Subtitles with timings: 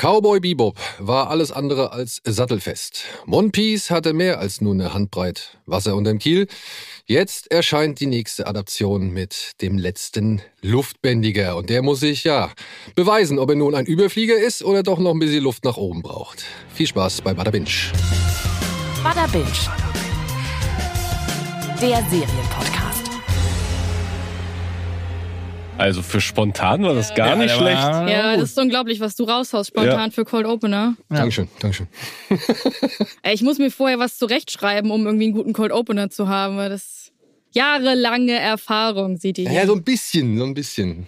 [0.00, 3.02] Cowboy Bebop war alles andere als sattelfest.
[3.26, 6.46] One Piece hatte mehr als nur eine Handbreit Wasser unterm Kiel.
[7.06, 11.56] Jetzt erscheint die nächste Adaption mit dem letzten Luftbändiger.
[11.56, 12.52] Und der muss sich, ja,
[12.94, 16.02] beweisen, ob er nun ein Überflieger ist oder doch noch ein bisschen Luft nach oben
[16.02, 16.44] braucht.
[16.72, 17.66] Viel Spaß bei Bada Binge.
[19.02, 19.46] Bada Binge.
[21.80, 22.77] Der Serienpodcast.
[25.78, 27.76] Also für spontan war das gar Ja, nicht schlecht.
[27.80, 30.10] war- Ja, das ist unglaublich, was du raushaust spontan Ja.
[30.10, 30.94] für Cold Opener.
[31.08, 31.86] Dankeschön, Dankeschön.
[33.22, 36.56] Ey, Ich muss mir vorher was zurechtschreiben, um irgendwie einen guten Cold Opener zu haben.
[36.56, 37.12] weil Das
[37.52, 39.60] jahrelange Erfahrung, sieht ihr hier.
[39.60, 41.06] Ja, so ein bisschen, so ein bisschen.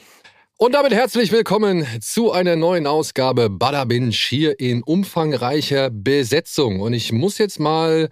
[0.56, 6.80] Und damit herzlich willkommen zu einer neuen Ausgabe Bada Binge hier in umfangreicher Besetzung.
[6.80, 8.08] Und ich muss jetzt mal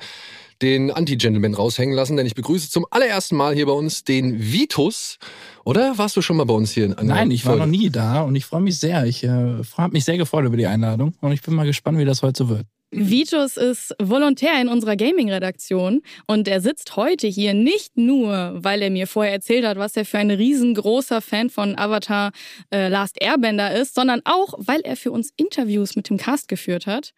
[0.62, 5.18] den Anti-Gentleman raushängen lassen, denn ich begrüße zum allerersten Mal hier bei uns den Vitus.
[5.64, 7.66] Oder warst du schon mal bei uns hier in einer Nein, ich war Folge?
[7.66, 9.04] noch nie da und ich freue mich sehr.
[9.06, 9.28] Ich äh,
[9.76, 12.38] habe mich sehr gefreut über die Einladung und ich bin mal gespannt, wie das heute
[12.44, 12.66] so wird.
[12.90, 18.88] Vitus ist Volontär in unserer Gaming-Redaktion und er sitzt heute hier nicht nur, weil er
[18.88, 22.32] mir vorher erzählt hat, was er für ein riesengroßer Fan von Avatar
[22.70, 26.86] äh, Last Airbender ist, sondern auch, weil er für uns Interviews mit dem Cast geführt
[26.86, 27.12] hat.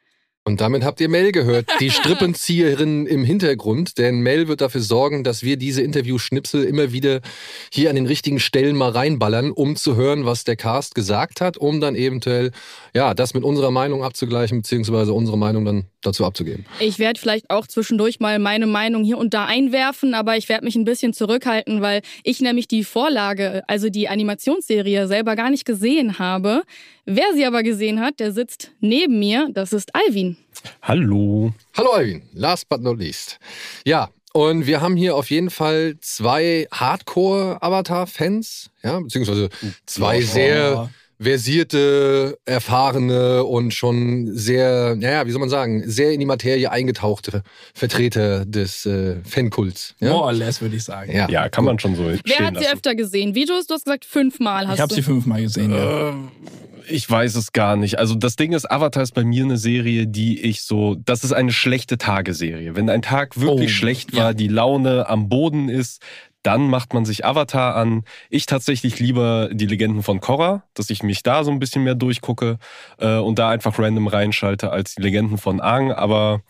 [0.51, 3.99] Und damit habt ihr Mel gehört, die Strippenzieherin im Hintergrund.
[3.99, 7.21] Denn Mel wird dafür sorgen, dass wir diese Interviewschnipsel immer wieder
[7.73, 11.57] hier an den richtigen Stellen mal reinballern, um zu hören, was der Cast gesagt hat,
[11.57, 12.51] um dann eventuell
[12.95, 16.67] ja das mit unserer Meinung abzugleichen, beziehungsweise unsere Meinung dann dazu abzugeben.
[16.81, 20.65] Ich werde vielleicht auch zwischendurch mal meine Meinung hier und da einwerfen, aber ich werde
[20.65, 25.65] mich ein bisschen zurückhalten, weil ich nämlich die Vorlage, also die Animationsserie selber gar nicht
[25.65, 26.63] gesehen habe.
[27.13, 30.37] Wer sie aber gesehen hat, der sitzt neben mir, das ist Alvin.
[30.83, 31.53] Hallo.
[31.77, 33.41] Hallo Alvin, last but not least.
[33.85, 39.49] Ja, und wir haben hier auf jeden Fall zwei Hardcore-Avatar-Fans, ja, beziehungsweise
[39.87, 40.25] zwei Ja.
[40.27, 46.71] sehr versierte, erfahrene und schon sehr, naja, wie soll man sagen, sehr in die Materie
[46.71, 47.43] eingetauchte
[47.75, 49.95] Vertreter des äh, Fankults.
[50.01, 50.11] Ja?
[50.11, 51.13] More or less, würde ich sagen.
[51.15, 51.29] Ja.
[51.29, 52.75] Ja, kann man schon so Wer hat sie lassen.
[52.75, 53.35] öfter gesehen?
[53.35, 54.95] Vitus, du hast gesagt fünfmal hast Ich habe du.
[54.97, 55.71] sie fünfmal gesehen.
[55.71, 56.11] Ja.
[56.11, 56.15] Äh,
[56.89, 57.99] Ich weiß es gar nicht.
[57.99, 61.33] Also das Ding ist, Avatar ist bei mir eine Serie, die ich so, das ist
[61.33, 62.75] eine schlechte Tageserie.
[62.75, 64.25] Wenn ein Tag wirklich Oh, schlecht ja.
[64.25, 66.01] war, die Laune am Boden ist,
[66.43, 68.05] dann macht man sich Avatar an.
[68.31, 71.95] Ich tatsächlich lieber die Legenden von Korra, dass ich mich da so ein bisschen mehr
[71.95, 72.59] durchgucke
[72.99, 75.93] äh, und da einfach random reinschalte als die Legenden von Aang.
[75.93, 76.43] Aber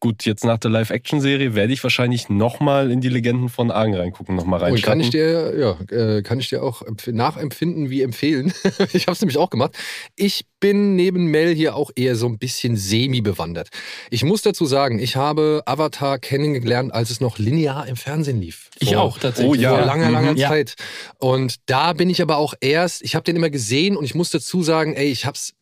[0.00, 4.36] gut, jetzt nach der Live-Action-Serie werde ich wahrscheinlich nochmal in die Legenden von Aang reingucken,
[4.36, 5.00] nochmal Und kann reinschauen.
[5.00, 5.58] ich dir,
[5.90, 8.52] ja, äh, kann ich dir auch empf- nachempfinden wie empfehlen.
[8.92, 9.74] ich habe es nämlich auch gemacht.
[10.14, 13.68] Ich bin neben Mel hier auch eher so ein bisschen semi-bewandert.
[14.10, 18.70] Ich muss dazu sagen, ich habe Avatar kennengelernt, als es noch linear im Fernsehen lief.
[18.78, 19.50] Ich Vor- auch, tatsächlich.
[19.50, 19.76] Oh ja.
[19.76, 20.36] Vor langer, langer Mhm.
[20.38, 20.48] Ja.
[20.48, 20.74] Zeit.
[21.18, 24.30] Und da bin ich aber auch erst, ich habe den immer gesehen und ich muss
[24.30, 25.52] dazu sagen, ey, ich hab's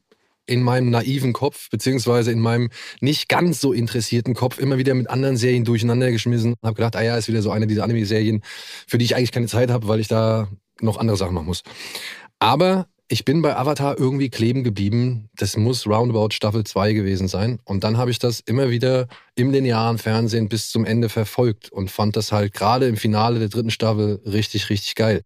[0.47, 5.09] in meinem naiven Kopf, beziehungsweise in meinem nicht ganz so interessierten Kopf immer wieder mit
[5.09, 6.53] anderen Serien durcheinander geschmissen.
[6.53, 8.43] Und habe gedacht, ah ja, ist wieder so eine dieser Anime-Serien,
[8.87, 10.49] für die ich eigentlich keine Zeit habe, weil ich da
[10.81, 11.63] noch andere Sachen machen muss.
[12.39, 15.29] Aber ich bin bei Avatar irgendwie kleben geblieben.
[15.37, 17.61] Das muss Roundabout Staffel 2 gewesen sein.
[17.65, 21.91] Und dann habe ich das immer wieder im linearen Fernsehen bis zum Ende verfolgt und
[21.91, 25.23] fand das halt gerade im Finale der dritten Staffel richtig, richtig geil.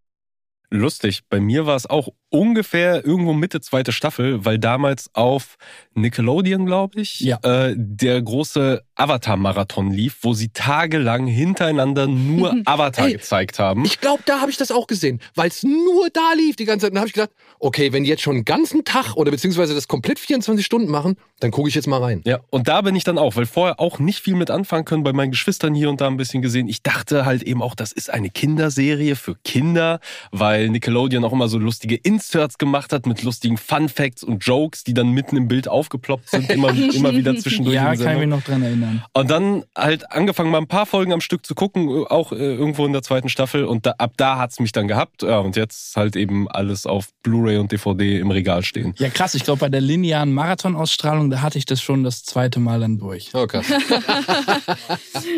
[0.70, 5.56] Lustig, bei mir war es auch ungefähr irgendwo Mitte zweite Staffel, weil damals auf
[5.94, 7.38] Nickelodeon, glaube ich, Ja.
[7.42, 13.84] äh, der große Avatar-Marathon lief, wo sie tagelang hintereinander nur Avatar Ey, gezeigt haben.
[13.84, 16.84] Ich glaube, da habe ich das auch gesehen, weil es nur da lief die ganze
[16.86, 16.90] Zeit.
[16.90, 17.30] Und da habe ich gedacht,
[17.60, 21.16] okay, wenn die jetzt schon einen ganzen Tag oder beziehungsweise das komplett 24 Stunden machen,
[21.40, 22.22] dann gucke ich jetzt mal rein.
[22.26, 25.02] ja, und da bin ich dann auch, weil vorher auch nicht viel mit anfangen können,
[25.04, 26.68] bei meinen Geschwistern hier und da ein bisschen gesehen.
[26.68, 30.00] Ich dachte halt eben auch, das ist eine Kinderserie für Kinder,
[30.32, 34.82] weil Nickelodeon auch immer so lustige Inserts gemacht hat mit lustigen Fun Facts und Jokes,
[34.82, 37.76] die dann mitten im Bild aufgeploppt sind, immer, immer wieder zwischendurch.
[37.76, 39.04] Ja, kann ich mich noch dran erinnern.
[39.12, 42.36] Und dann halt angefangen, mal ein paar Folgen am Stück zu gucken, äh, auch äh,
[42.36, 43.64] irgendwo in der zweiten Staffel.
[43.64, 45.22] Und da, ab da hat's mich dann gehabt.
[45.22, 48.94] Ja, und jetzt halt eben alles auf Blu-ray und DVD im Regal stehen.
[48.98, 49.34] Ja, krass.
[49.34, 52.98] Ich glaube, bei der linearen Marathonausstrahlung, da hatte ich das schon das zweite Mal dann
[52.98, 53.30] durch.
[53.34, 53.66] Oh, krass.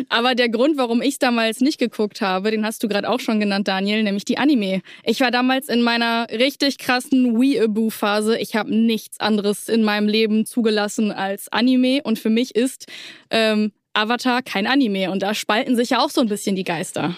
[0.08, 3.20] Aber der Grund, warum ich es damals nicht geguckt habe, den hast du gerade auch
[3.20, 4.80] schon genannt, Daniel, nämlich die Anime.
[5.04, 8.38] Ich war damals in meiner richtig krassen Weeaboo-Phase.
[8.38, 12.86] Ich habe nichts anderes in meinem Leben zugelassen als Anime und für mich ist
[13.30, 17.16] ähm, Avatar kein Anime und da spalten sich ja auch so ein bisschen die Geister.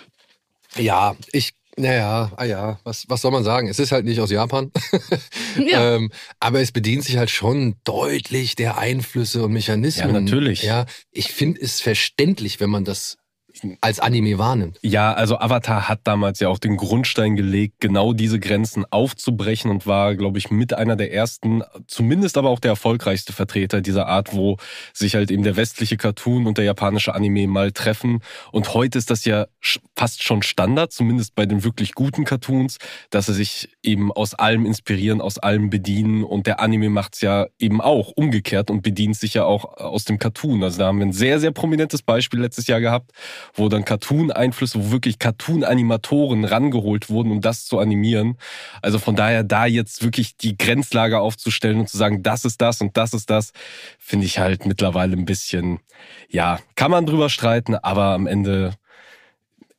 [0.76, 3.68] Ja, ich, naja, ah ja, was, was soll man sagen?
[3.68, 4.70] Es ist halt nicht aus Japan.
[5.58, 5.96] Ja.
[5.96, 6.10] ähm,
[6.40, 10.14] aber es bedient sich halt schon deutlich der Einflüsse und Mechanismen.
[10.14, 10.62] Ja, natürlich.
[10.62, 13.18] Ja, ich finde es verständlich, wenn man das
[13.80, 14.78] als Anime wahrnimmt.
[14.82, 19.86] Ja, also Avatar hat damals ja auch den Grundstein gelegt, genau diese Grenzen aufzubrechen und
[19.86, 24.34] war, glaube ich, mit einer der ersten, zumindest aber auch der erfolgreichste Vertreter dieser Art,
[24.34, 24.56] wo
[24.92, 28.20] sich halt eben der westliche Cartoon und der japanische Anime mal treffen.
[28.50, 29.46] Und heute ist das ja
[29.94, 32.78] fast schon Standard, zumindest bei den wirklich guten Cartoons,
[33.10, 36.24] dass sie sich eben aus allem inspirieren, aus allem bedienen.
[36.24, 40.18] Und der Anime macht's ja eben auch umgekehrt und bedient sich ja auch aus dem
[40.18, 40.62] Cartoon.
[40.62, 43.12] Also da haben wir ein sehr, sehr prominentes Beispiel letztes Jahr gehabt,
[43.54, 48.36] wo dann Cartoon-Einflüsse, wo wirklich Cartoon-Animatoren rangeholt wurden, um das zu animieren.
[48.80, 52.80] Also von daher da jetzt wirklich die Grenzlage aufzustellen und zu sagen, das ist das
[52.80, 53.52] und das ist das,
[53.98, 55.80] finde ich halt mittlerweile ein bisschen,
[56.28, 58.74] ja, kann man drüber streiten, aber am Ende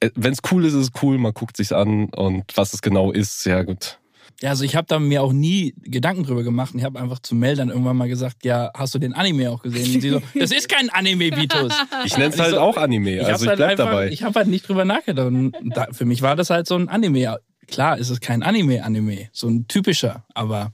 [0.04, 2.82] äh, wenn es cool ist, ist es cool, man guckt sich's an und was es
[2.82, 4.00] genau ist, ja gut.
[4.44, 6.74] Ja, also ich habe da mir auch nie Gedanken drüber gemacht.
[6.74, 9.50] Und ich habe einfach zu Mel dann irgendwann mal gesagt, ja, hast du den Anime
[9.50, 9.96] auch gesehen?
[9.96, 11.74] Und sie so, das ist kein Anime, Vitus.
[12.04, 14.10] Ich nenne es halt so, auch Anime, ich also ich halt bleib einfach, dabei.
[14.10, 15.28] Ich habe halt nicht drüber nachgedacht.
[15.28, 17.38] Und da, für mich war das halt so ein Anime.
[17.68, 20.74] Klar ist es kein Anime-Anime, so ein typischer, aber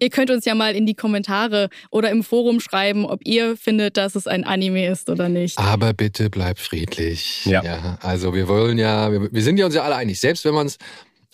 [0.00, 3.96] Ihr könnt uns ja mal in die Kommentare oder im Forum schreiben, ob ihr findet,
[3.96, 5.56] dass es ein Anime ist oder nicht.
[5.56, 7.46] Aber bitte bleibt friedlich.
[7.46, 7.62] Ja.
[7.62, 10.20] ja also wir wollen ja, wir, wir sind ja uns ja alle einig.
[10.20, 10.78] Selbst wenn man es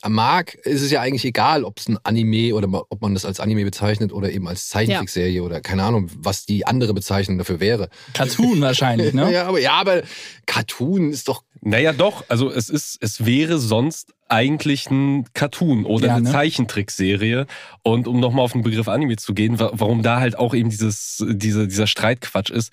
[0.08, 3.40] mag, ist es ja eigentlich egal, ob es ein Anime oder ob man das als
[3.40, 5.42] Anime bezeichnet oder eben als Zeichentrickserie ja.
[5.42, 7.88] oder keine Ahnung, was die andere Bezeichnung dafür wäre.
[8.12, 9.32] Cartoon wahrscheinlich, ne?
[9.32, 10.02] ja, aber, ja, aber
[10.46, 11.42] Cartoon ist doch.
[11.60, 12.24] Naja, doch.
[12.28, 16.30] Also es ist, es wäre sonst eigentlich ein Cartoon oder ja, eine ne?
[16.30, 17.46] Zeichentrickserie.
[17.82, 21.24] Und um nochmal auf den Begriff Anime zu gehen, warum da halt auch eben dieses,
[21.26, 22.72] diese, dieser Streitquatsch ist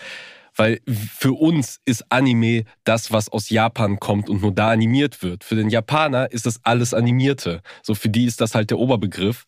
[0.55, 5.43] weil für uns ist Anime das, was aus Japan kommt und nur da animiert wird.
[5.43, 7.61] Für den Japaner ist das alles Animierte.
[7.83, 9.45] So für die ist das halt der Oberbegriff.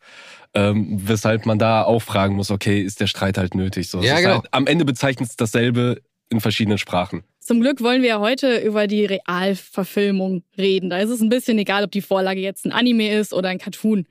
[0.55, 3.89] Ähm, weshalb man da auch fragen muss, okay, ist der Streit halt nötig?
[3.89, 4.35] So, ja, genau.
[4.35, 7.23] Halt, am Ende bezeichnet es dasselbe in verschiedenen Sprachen.
[7.39, 10.89] Zum Glück wollen wir ja heute über die Realverfilmung reden.
[10.89, 13.57] Da ist es ein bisschen egal, ob die Vorlage jetzt ein Anime ist oder ein
[13.57, 14.05] Cartoon.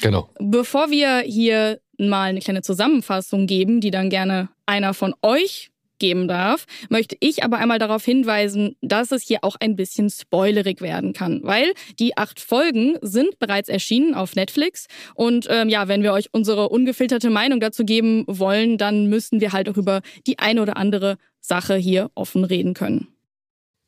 [0.00, 0.30] Genau.
[0.38, 6.28] Bevor wir hier mal eine kleine Zusammenfassung geben, die dann gerne einer von euch geben
[6.28, 11.12] darf, möchte ich aber einmal darauf hinweisen, dass es hier auch ein bisschen spoilerig werden
[11.12, 16.12] kann, weil die acht Folgen sind bereits erschienen auf Netflix und ähm, ja, wenn wir
[16.12, 20.62] euch unsere ungefilterte Meinung dazu geben wollen, dann müssen wir halt auch über die eine
[20.62, 23.08] oder andere Sache hier offen reden können.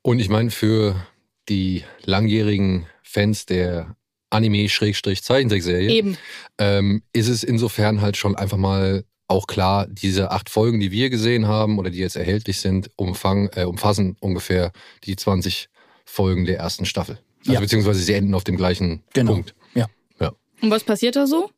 [0.02, 0.96] Und ich meine, für
[1.48, 3.96] die langjährigen Fans der
[4.30, 6.16] Anime-Zeichentrickserie
[6.58, 11.08] ähm, ist es insofern halt schon einfach mal auch klar, diese acht Folgen, die wir
[11.08, 14.72] gesehen haben oder die jetzt erhältlich sind, umfang, äh, umfassen ungefähr
[15.04, 15.68] die 20
[16.04, 17.18] Folgen der ersten Staffel.
[17.40, 17.60] Also ja.
[17.60, 19.32] beziehungsweise sie enden auf dem gleichen genau.
[19.32, 19.54] Punkt.
[19.74, 19.86] Ja.
[20.20, 20.32] ja.
[20.60, 21.50] Und was passiert da so?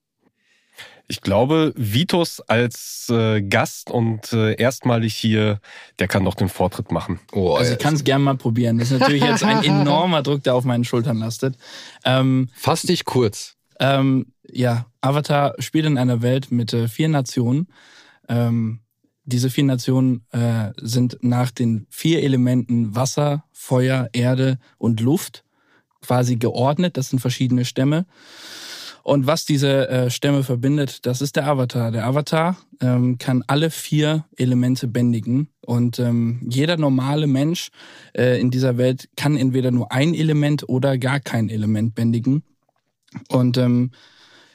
[1.09, 5.61] Ich glaube, Vitus als äh, Gast und äh, erstmalig hier,
[5.99, 7.21] der kann doch den Vortritt machen.
[7.33, 8.79] Oh, also ich kann es gerne mal probieren.
[8.79, 11.57] Das ist natürlich jetzt ein enormer Druck, der auf meinen Schultern lastet.
[12.05, 13.57] Ähm, Fass dich kurz.
[13.83, 17.67] Ähm, ja, Avatar spielt in einer Welt mit äh, vier Nationen.
[18.29, 18.79] Ähm,
[19.25, 25.45] diese vier Nationen äh, sind nach den vier Elementen Wasser, Feuer, Erde und Luft
[26.01, 26.97] quasi geordnet.
[26.97, 28.07] Das sind verschiedene Stämme.
[29.03, 31.91] Und was diese äh, Stämme verbindet, das ist der Avatar.
[31.91, 35.49] Der Avatar ähm, kann alle vier Elemente bändigen.
[35.67, 37.71] Und ähm, jeder normale Mensch
[38.17, 42.45] äh, in dieser Welt kann entweder nur ein Element oder gar kein Element bändigen.
[43.29, 43.91] Und ähm,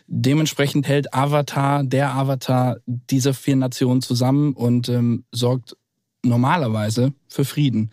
[0.09, 5.75] Dementsprechend hält Avatar, der Avatar, diese vier Nationen zusammen und ähm, sorgt
[6.23, 7.91] normalerweise für Frieden.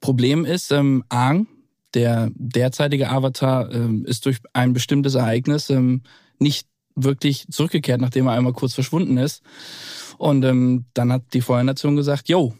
[0.00, 1.48] Problem ist, ähm, Aang,
[1.94, 6.02] der derzeitige Avatar, ähm, ist durch ein bestimmtes Ereignis ähm,
[6.38, 9.42] nicht wirklich zurückgekehrt, nachdem er einmal kurz verschwunden ist.
[10.18, 12.52] Und ähm, dann hat die Feuernation gesagt, yo,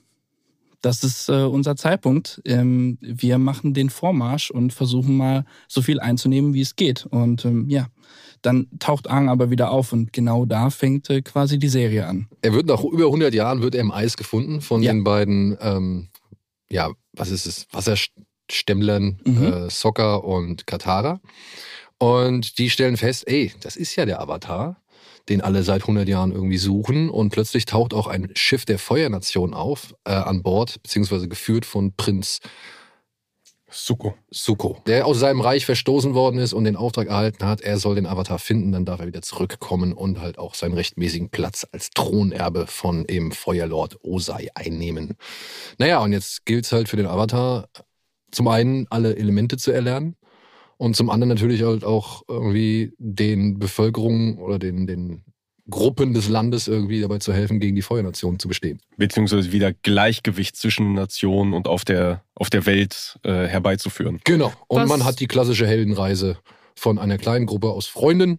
[0.80, 2.40] das ist äh, unser Zeitpunkt.
[2.44, 7.06] Ähm, wir machen den Vormarsch und versuchen mal so viel einzunehmen, wie es geht.
[7.06, 7.88] Und ähm, ja,
[8.42, 12.28] dann taucht Aang aber wieder auf und genau da fängt äh, quasi die Serie an.
[12.42, 14.92] Er wird nach über 100 Jahren wird er im Eis gefunden von ja.
[14.92, 16.08] den beiden, ähm,
[16.70, 19.44] ja, was ist es, Wasserstämmlern, mhm.
[19.44, 21.20] äh, Sokka und Katara.
[21.99, 24.80] Und die stellen fest, ey, das ist ja der Avatar,
[25.28, 27.11] den alle seit 100 Jahren irgendwie suchen.
[27.11, 31.92] Und plötzlich taucht auch ein Schiff der Feuernation auf, äh, an Bord, beziehungsweise geführt von
[31.94, 32.40] Prinz
[33.70, 34.14] Suko.
[34.30, 37.97] Suko, der aus seinem Reich verstoßen worden ist und den Auftrag erhalten hat, er soll
[37.97, 41.90] den Avatar finden, dann darf er wieder zurückkommen und halt auch seinen rechtmäßigen Platz als
[41.90, 45.16] Thronerbe von eben Feuerlord Osai einnehmen.
[45.76, 47.68] Naja, und jetzt gilt es halt für den Avatar,
[48.30, 50.16] zum einen alle Elemente zu erlernen
[50.78, 55.25] und zum anderen natürlich halt auch irgendwie den Bevölkerungen oder den, den
[55.70, 58.80] Gruppen des Landes irgendwie dabei zu helfen, gegen die Feuernation zu bestehen.
[58.97, 64.20] Beziehungsweise wieder Gleichgewicht zwischen Nationen und auf der, auf der Welt äh, herbeizuführen.
[64.25, 64.52] Genau.
[64.68, 66.38] Und Was- man hat die klassische Heldenreise
[66.75, 68.38] von einer kleinen Gruppe aus Freunden,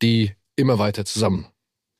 [0.00, 1.46] die immer weiter zusammen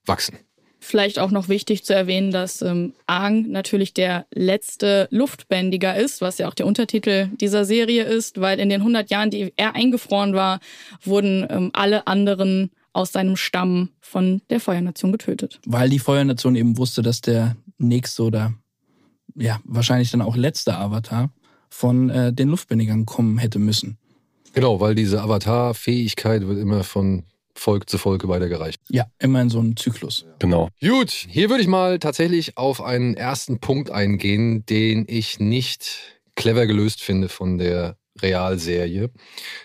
[0.06, 0.38] wachsen.
[0.82, 6.38] Vielleicht auch noch wichtig zu erwähnen, dass ähm, Aang natürlich der letzte Luftbändiger ist, was
[6.38, 10.34] ja auch der Untertitel dieser Serie ist, weil in den 100 Jahren, die er eingefroren
[10.34, 10.60] war,
[11.02, 15.60] wurden ähm, alle anderen aus seinem Stamm von der Feuernation getötet.
[15.66, 18.54] Weil die Feuernation eben wusste, dass der nächste oder
[19.36, 21.30] ja, wahrscheinlich dann auch letzte Avatar
[21.68, 23.98] von äh, den Luftbändigern kommen hätte müssen.
[24.52, 28.80] Genau, weil diese Avatar-Fähigkeit wird immer von Volk zu Volk weitergereicht.
[28.88, 30.26] Ja, immer in so einem Zyklus.
[30.38, 30.68] Genau.
[30.80, 36.66] Gut, hier würde ich mal tatsächlich auf einen ersten Punkt eingehen, den ich nicht clever
[36.66, 39.10] gelöst finde von der Realserie.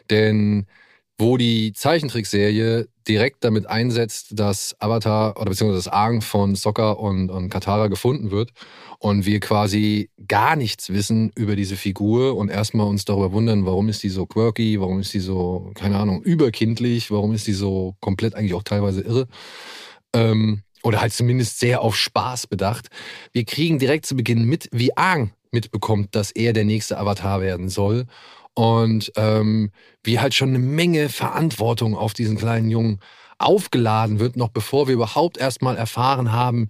[0.10, 0.68] Denn
[1.18, 7.30] wo die Zeichentrickserie direkt damit einsetzt, dass Avatar oder beziehungsweise das Aang von Sokka und,
[7.30, 8.52] und Katara gefunden wird
[9.00, 13.88] und wir quasi gar nichts wissen über diese Figur und erstmal uns darüber wundern, warum
[13.88, 17.96] ist die so quirky, warum ist die so, keine Ahnung, überkindlich, warum ist die so
[18.02, 19.28] komplett eigentlich auch teilweise irre.
[20.14, 22.90] Ähm, oder halt zumindest sehr auf Spaß bedacht.
[23.32, 27.70] Wir kriegen direkt zu Beginn mit, wie Aang mitbekommt, dass er der nächste Avatar werden
[27.70, 28.06] soll.
[28.56, 29.72] Und ähm,
[30.04, 33.00] wie halt schon eine Menge Verantwortung auf diesen kleinen Jungen
[33.38, 36.70] aufgeladen wird, noch bevor wir überhaupt erstmal erfahren haben,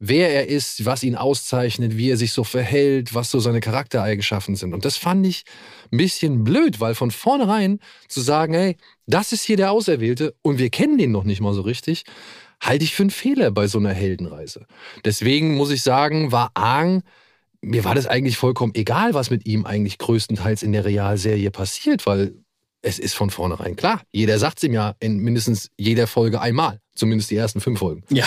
[0.00, 4.56] wer er ist, was ihn auszeichnet, wie er sich so verhält, was so seine Charaktereigenschaften
[4.56, 4.74] sind.
[4.74, 5.44] Und das fand ich
[5.92, 10.58] ein bisschen blöd, weil von vornherein zu sagen, hey, das ist hier der Auserwählte und
[10.58, 12.04] wir kennen den noch nicht mal so richtig,
[12.60, 14.66] halte ich für einen Fehler bei so einer Heldenreise.
[15.04, 17.02] Deswegen muss ich sagen, war Aang,
[17.62, 22.06] mir war das eigentlich vollkommen egal, was mit ihm eigentlich größtenteils in der Realserie passiert,
[22.06, 22.34] weil
[22.82, 24.00] es ist von vornherein klar.
[24.12, 26.80] Jeder sagt es ihm ja in mindestens jeder Folge einmal.
[26.94, 28.02] Zumindest die ersten fünf Folgen.
[28.10, 28.26] Ja.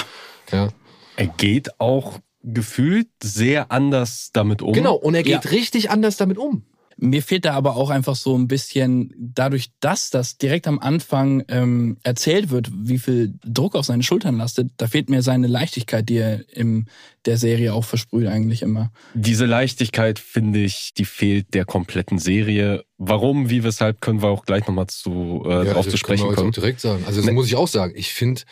[0.51, 0.69] Ja.
[1.15, 4.73] Er geht auch gefühlt sehr anders damit um.
[4.73, 5.49] Genau, und er geht Ja.
[5.51, 6.65] richtig anders damit um.
[7.03, 11.43] Mir fehlt da aber auch einfach so ein bisschen, dadurch, dass das direkt am Anfang
[11.49, 16.07] ähm, erzählt wird, wie viel Druck auf seine Schultern lastet, da fehlt mir seine Leichtigkeit,
[16.07, 16.85] die er in
[17.25, 18.89] der Serie auch versprüht eigentlich immer.
[19.15, 22.85] Diese Leichtigkeit, finde ich, die fehlt der kompletten Serie.
[22.97, 26.49] Warum, wie, weshalb, können wir auch gleich nochmal zu, äh, drauf das zu sprechen kommen.
[26.49, 27.03] auch direkt sagen.
[27.05, 27.93] Also das Ne- muss ich auch sagen.
[27.97, 28.43] Ich finde,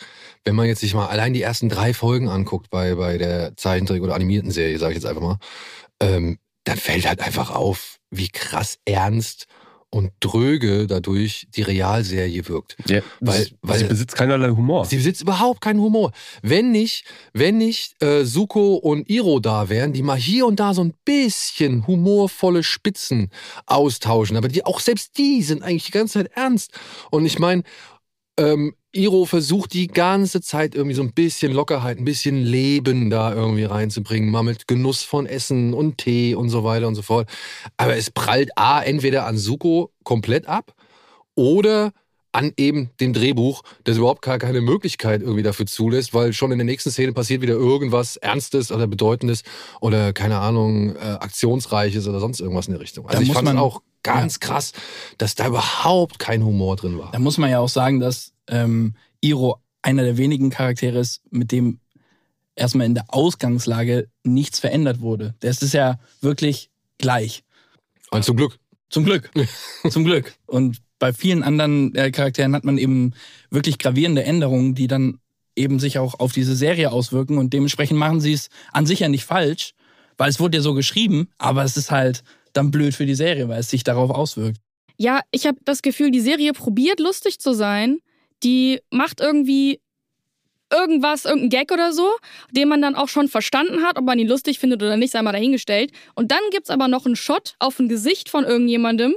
[0.44, 4.02] wenn man jetzt sich mal allein die ersten drei Folgen anguckt bei, bei der Zeichentrick-
[4.02, 5.38] oder animierten Serie, sage ich jetzt einfach mal,
[6.00, 9.46] ähm, dann fällt halt einfach auf, wie krass ernst
[9.90, 12.76] und dröge dadurch die Realserie wirkt.
[12.88, 14.86] Ja, Weil- sie, weil- sie besitzt keinerlei Humor.
[14.86, 16.12] Sie besitzt überhaupt keinen Humor.
[16.40, 17.04] Wenn nicht,
[17.34, 20.94] wenn nicht äh, Suko und Iro da wären, die mal hier und da so ein
[21.04, 23.28] bisschen humorvolle Spitzen
[23.66, 26.72] austauschen, aber die auch selbst die sind eigentlich die ganze Zeit ernst.
[27.10, 27.62] Und ich meine,
[28.38, 33.34] ähm, Iro versucht die ganze Zeit irgendwie so ein bisschen Lockerheit, ein bisschen Leben da
[33.34, 37.28] irgendwie reinzubringen, mal mit Genuss von Essen und Tee und so weiter und so fort.
[37.78, 40.74] Aber es prallt A, entweder an Suko komplett ab
[41.34, 41.92] oder
[42.34, 46.58] an eben dem Drehbuch, das überhaupt gar keine Möglichkeit irgendwie dafür zulässt, weil schon in
[46.58, 49.42] der nächsten Szene passiert wieder irgendwas Ernstes oder Bedeutendes
[49.82, 53.04] oder keine Ahnung, äh, Aktionsreiches oder sonst irgendwas in der Richtung.
[53.06, 54.72] Also Da ich muss fand es man- auch ganz krass,
[55.18, 57.12] dass da überhaupt kein Humor drin war.
[57.12, 61.52] Da muss man ja auch sagen, dass ähm, Iro einer der wenigen Charaktere ist, mit
[61.52, 61.80] dem
[62.54, 65.34] erstmal in der Ausgangslage nichts verändert wurde.
[65.40, 67.42] Das ist ja wirklich gleich.
[68.10, 68.58] Und zum Glück.
[68.90, 69.30] Zum Glück.
[69.90, 70.34] Zum Glück.
[70.46, 73.14] Und bei vielen anderen äh, Charakteren hat man eben
[73.50, 75.18] wirklich gravierende Änderungen, die dann
[75.56, 77.38] eben sich auch auf diese Serie auswirken.
[77.38, 79.72] Und dementsprechend machen sie es an sich ja nicht falsch,
[80.18, 83.48] weil es wurde ja so geschrieben, aber es ist halt dann blöd für die Serie,
[83.48, 84.58] weil es sich darauf auswirkt.
[84.96, 87.98] Ja, ich habe das Gefühl, die Serie probiert lustig zu sein.
[88.42, 89.80] Die macht irgendwie
[90.72, 92.08] irgendwas, irgendein Gag oder so,
[92.50, 95.22] den man dann auch schon verstanden hat, ob man ihn lustig findet oder nicht, sei
[95.22, 95.92] mal dahingestellt.
[96.14, 99.14] Und dann gibt's aber noch einen Shot auf ein Gesicht von irgendjemandem,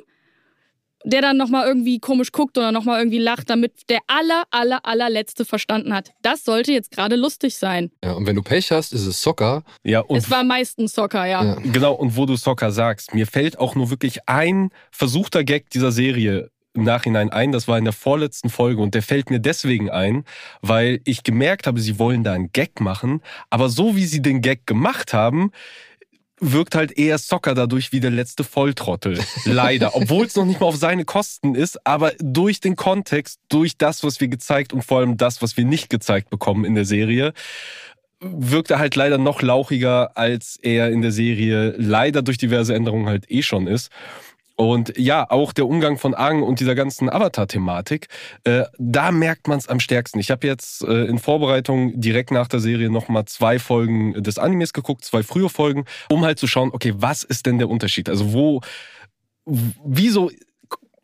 [1.06, 5.46] der dann nochmal irgendwie komisch guckt oder nochmal irgendwie lacht, damit der aller, aller, allerletzte
[5.46, 6.12] verstanden hat.
[6.22, 7.92] Das sollte jetzt gerade lustig sein.
[8.04, 9.64] Ja, und wenn du Pech hast, ist es Soccer.
[9.84, 11.44] Ja, und es war meistens Soccer, ja.
[11.44, 11.56] Ja.
[11.64, 15.92] Genau, und wo du Soccer sagst, mir fällt auch nur wirklich ein versuchter Gag dieser
[15.92, 17.52] Serie im Nachhinein ein.
[17.52, 20.26] Das war in der vorletzten Folge und der fällt mir deswegen ein,
[20.62, 24.42] weil ich gemerkt habe, sie wollen da einen Gag machen, aber so wie sie den
[24.42, 25.52] Gag gemacht haben,
[26.40, 29.20] wirkt halt eher Soccer dadurch wie der letzte Volltrottel.
[29.46, 29.96] Leider.
[29.96, 34.04] Obwohl es noch nicht mal auf seine Kosten ist, aber durch den Kontext, durch das,
[34.04, 37.34] was wir gezeigt und vor allem das, was wir nicht gezeigt bekommen in der Serie,
[38.20, 43.08] wirkt er halt leider noch lauchiger, als er in der Serie leider durch diverse Änderungen
[43.08, 43.92] halt eh schon ist.
[44.56, 48.08] Und ja, auch der Umgang von Aang und dieser ganzen Avatar-Thematik,
[48.46, 50.20] äh, da merkt man es am stärksten.
[50.20, 54.72] Ich habe jetzt äh, in Vorbereitung direkt nach der Serie nochmal zwei Folgen des Animes
[54.72, 58.08] geguckt, zwei frühe Folgen, um halt zu schauen, okay, was ist denn der Unterschied?
[58.08, 58.62] Also wo,
[59.46, 60.32] wieso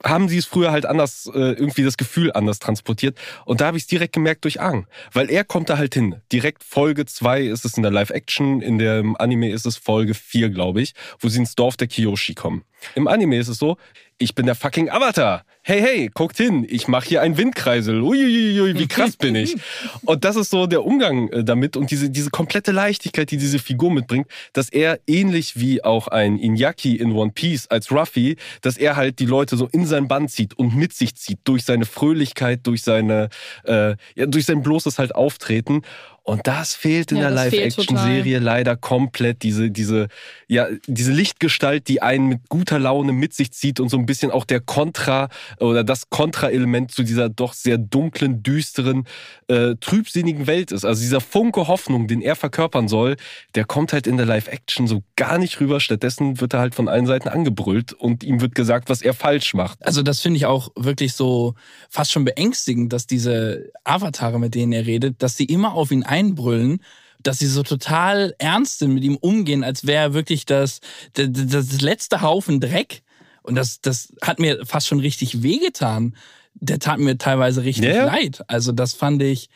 [0.03, 3.17] haben sie es früher halt anders, äh, irgendwie das Gefühl anders transportiert.
[3.45, 4.87] Und da habe ich es direkt gemerkt durch Aang.
[5.13, 6.15] Weil er kommt da halt hin.
[6.31, 10.49] Direkt Folge 2 ist es in der Live-Action, in dem Anime ist es Folge 4,
[10.49, 12.63] glaube ich, wo sie ins Dorf der Kiyoshi kommen.
[12.95, 13.77] Im Anime ist es so,
[14.21, 15.43] ich bin der fucking Avatar.
[15.63, 18.01] Hey, hey, guckt hin, ich mache hier einen Windkreisel.
[18.01, 19.55] Uiuiui, wie krass bin ich.
[20.05, 23.59] Und das ist so der Umgang äh, damit und diese, diese komplette Leichtigkeit, die diese
[23.59, 28.77] Figur mitbringt, dass er ähnlich wie auch ein Inyaki in One Piece als Ruffy, dass
[28.77, 31.85] er halt die Leute so in sein Band zieht und mit sich zieht durch seine
[31.85, 33.29] Fröhlichkeit, durch seine,
[33.63, 35.83] äh, ja, durch sein bloßes halt Auftreten.
[36.23, 39.41] Und das fehlt in Ja, der Live-Action-Serie leider komplett.
[39.41, 40.07] Diese, diese,
[40.47, 44.29] ja, diese Lichtgestalt, die einen mit guter Laune mit sich zieht und so ein bisschen
[44.29, 49.07] auch der Kontra oder das Kontraelement zu dieser doch sehr dunklen, düsteren,
[49.47, 50.85] äh, trübsinnigen Welt ist.
[50.85, 53.15] Also dieser Funke Hoffnung, den er verkörpern soll,
[53.55, 55.79] der kommt halt in der Live-Action so gar nicht rüber.
[55.79, 59.55] Stattdessen wird er halt von allen Seiten angebrüllt und ihm wird gesagt, was er falsch
[59.55, 59.83] macht.
[59.83, 61.55] Also das finde ich auch wirklich so
[61.89, 66.03] fast schon beängstigend, dass diese Avatare, mit denen er redet, dass sie immer auf ihn
[66.11, 66.83] einbrüllen,
[67.23, 70.81] dass sie so total ernst sind mit ihm umgehen, als wäre er wirklich das,
[71.13, 73.01] das, das letzte Haufen Dreck.
[73.43, 76.15] Und das, das hat mir fast schon richtig wehgetan.
[76.53, 78.05] Der tat mir teilweise richtig ja.
[78.05, 78.43] leid.
[78.47, 79.49] Also das fand ich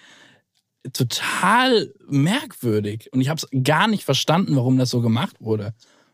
[0.94, 3.12] total merkwürdig.
[3.12, 5.74] Und ich habe es gar nicht verstanden, warum das so gemacht wurde.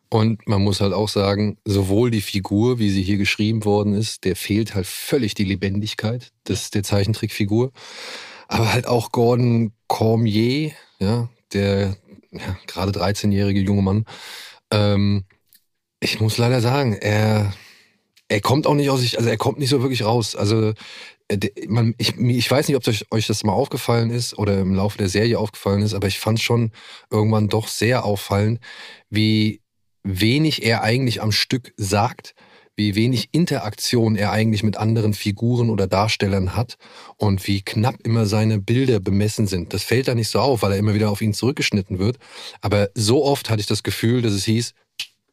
[0.10, 4.25] Und man muss halt auch sagen, sowohl die Figur, wie sie hier geschrieben worden ist,
[4.25, 7.71] der fehlt halt völlig die Lebendigkeit des, der Zeichentrickfigur.
[8.51, 11.96] Aber halt auch Gordon Cormier, ja, der
[12.31, 14.05] ja, gerade 13-jährige junge Mann.
[14.72, 15.24] Ähm,
[16.01, 17.53] ich muss leider sagen, er,
[18.27, 20.36] er kommt auch nicht aus sich, also er kommt nicht so wirklich raus.
[20.36, 20.74] Also
[21.29, 21.38] äh,
[21.70, 24.98] man, ich, ich weiß nicht, ob euch, euch das mal aufgefallen ist oder im Laufe
[24.98, 26.72] der Serie aufgefallen ist, aber ich fand schon
[27.10, 28.60] irgendwann doch sehr auffallend,
[29.10, 29.62] wie
[30.03, 32.36] wenig er eigentlich am Stück sagt,
[32.81, 36.77] wie wenig Interaktion er eigentlich mit anderen Figuren oder Darstellern hat
[37.17, 39.73] und wie knapp immer seine Bilder bemessen sind.
[39.73, 42.17] Das fällt da nicht so auf, weil er immer wieder auf ihn zurückgeschnitten wird.
[42.59, 44.73] Aber so oft hatte ich das Gefühl, dass es hieß,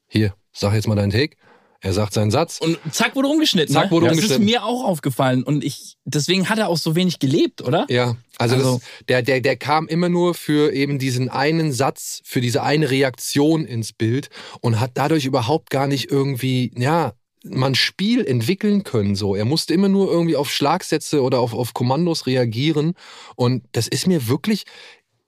[0.09, 1.37] hier, sag jetzt mal deinen Take.
[1.81, 2.59] Er sagt seinen Satz.
[2.59, 3.73] Und zack wurde umgeschnitten.
[3.73, 3.91] Zack, ne?
[3.93, 4.43] wurde das umgeschnitten.
[4.45, 5.45] ist mir auch aufgefallen.
[5.45, 7.87] Und ich, deswegen hat er auch so wenig gelebt, oder?
[7.89, 12.21] Ja, also, Also- das, der, der, der kam immer nur für eben diesen einen Satz,
[12.25, 14.29] für diese eine Reaktion ins Bild
[14.61, 17.13] und hat dadurch überhaupt gar nicht irgendwie, ja,
[17.45, 19.15] man Spiel entwickeln können.
[19.15, 22.95] So, er musste immer nur irgendwie auf Schlagsätze oder auf, auf Kommandos reagieren.
[23.37, 24.65] Und das ist mir wirklich.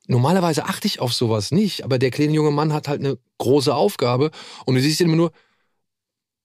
[0.06, 3.72] Normalerweise achte ich auf sowas nicht, aber der kleine junge Mann hat halt eine große
[3.72, 4.32] Aufgabe
[4.66, 5.32] und du siehst ihn immer nur,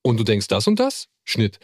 [0.03, 1.07] und du denkst das und das?
[1.23, 1.57] Schnitt.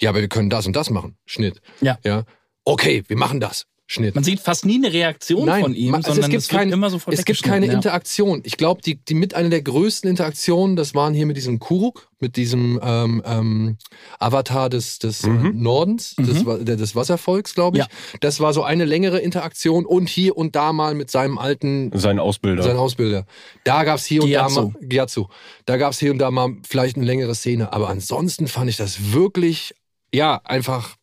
[0.00, 1.16] Ja, aber wir können das und das machen.
[1.26, 1.60] Schnitt.
[1.80, 1.98] Ja.
[2.04, 2.24] Ja.
[2.64, 3.66] Okay, wir machen das.
[3.90, 4.14] Schnitt.
[4.14, 6.70] Man sieht fast nie eine Reaktion Nein, von ihm, also sondern es gibt es kein-
[6.70, 7.72] immer sofort Es gibt keine ja.
[7.72, 8.42] Interaktion.
[8.44, 12.10] Ich glaube, die, die mit einer der größten Interaktionen, das waren hier mit diesem Kuruk,
[12.20, 13.78] mit diesem ähm, ähm,
[14.18, 15.62] Avatar des, des äh, Mhm.
[15.62, 16.66] Nordens, des, Mhm.
[16.66, 17.84] Des Wasservolks, glaube ich.
[17.84, 17.88] Ja.
[18.20, 22.18] Das war so eine längere Interaktion und hier und da mal mit seinem alten Sein
[22.18, 22.64] Ausbilder.
[22.64, 23.24] sein Ausbilder.
[23.64, 24.62] Da gab es hier und da Gyatso.
[24.68, 25.30] mal Gyatso.
[25.64, 27.72] Da gab es hier und da mal vielleicht eine längere Szene.
[27.72, 29.72] Aber ansonsten fand ich das wirklich,
[30.12, 30.96] ja, einfach.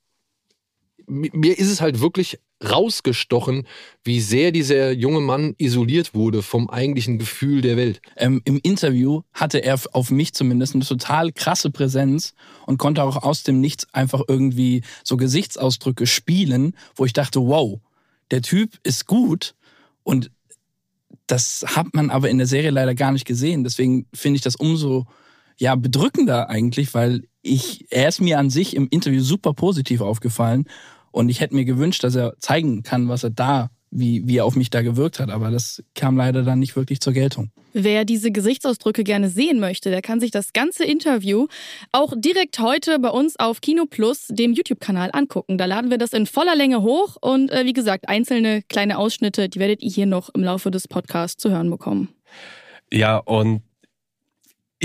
[1.08, 3.68] mi- Mir ist es halt wirklich rausgestochen,
[4.04, 8.02] wie sehr dieser junge Mann isoliert wurde vom eigentlichen Gefühl der Welt.
[8.16, 12.34] Ähm, Im Interview hatte er auf mich zumindest eine total krasse Präsenz
[12.66, 17.80] und konnte auch aus dem Nichts einfach irgendwie so Gesichtsausdrücke spielen, wo ich dachte, wow,
[18.32, 19.56] der Typ ist gut
[20.04, 20.32] und
[21.28, 23.64] das hat man aber in der Serie leider gar nicht gesehen.
[23.64, 25.06] Deswegen finde ich das umso
[25.58, 30.66] ja bedrückender eigentlich, weil ich er ist mir an sich im Interview super positiv aufgefallen
[31.16, 34.46] und ich hätte mir gewünscht, dass er zeigen kann, was er da wie, wie er
[34.46, 37.52] auf mich da gewirkt hat, aber das kam leider dann nicht wirklich zur Geltung.
[37.72, 41.48] Wer diese Gesichtsausdrücke gerne sehen möchte, der kann sich das ganze Interview
[41.94, 45.58] auch direkt heute bei uns auf Kino Plus, dem YouTube-Kanal, angucken.
[45.58, 49.48] Da laden wir das in voller Länge hoch und äh, wie gesagt, einzelne kleine Ausschnitte,
[49.48, 52.10] die werdet ihr hier noch im Laufe des Podcasts zu hören bekommen.
[52.92, 53.62] Ja, und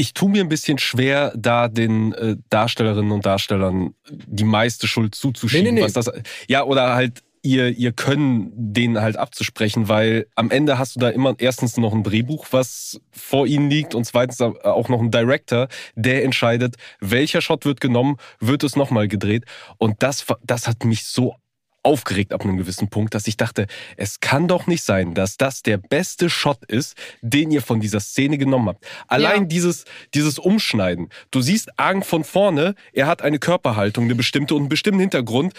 [0.00, 5.14] ich tue mir ein bisschen schwer, da den äh, Darstellerinnen und Darstellern die meiste Schuld
[5.14, 5.64] zuzuschieben.
[5.64, 5.84] Nee, nee, nee.
[5.84, 6.10] Was das,
[6.48, 11.10] ja, oder halt ihr, ihr Können denen halt abzusprechen, weil am Ende hast du da
[11.10, 15.68] immer erstens noch ein Drehbuch, was vor ihnen liegt und zweitens auch noch ein Director,
[15.96, 19.44] der entscheidet, welcher Shot wird genommen, wird es nochmal gedreht.
[19.76, 21.34] Und das, das hat mich so
[21.82, 23.66] aufgeregt ab einem gewissen Punkt, dass ich dachte,
[23.96, 28.00] es kann doch nicht sein, dass das der beste Shot ist, den ihr von dieser
[28.00, 28.86] Szene genommen habt.
[29.08, 29.46] Allein Ja.
[29.46, 31.08] dieses, dieses Umschneiden.
[31.30, 35.54] Du siehst Argen von vorne, er hat eine Körperhaltung, eine bestimmte und einen bestimmten Hintergrund.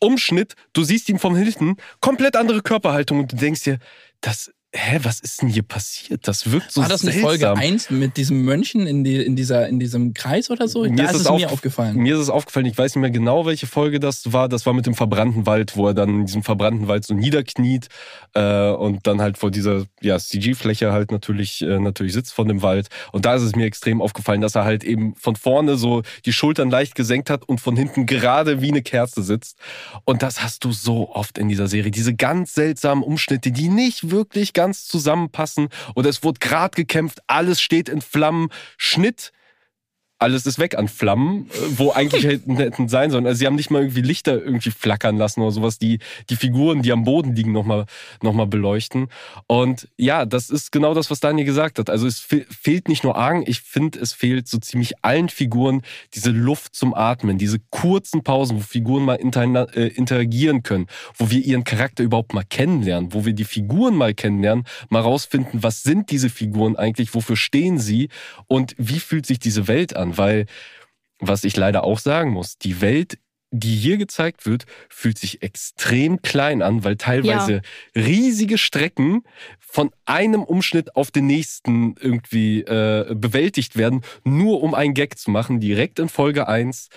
[0.00, 3.78] Umschnitt, du siehst ihn von hinten, komplett andere Körperhaltung und du denkst dir,
[4.20, 6.26] das, hä, was ist denn hier passiert?
[6.26, 7.28] Das wirkt so War das eine seltsam.
[7.30, 10.84] Folge 1 mit diesem Mönchen in, die, in, dieser, in diesem Kreis oder so?
[10.84, 11.96] da ist es mir aufgef- aufgefallen.
[11.96, 14.48] Mir ist es aufgefallen, ich weiß nicht mehr genau, welche Folge das war.
[14.48, 17.88] Das war mit dem verbrannten Wald, wo er dann in diesem verbrannten Wald so niederkniet
[18.34, 22.62] äh, und dann halt vor dieser ja, CG-Fläche halt natürlich, äh, natürlich sitzt von dem
[22.62, 22.88] Wald.
[23.12, 26.32] Und da ist es mir extrem aufgefallen, dass er halt eben von vorne so die
[26.32, 29.56] Schultern leicht gesenkt hat und von hinten gerade wie eine Kerze sitzt.
[30.04, 31.92] Und das hast du so oft in dieser Serie.
[31.92, 35.68] Diese ganz seltsamen Umschnitte, die nicht wirklich ganz zusammenpassen.
[35.94, 38.48] Oder es wurde gerade gekämpft, alles steht in Flammen.
[38.78, 39.32] Schnitt
[40.18, 43.26] alles ist weg an Flammen, äh, wo eigentlich hätten, hätten sein sollen.
[43.26, 45.98] Also sie haben nicht mal irgendwie Lichter irgendwie flackern lassen oder sowas, die
[46.30, 47.86] die Figuren, die am Boden liegen, nochmal
[48.22, 49.08] noch mal beleuchten.
[49.46, 51.90] Und ja, das ist genau das, was Daniel gesagt hat.
[51.90, 55.82] Also es fe fehlt nicht nur Argen, ich finde, es fehlt so ziemlich allen Figuren
[56.14, 59.44] diese Luft zum Atmen, diese kurzen Pausen, wo Figuren mal inter
[59.76, 64.14] äh, interagieren können, wo wir ihren Charakter überhaupt mal kennenlernen, wo wir die Figuren mal
[64.14, 68.08] kennenlernen, mal rausfinden, was sind diese Figuren eigentlich, wofür stehen sie
[68.46, 70.03] und wie fühlt sich diese Welt an?
[70.16, 70.46] Weil,
[71.18, 73.18] was ich leider auch sagen muss, die Welt,
[73.50, 77.62] die hier gezeigt wird, fühlt sich extrem klein an, weil teilweise
[77.94, 79.22] riesige Strecken
[79.60, 85.30] von einem Umschnitt auf den nächsten irgendwie äh, bewältigt werden, nur um einen Gag zu
[85.30, 86.88] machen, direkt in Folge 1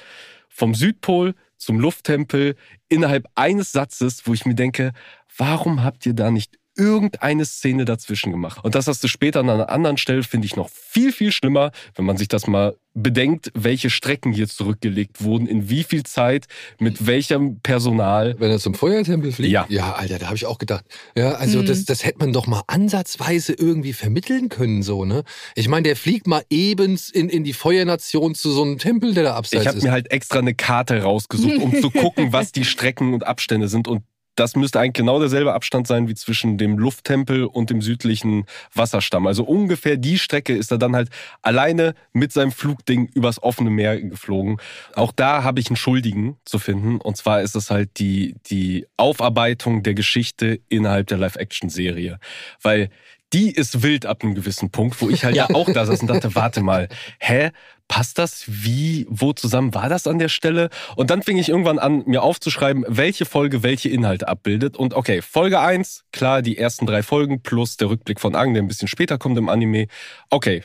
[0.47, 2.55] vom Südpol zum Lufttempel
[2.89, 4.93] innerhalb eines Satzes, wo ich mir denke,
[5.37, 8.63] warum habt ihr da nicht irgendeine Szene dazwischen gemacht?
[8.63, 11.71] Und das hast du später an einer anderen Stelle, finde ich noch viel, viel schlimmer,
[11.95, 16.47] wenn man sich das mal bedenkt, welche Strecken hier zurückgelegt wurden, in wie viel Zeit,
[16.79, 18.35] mit welchem Personal.
[18.39, 19.51] Wenn er zum Feuertempel fliegt?
[19.51, 19.67] Ja.
[19.69, 20.83] Ja, Alter, da habe ich auch gedacht.
[21.15, 21.65] Ja, also Mhm.
[21.67, 25.23] das, das hätte man doch mal ansatzweise irgendwie vermitteln können, so, ne?
[25.55, 29.25] Ich meine, der fliegt mal eben in, in die Feuernation zu so einem Tempel, der
[29.25, 29.83] da abseits Ich habe ist.
[29.83, 33.87] mir halt extra eine Karte rausgesucht, um zu gucken, was die Strecken und Abstände sind.
[33.87, 34.01] Und
[34.37, 39.25] das müsste eigentlich genau derselbe Abstand sein wie zwischen dem Lufttempel und dem südlichen Wasserstamm.
[39.25, 41.09] Also ungefähr die Strecke ist er dann halt
[41.41, 44.57] alleine mit seinem Flugding übers offene Meer geflogen.
[44.93, 47.01] Auch da habe ich einen Schuldigen zu finden.
[47.01, 52.19] Und zwar ist es halt die, die Aufarbeitung der Geschichte innerhalb der Live-Action-Serie.
[52.61, 52.89] Weil
[53.33, 56.07] die ist wild ab einem gewissen Punkt, wo ich halt ja auch da saß und
[56.07, 56.87] dachte, warte mal,
[57.19, 57.51] hä?
[57.89, 60.69] Passt das wie, wo zusammen war das an der Stelle?
[60.97, 64.75] Und dann fing ich irgendwann an, mir aufzuschreiben, welche Folge welche Inhalte abbildet.
[64.75, 68.61] Und okay, Folge 1, klar, die ersten drei Folgen plus der Rückblick von Ang, der
[68.61, 69.87] ein bisschen später kommt im Anime.
[70.29, 70.63] Okay,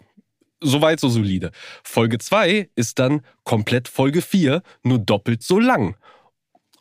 [0.61, 1.51] soweit so solide.
[1.85, 5.97] Folge 2 ist dann komplett Folge 4, nur doppelt so lang.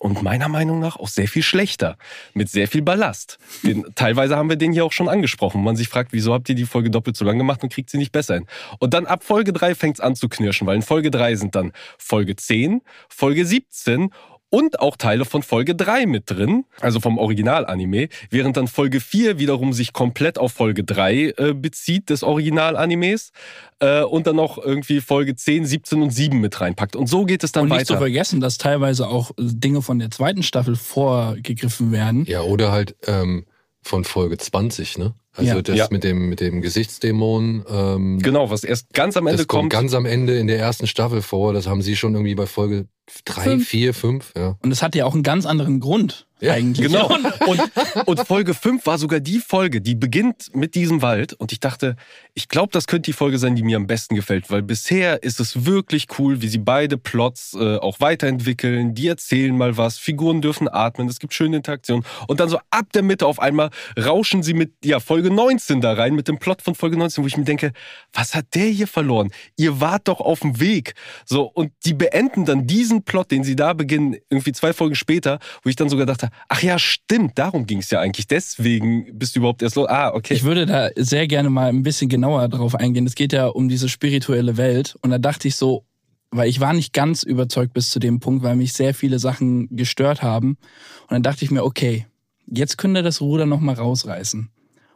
[0.02, 1.96] Und meiner Meinung nach auch sehr viel schlechter.
[2.34, 3.38] Mit sehr viel Ballast.
[3.62, 5.64] Den, teilweise haben wir den hier auch schon angesprochen.
[5.64, 8.00] Man sich fragt, wieso habt ihr die Folge doppelt so lang gemacht und kriegt sie
[8.00, 8.48] nicht besser hin?
[8.80, 11.54] Und dann ab Folge 3 fängt es an zu knirschen, weil in Folge 3 sind
[11.54, 14.10] dann Folge 10, Folge 17
[14.52, 19.40] und auch Teile von Folge 3 mit drin, also vom Original-Anime, während dann Folge 4
[19.40, 23.32] wiederum sich komplett auf Folge 3 äh, bezieht des Original-Animes
[23.80, 26.96] äh, und dann noch irgendwie Folge 10, 17 und 7 mit reinpackt.
[26.96, 28.02] Und so geht es dann Und nicht zu weiter.
[28.02, 32.26] vergessen, dass teilweise auch Dinge von der zweiten Staffel vorgegriffen werden.
[32.28, 33.46] Ja, oder halt ähm,
[33.82, 35.14] von Folge 20, ne?
[35.34, 35.62] Also Ja.
[35.62, 35.88] das Ja.
[35.90, 37.64] mit dem mit dem Gesichtsdämon.
[37.70, 39.72] Ähm, Genau, was erst ganz am Ende das kommt kommt.
[39.72, 41.54] ganz am Ende in der ersten Staffel vor.
[41.54, 42.88] Das haben sie schon irgendwie bei Folge
[43.26, 43.68] 3, Fünf.
[43.68, 44.58] 4, 5, ja.
[44.62, 46.88] Und es hat ja auch einen ganz anderen Grund Ja, eigentlich.
[46.88, 47.08] Genau.
[47.48, 47.62] Und,
[48.06, 51.34] und Folge 5 war sogar die Folge, die beginnt mit diesem Wald.
[51.34, 51.96] Und ich dachte,
[52.34, 54.50] ich glaube, das könnte die Folge sein, die mir am besten gefällt.
[54.50, 58.94] Weil bisher ist es wirklich cool, wie sie beide Plots äh, auch weiterentwickeln.
[58.96, 62.06] Die erzählen mal was, Figuren dürfen atmen, es gibt schöne Interaktionen.
[62.28, 65.94] Und dann so ab der Mitte auf einmal rauschen sie mit ja, Folge 19 da
[65.94, 67.72] rein, mit dem Plot von Folge 19, wo ich mir denke,
[68.14, 69.32] was hat der hier verloren?
[69.58, 70.94] Ihr wart doch auf dem Weg.
[71.26, 75.40] So, und die beenden dann diesen Plot, den sie da beginnen, irgendwie zwei Folgen später,
[75.64, 78.28] wo ich dann sogar dachte, ach ja, stimmt, darum ging es ja eigentlich.
[78.28, 79.88] Deswegen bist du überhaupt erst los.
[79.88, 80.34] Ah, okay.
[80.34, 83.08] Ich würde da sehr gerne mal ein bisschen genauer drauf eingehen.
[83.08, 84.96] Es geht ja um diese spirituelle Welt.
[85.02, 85.86] Und da dachte ich so,
[86.32, 89.68] weil ich war nicht ganz überzeugt bis zu dem Punkt, weil mich sehr viele Sachen
[89.76, 90.58] gestört haben.
[91.04, 92.08] Und dann dachte ich mir, okay,
[92.48, 94.50] jetzt könnte das Ruder noch mal rausreißen.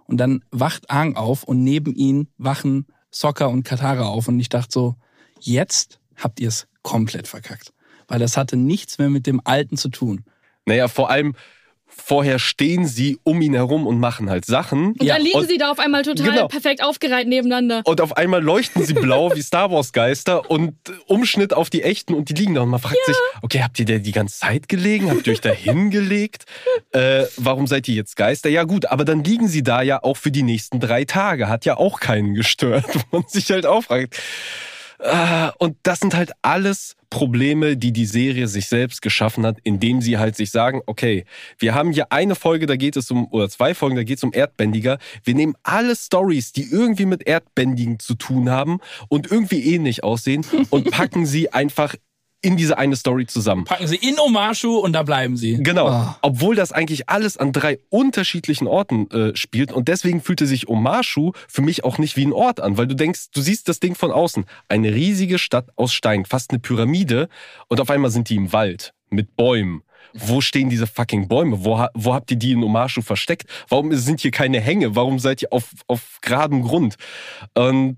[0.08, 4.28] Und dann wacht Aang auf und neben ihn wachen Sokka und Katara auf.
[4.28, 4.96] Und ich dachte so,
[5.40, 7.74] jetzt habt ihr es komplett verkackt.
[8.08, 10.24] Weil das hatte nichts mehr mit dem Alten zu tun.
[10.65, 11.36] Naja, vor allem,
[11.98, 14.88] Vorher stehen sie um ihn herum und machen halt Sachen.
[15.00, 16.48] Und dann liegen Und- sie da auf einmal total Genau.
[16.50, 17.84] perfekt aufgereiht nebeneinander.
[17.86, 20.74] Und auf einmal leuchten sie blau wie Star Wars Geister und
[21.06, 22.63] Umschnitt auf die echten und die liegen da.
[22.63, 25.10] Und man fragt sich, okay, habt ihr da die ganze Zeit gelegen?
[25.10, 26.46] Habt ihr euch da hingelegt?
[26.91, 28.50] Äh, warum seid ihr jetzt Geister?
[28.50, 31.48] Ja gut, aber dann liegen sie da ja auch für die nächsten drei Tage.
[31.48, 34.20] Hat ja auch keinen gestört, wo man sich halt auch fragt.
[35.06, 40.02] Ah, Und das sind halt alles Probleme, die die Serie sich selbst geschaffen hat, indem
[40.02, 41.26] sie halt sich sagen, okay,
[41.60, 44.24] wir haben hier eine Folge, da geht es um, oder zwei Folgen, da geht es
[44.24, 44.98] um Erdbändiger.
[45.24, 50.46] Wir nehmen alle Stories, die irgendwie mit Erdbändigen zu tun haben und irgendwie ähnlich aussehen
[50.72, 51.96] und packen sie einfach
[52.46, 53.66] in diese eine Story zusammen.
[53.66, 55.58] Packen sie in Omashu und da bleiben sie.
[55.62, 56.18] Genau, Ah.
[56.22, 61.32] obwohl das eigentlich alles an drei unterschiedlichen Orten äh, spielt und deswegen fühlte sich Omashu
[61.48, 63.96] für mich auch nicht wie ein Ort an, weil du denkst, du siehst das Ding
[63.96, 67.28] von außen, eine riesige Stadt aus Stein, fast eine Pyramide
[67.68, 69.82] und auf einmal sind die im Wald mit Bäumen.
[70.14, 71.66] Wo stehen diese fucking Bäume?
[71.66, 73.50] Wo, wo habt ihr die in Omashu versteckt?
[73.68, 74.96] Warum sind hier keine Hänge?
[74.96, 76.96] Warum seid ihr auf, auf geradem Grund?
[77.54, 77.98] Und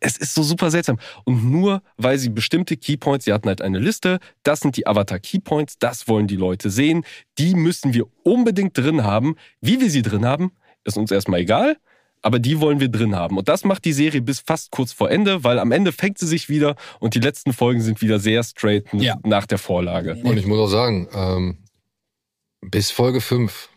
[0.00, 0.98] es ist so super seltsam.
[1.24, 5.18] Und nur weil sie bestimmte Keypoints, sie hatten halt eine Liste, das sind die Avatar
[5.18, 7.04] Keypoints, das wollen die Leute sehen,
[7.38, 9.36] die müssen wir unbedingt drin haben.
[9.60, 10.52] Wie wir sie drin haben,
[10.84, 11.76] ist uns erstmal egal,
[12.22, 13.36] aber die wollen wir drin haben.
[13.38, 16.26] Und das macht die Serie bis fast kurz vor Ende, weil am Ende fängt sie
[16.26, 19.16] sich wieder und die letzten Folgen sind wieder sehr straight Ja.
[19.24, 20.16] nach der Vorlage.
[20.24, 21.58] Und ich muss auch sagen, ähm,
[22.62, 23.68] bis Folge 5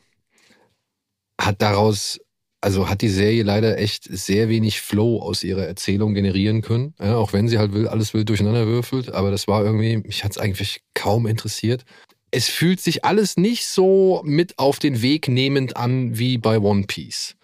[1.40, 2.20] hat daraus,
[2.62, 6.94] also hat die Serie leider echt sehr wenig Flow aus ihrer Erzählung generieren können.
[7.00, 9.12] Ja, auch wenn sie halt will, alles wild durcheinander würfelt.
[9.14, 11.86] Aber das war irgendwie, mich hat es eigentlich kaum interessiert.
[12.32, 16.84] Es fühlt sich alles nicht so mit auf den Weg nehmend an wie bei One
[16.86, 17.36] Piece.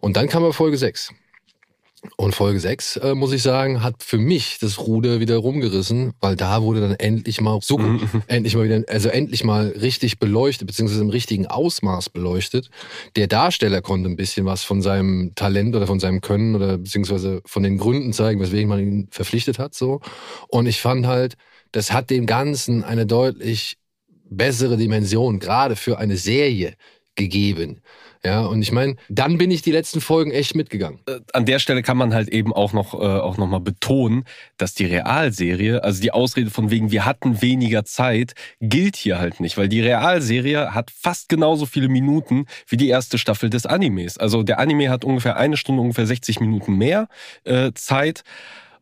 [0.00, 1.12] Und dann kam aber Folge 6.
[2.16, 6.34] Und Folge 6, äh, muss ich sagen, hat für mich das Ruder wieder rumgerissen, weil
[6.34, 7.78] da wurde dann endlich mal so
[8.26, 12.70] endlich mal wieder, also endlich mal richtig beleuchtet, beziehungsweise im richtigen Ausmaß beleuchtet.
[13.14, 17.40] Der Darsteller konnte ein bisschen was von seinem Talent oder von seinem Können oder beziehungsweise
[17.46, 20.00] von den Gründen zeigen, weswegen man ihn verpflichtet hat, so.
[20.48, 21.36] Und ich fand halt,
[21.70, 23.76] das hat dem Ganzen eine deutlich
[24.28, 26.74] bessere Dimension, gerade für eine Serie
[27.14, 27.80] gegeben.
[28.24, 31.00] Ja, und ich meine, dann bin ich die letzten Folgen echt mitgegangen.
[31.32, 34.24] an der Stelle kann man halt eben auch noch, äh, auch noch mal betonen,
[34.58, 39.40] dass die Realserie, also die Ausrede von wegen, wir hatten weniger Zeit, gilt hier halt
[39.40, 44.18] nicht, weil die Realserie hat fast genauso viele Minuten wie die erste Staffel des Animes.
[44.18, 47.08] Also der Anime hat ungefähr eine Stunde, ungefähr 60 Minuten mehr
[47.42, 48.22] äh, Zeit.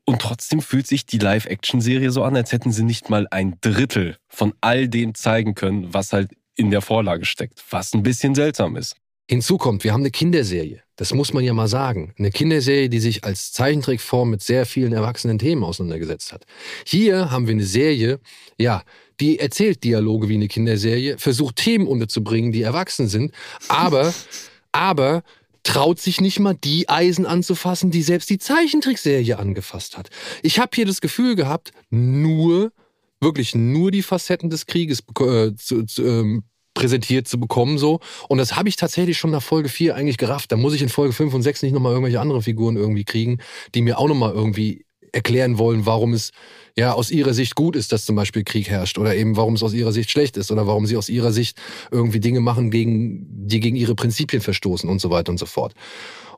[0.05, 4.17] Und trotzdem fühlt sich die Live-Action-Serie so an, als hätten sie nicht mal ein Drittel
[4.29, 8.77] von all dem zeigen können, was halt in der Vorlage steckt, was ein bisschen seltsam
[8.77, 8.97] ist.
[9.31, 10.83] Hinzu kommt, wir haben eine Kinderserie.
[10.97, 12.13] Das muss man ja mal sagen.
[12.19, 16.47] Eine Kinderserie, die sich als Zeichentrickform mit sehr vielen erwachsenen Themen auseinandergesetzt hat.
[16.85, 18.19] Hier haben wir eine Serie,
[18.59, 18.83] ja,
[19.21, 23.33] die erzählt Dialoge wie eine Kinderserie, versucht Themen unterzubringen, die erwachsen sind,
[23.69, 24.13] aber,
[24.73, 25.23] aber
[25.63, 30.11] traut sich nicht mal die Eisen anzufassen, die selbst die Zeichentrickserie angefasst hat.
[30.43, 32.73] Ich habe hier das Gefühl gehabt, nur,
[33.21, 36.43] wirklich nur die Facetten des Krieges äh, zu, zu, ähm,
[36.81, 40.51] präsentiert zu bekommen so und das habe ich tatsächlich schon nach Folge 4 eigentlich gerafft.
[40.51, 43.39] Da muss ich in Folge 5 und 6 nicht nochmal irgendwelche andere Figuren irgendwie kriegen,
[43.75, 46.31] die mir auch nochmal irgendwie erklären wollen, warum es
[46.77, 49.63] ja aus ihrer Sicht gut ist, dass zum Beispiel Krieg herrscht oder eben warum es
[49.63, 51.59] aus ihrer Sicht schlecht ist oder warum sie aus ihrer Sicht
[51.91, 55.75] irgendwie Dinge machen, gegen, die gegen ihre Prinzipien verstoßen und so weiter und so fort.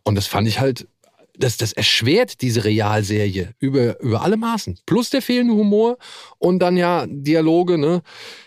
[0.04, 0.88] Und das fand ich halt,
[1.36, 4.78] das, das erschwert diese Realserie über, über alle Maßen.
[4.86, 5.98] Plus der fehlende Humor
[6.38, 8.02] und dann ja Dialoge, ne?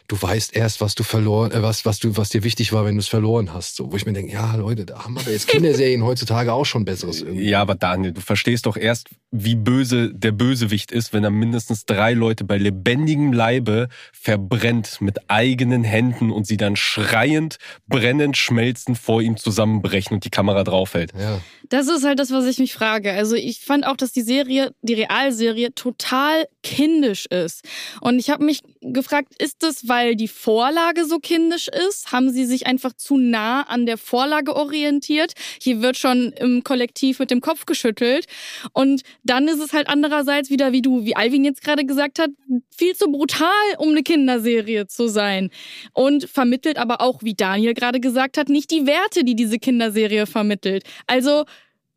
[0.08, 2.96] Du weißt erst, was du verloren, äh, was, was du, was dir wichtig war, wenn
[2.96, 3.76] du es verloren hast.
[3.76, 6.86] So, wo ich mir denke, ja, Leute, da haben aber jetzt Kinderserien heutzutage auch schon
[6.86, 7.50] Besseres irgendwie.
[7.50, 11.86] Ja, aber Daniel, du verstehst doch erst, wie böse der Bösewicht ist, wenn er mindestens
[11.86, 18.98] drei Leute bei lebendigem Leibe verbrennt mit eigenen Händen und sie dann schreiend, brennend, schmelzend
[18.98, 21.14] vor ihm zusammenbrechen und die Kamera draufhält.
[21.18, 21.42] Ja.
[21.70, 23.12] Das ist halt das, was ich mich frage.
[23.12, 27.64] Also ich fand auch, dass die Serie, die Realserie, total kindisch ist.
[28.02, 28.62] Und ich habe mich
[28.94, 32.12] gefragt, ist das, weil die Vorlage so kindisch ist?
[32.12, 35.34] Haben sie sich einfach zu nah an der Vorlage orientiert?
[35.62, 38.26] Hier wird schon im Kollektiv mit dem Kopf geschüttelt.
[38.74, 42.30] Und dann ist es halt andererseits wieder, wie du, wie Alvin jetzt gerade gesagt hat,
[42.76, 45.50] viel zu brutal, um eine Kinderserie zu sein.
[45.94, 50.26] Und vermittelt aber auch, wie Daniel gerade gesagt hat, nicht die Werte, die diese Kinderserie
[50.26, 50.84] vermittelt.
[51.08, 51.46] Also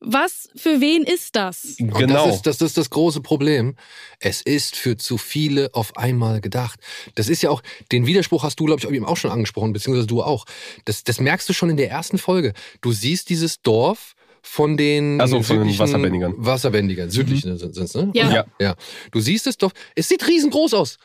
[0.00, 1.76] was für wen ist das?
[1.80, 2.26] Und Genau.
[2.26, 3.74] das, ist, das ist das große Problem.
[4.20, 6.80] Es ist für zu viele auf einmal gedacht.
[7.16, 10.06] Das ist ja auch, den Widerspruch hast du, glaube ich, eben auch schon angesprochen, beziehungsweise
[10.06, 10.44] du auch.
[10.84, 12.52] Das, das merkst du schon in der ersten Folge.
[12.80, 16.34] Du siehst dieses Dorf von den Also von den südlichen Wasserbändigern.
[16.36, 18.10] Wasserbändigern, südlichen sind es, ne?
[18.14, 18.30] Ja.
[18.32, 18.44] Ja.
[18.60, 18.74] ja.
[19.10, 20.98] Du siehst das Dorf, es sieht riesengroß aus.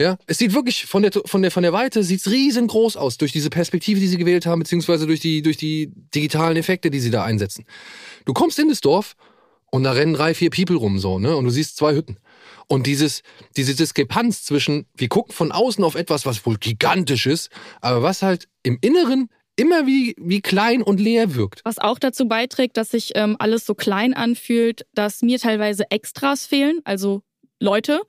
[0.00, 3.32] Ja, es sieht wirklich von der, von der, von der Weite sieht's riesengroß aus durch
[3.32, 7.10] diese Perspektive, die sie gewählt haben, beziehungsweise durch die, durch die digitalen Effekte, die sie
[7.10, 7.64] da einsetzen.
[8.24, 9.16] Du kommst in das Dorf
[9.72, 12.18] und da rennen drei, vier People rum, so, ne, und du siehst zwei Hütten.
[12.68, 13.22] Und dieses,
[13.56, 18.22] diese Diskrepanz zwischen, wir gucken von außen auf etwas, was wohl gigantisch ist, aber was
[18.22, 21.62] halt im Inneren immer wie, wie klein und leer wirkt.
[21.64, 26.46] Was auch dazu beiträgt, dass sich ähm, alles so klein anfühlt, dass mir teilweise Extras
[26.46, 27.22] fehlen, also
[27.58, 28.02] Leute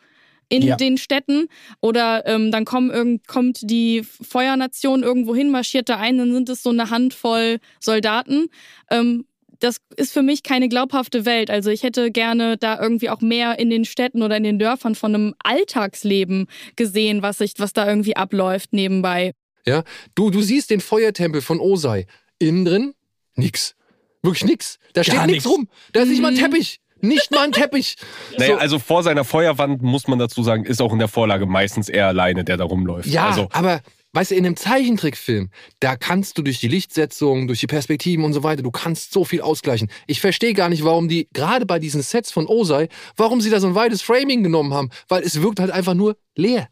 [0.49, 0.75] in Ja.
[0.75, 1.47] den Städten.
[1.79, 6.49] Oder ähm, dann kommen irgend, kommt die Feuernation irgendwo hin, marschiert da ein, dann sind
[6.49, 8.47] es so eine Handvoll Soldaten.
[8.89, 9.25] Ähm,
[9.59, 11.49] das ist für mich keine glaubhafte Welt.
[11.49, 14.95] Also ich hätte gerne da irgendwie auch mehr in den Städten oder in den Dörfern
[14.95, 19.33] von einem Alltagsleben gesehen, was sich, was da irgendwie abläuft nebenbei.
[19.65, 19.83] Ja,
[20.15, 22.07] du, du siehst den Feuertempel von Osei.
[22.39, 22.93] Innen drin
[23.35, 23.75] nix.
[24.23, 24.79] Wirklich nix.
[24.93, 25.55] Da steht Gar nichts nix.
[25.57, 25.67] rum.
[25.93, 26.39] Da ist nicht mal ein Mhm.
[26.39, 26.79] Teppich.
[27.01, 27.95] Nicht mal ein Teppich.
[28.37, 28.59] Naja, So.
[28.59, 32.07] also vor seiner Feuerwand, muss man dazu sagen, ist auch in der Vorlage meistens er
[32.07, 33.07] alleine, der da rumläuft.
[33.07, 33.81] Ja, Also, aber
[34.13, 38.33] weißt du, in einem Zeichentrickfilm, da kannst du durch die Lichtsetzung, durch die Perspektiven und
[38.33, 39.89] so weiter, du kannst so viel ausgleichen.
[40.07, 43.59] Ich verstehe gar nicht, warum die, gerade bei diesen Sets von Osei, warum sie da
[43.59, 46.67] so ein weites Framing genommen haben, weil es wirkt halt einfach nur leer.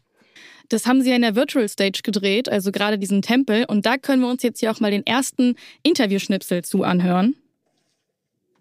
[0.70, 3.64] Das haben sie ja in der Virtual Stage gedreht, also gerade diesen Tempel.
[3.68, 7.34] Und da können wir uns jetzt hier auch mal den ersten Interviewschnipsel zu anhören.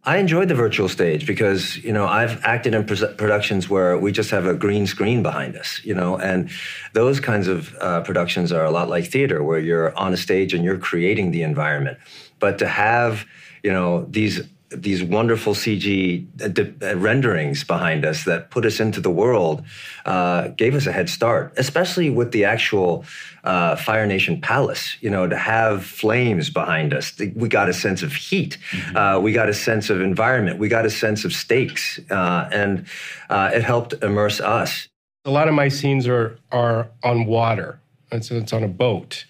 [0.04, 4.32] I enjoyed the virtual stage because you know I've acted in productions where we just
[4.32, 6.50] have a green screen behind us, you know, and
[6.94, 10.54] those kinds of uh, productions are a lot like theater, where you're on a stage
[10.54, 11.98] and you're creating the environment.
[12.40, 13.26] But to have
[13.64, 18.80] you know these these wonderful CG uh, di- uh, renderings behind us that put us
[18.80, 19.64] into the world
[20.06, 23.06] uh, gave us a head start, especially with the actual
[23.46, 24.98] uh, Fire Nation Palace.
[25.00, 28.58] You know, to have flames behind us, th- we got a sense of heat,
[28.96, 32.86] uh, we got a sense of environment, we got a sense of stakes, uh, and
[33.30, 34.90] uh, it helped immerse us.
[35.26, 37.80] a lot of my scenes are are on water.
[38.12, 39.26] It's, it's on a boat,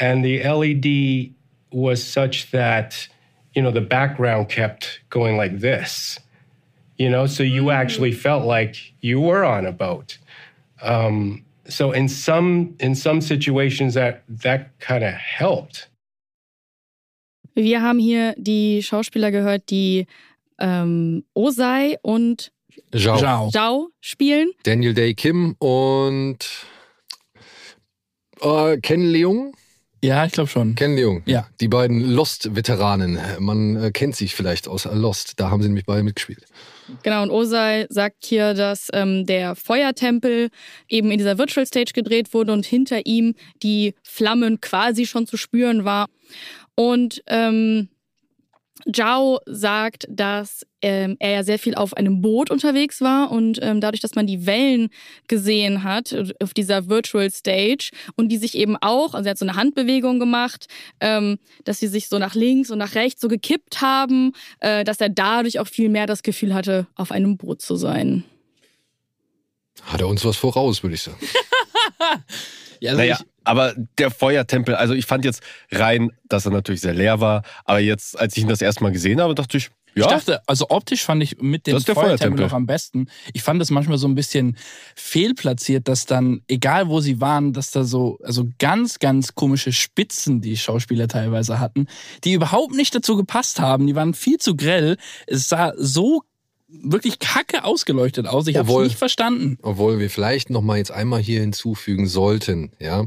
[0.00, 1.34] and the LED
[1.72, 3.08] was such that
[3.58, 6.20] you know the background kept going like this.
[6.96, 10.18] You know, so you actually felt like you were on a boat.
[10.80, 15.88] Um, so in some in some situations that that kind of helped.
[17.56, 20.06] Wir haben hier die Schauspieler gehört, die
[20.60, 22.52] ähm, Osei und
[22.92, 23.18] Zhao.
[23.18, 23.50] Zhao.
[23.50, 24.52] Zhao spielen.
[24.62, 26.38] Daniel Day Kim und
[28.40, 29.56] äh, Ken Leung.
[30.02, 30.74] Ja, ich glaube schon.
[30.74, 31.22] Ken Leung.
[31.26, 31.48] Ja.
[31.60, 33.18] Die beiden Lost-Veteranen.
[33.40, 35.40] Man äh, kennt sich vielleicht aus Lost.
[35.40, 36.44] Da haben sie nämlich beide mitgespielt.
[37.02, 40.48] Genau, und Osei sagt hier, dass ähm, der Feuertempel
[40.88, 45.36] eben in dieser Virtual Stage gedreht wurde und hinter ihm die Flammen quasi schon zu
[45.36, 46.06] spüren war.
[46.74, 47.88] Und ähm,
[48.92, 53.80] Zhao sagt, dass ähm, er ja sehr viel auf einem Boot unterwegs war und ähm,
[53.80, 54.90] dadurch, dass man die Wellen
[55.26, 59.38] gesehen hat äh, auf dieser Virtual Stage und die sich eben auch, also er hat
[59.38, 60.66] so eine Handbewegung gemacht,
[61.00, 65.00] ähm, dass sie sich so nach links und nach rechts so gekippt haben, äh, dass
[65.00, 68.24] er dadurch auch viel mehr das Gefühl hatte, auf einem Boot zu sein.
[69.82, 71.18] Hat er uns was voraus, würde ich sagen.
[72.80, 76.80] Ja, also naja, ich, aber der Feuertempel, also ich fand jetzt rein, dass er natürlich
[76.82, 79.70] sehr leer war, aber jetzt, als ich ihn das erste Mal gesehen habe, dachte ich,
[79.94, 82.44] ja, Ich dachte, also optisch fand ich mit dem Feuertempel Feuertempel.
[82.44, 83.08] noch am besten.
[83.32, 84.56] Ich fand es manchmal so ein bisschen
[84.94, 90.40] fehlplatziert, dass dann, egal wo sie waren, dass da so, also ganz, ganz komische Spitzen
[90.40, 91.86] die Schauspieler teilweise hatten,
[92.22, 93.86] die überhaupt nicht dazu gepasst haben.
[93.86, 94.98] Die waren viel zu grell.
[95.26, 96.22] Es sah so
[96.68, 98.46] wirklich kacke ausgeleuchtet aus.
[98.46, 99.58] Ich habe es nicht verstanden.
[99.62, 103.06] Obwohl wir vielleicht noch mal jetzt einmal hier hinzufügen sollten, ja,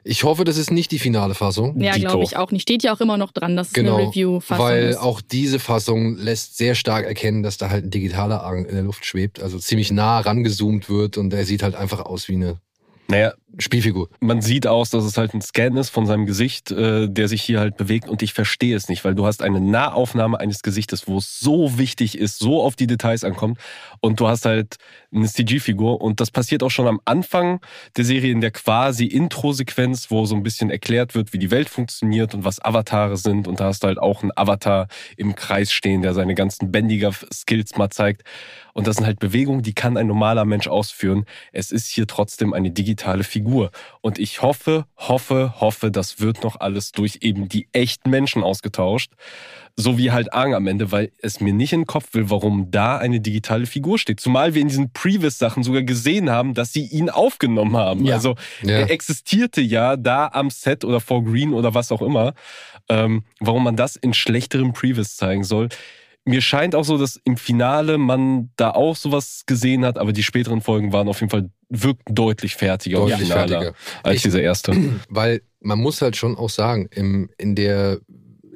[0.04, 1.80] ich hoffe, das ist nicht die finale Fassung.
[1.82, 2.62] Ja, glaube ich auch nicht.
[2.62, 4.98] Steht ja auch immer noch dran, dass es Genau, eine Review-Fassung weil ist.
[4.98, 8.84] auch diese Fassung lässt sehr stark erkennen, dass da halt ein digitaler Arm in der
[8.84, 12.58] Luft schwebt, also ziemlich nah rangezoomt wird und er sieht halt einfach aus wie eine
[13.10, 14.10] Naja, Spielfigur.
[14.20, 17.42] man sieht aus, dass es halt ein Scan ist von seinem Gesicht, äh, der sich
[17.42, 21.08] hier halt bewegt und ich verstehe es nicht, weil du hast eine Nahaufnahme eines Gesichtes,
[21.08, 23.60] wo es so wichtig ist, so auf die Details ankommt
[24.00, 24.76] und du hast halt
[25.12, 27.62] eine CG-Figur und das passiert auch schon am Anfang
[27.96, 31.70] der Serie in der quasi Intro-Sequenz, wo so ein bisschen erklärt wird, wie die Welt
[31.70, 35.72] funktioniert und was Avatare sind und da hast du halt auch einen Avatar im Kreis
[35.72, 38.24] stehen, der seine ganzen Bändiger-Skills mal zeigt
[38.78, 41.26] und das sind halt Bewegungen, die kann ein normaler Mensch ausführen.
[41.52, 43.72] Es ist hier trotzdem eine digitale Figur.
[44.02, 49.14] Und ich hoffe, hoffe, hoffe, das wird noch alles durch eben die echten Menschen ausgetauscht.
[49.76, 52.70] So wie halt Aang am Ende, weil es mir nicht in den Kopf will, warum
[52.70, 54.20] da eine digitale Figur steht.
[54.20, 58.06] Zumal wir in diesen Previous-Sachen sogar gesehen haben, dass sie ihn aufgenommen haben.
[58.06, 58.14] Ja.
[58.14, 58.78] Also Ja.
[58.78, 62.36] er existierte ja da am Set oder vor Green oder was auch immer.
[62.90, 65.70] Ähm, warum man das in schlechterem Previous zeigen soll.
[66.28, 70.24] Mir scheint auch so, dass im Finale man da auch sowas gesehen hat, aber die
[70.24, 73.74] späteren Folgen waren auf jeden Fall wirkten deutlich fertiger und Deutlich finaler fertiger.
[74.04, 74.74] als Ich- dieser erste.
[75.10, 78.00] Weil man muss halt schon auch sagen, im, in der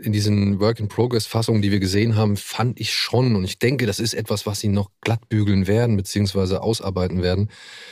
[0.03, 4.15] in diesen Work-in-Progress-Fassungen, die wir gesehen haben, fand ich schon, und ich denke, das ist
[4.15, 7.49] etwas, was sie noch glatt bügeln werden, beziehungsweise ausarbeiten werden.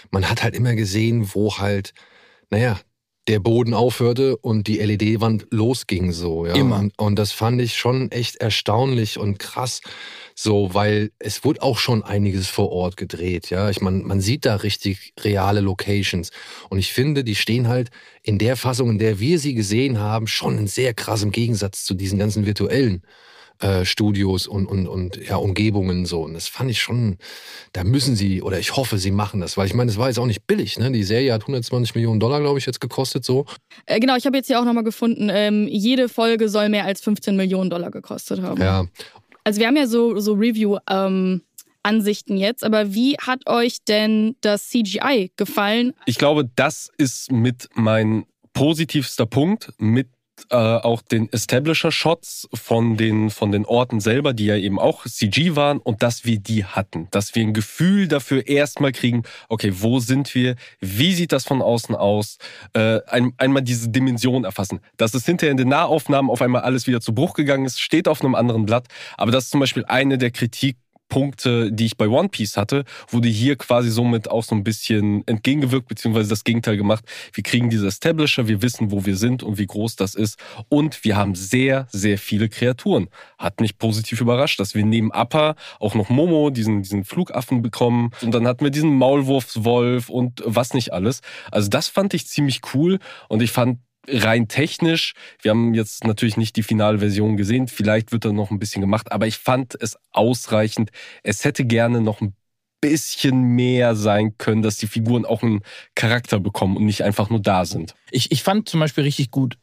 [0.10, 1.94] Man hat halt immer gesehen, wo halt,
[2.50, 2.80] naja,
[3.30, 6.48] der Boden aufhörte und die LED-Wand losging so.
[6.48, 6.56] Ja.
[6.56, 6.80] Immer.
[6.80, 9.82] Und, und das fand ich schon echt erstaunlich und krass.
[10.34, 13.70] So, weil es wurde auch schon einiges vor Ort gedreht, ja.
[13.70, 16.32] Ich meine, man sieht da richtig reale Locations.
[16.70, 17.92] Und ich finde, die stehen halt
[18.24, 21.94] in der Fassung, in der wir sie gesehen haben, schon in sehr krassem Gegensatz zu
[21.94, 23.04] diesen ganzen virtuellen
[23.60, 26.22] äh, Studios und, und, und ja, Umgebungen so.
[26.22, 27.18] Und das fand ich schon,
[27.74, 30.18] da müssen sie, oder ich hoffe, sie machen das, weil ich meine, es war jetzt
[30.18, 30.92] auch nicht billig, ne?
[30.92, 33.46] Die Serie hat 120 Millionen Dollar, glaube ich, jetzt gekostet so.
[33.86, 37.02] Äh, genau, ich habe jetzt hier auch nochmal gefunden, ähm, jede Folge soll mehr als
[37.02, 38.62] 15 Millionen Dollar gekostet haben.
[38.62, 38.86] Ja.
[39.44, 45.32] Also wir haben ja so, so Review-Ansichten jetzt, aber wie hat euch denn das CGI
[45.36, 45.94] gefallen?
[46.06, 50.10] Ich glaube, das ist mit mein positivster Punkt, mit
[50.50, 55.56] äh, auch den Establisher-Shots von den, von den Orten selber, die ja eben auch CG
[55.56, 57.08] waren und dass wir die hatten.
[57.12, 60.56] Dass wir ein Gefühl dafür erstmal kriegen, okay, wo sind wir?
[60.80, 62.38] Wie sieht das von außen aus?
[62.74, 64.80] Äh, ein, einmal diese Dimension erfassen.
[64.98, 68.08] Dass es hinterher in den Nahaufnahmen auf einmal alles wieder zu Bruch gegangen ist, steht
[68.08, 68.88] auf einem anderen Blatt.
[69.18, 70.78] Aber das ist zum Beispiel eine der Kritik
[71.10, 75.28] Punkte, die ich bei One Piece hatte, wurde hier quasi somit auch so ein bisschen
[75.28, 77.04] entgegengewirkt, beziehungsweise das Gegenteil gemacht.
[77.34, 80.40] Wir kriegen diese Establisher, wir wissen, wo wir sind und wie groß das ist.
[80.70, 83.10] Und wir haben sehr, sehr viele Kreaturen.
[83.38, 88.12] Hat mich positiv überrascht, dass wir neben Appa auch noch Momo, diesen, diesen Flugaffen bekommen.
[88.22, 91.22] Und dann hatten wir diesen Maulwurfswolf und was nicht alles.
[91.52, 96.38] Also das fand ich ziemlich cool und ich fand rein technisch, wir haben jetzt natürlich
[96.38, 99.76] nicht die finale Version gesehen, vielleicht wird da noch ein bisschen gemacht, aber ich fand
[99.80, 100.92] es ausreichend.
[101.24, 102.34] Es hätte gerne noch ein
[102.82, 105.62] bisschen mehr sein können, dass die Figuren auch einen
[105.96, 107.94] Charakter bekommen und nicht einfach nur da sind.
[108.12, 109.58] Ich, ich fand zum Beispiel richtig gut,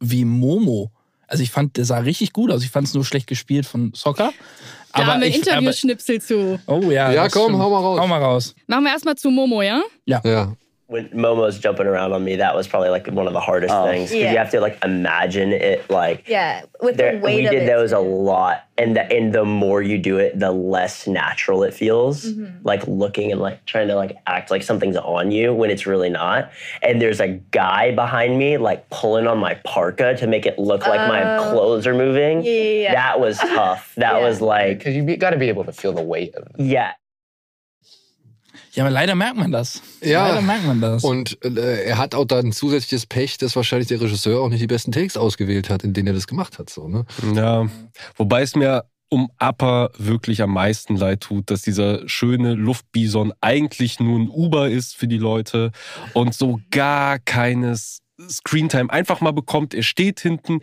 [0.00, 0.92] wie Momo.
[1.26, 2.62] Also ich fand, der sah richtig gut aus.
[2.62, 4.32] Ich fand es nur schlecht gespielt von Soccer.
[4.92, 6.60] Da haben wir Interviewschnipsel zu.
[6.66, 7.10] oh ja.
[7.10, 7.58] Ja, das komm, stimmt.
[7.58, 8.00] hau mal raus.
[8.00, 8.54] Hau mal raus.
[8.66, 9.82] Machen wir erstmal zu Momo, ja?
[10.04, 10.54] Ja.
[10.86, 13.86] When Momo's jumping around on me, that was probably like one of the hardest Oh.
[13.86, 14.32] things because Yeah.
[14.32, 17.62] you have to like imagine it like Yeah, with there, the weight we of did
[17.62, 17.66] it.
[17.66, 21.72] those a lot and the and the more you do it the less natural it
[21.72, 22.58] feels Mm-hmm.
[22.64, 26.10] like looking and like trying to like act like something's on you when it's really
[26.10, 26.50] not
[26.82, 30.86] and there's a guy behind me like pulling on my parka to make it look
[30.86, 31.50] like my Oh.
[31.52, 32.94] clothes are moving Yeah, yeah, yeah.
[32.94, 34.20] that was tough that Yeah.
[34.26, 36.52] was like Because you got to be able to feel the weight of it.
[36.62, 36.92] yeah
[38.74, 39.82] Ja, aber leider merkt man das.
[40.02, 40.28] Ja.
[40.28, 41.04] Leider merkt man das.
[41.04, 44.60] Und äh, er hat auch da ein zusätzliches Pech, dass wahrscheinlich der Regisseur auch nicht
[44.60, 46.70] die besten Takes ausgewählt hat, in denen er das gemacht hat.
[46.70, 47.06] So, ne?
[47.34, 47.68] Ja,
[48.16, 54.00] wobei es mir um Upper wirklich am meisten leid tut, dass dieser schöne Luftbison eigentlich
[54.00, 55.70] nur ein Uber ist für die Leute
[56.14, 59.74] und so gar keines Screentime einfach mal bekommt.
[59.74, 60.60] Er steht hinten,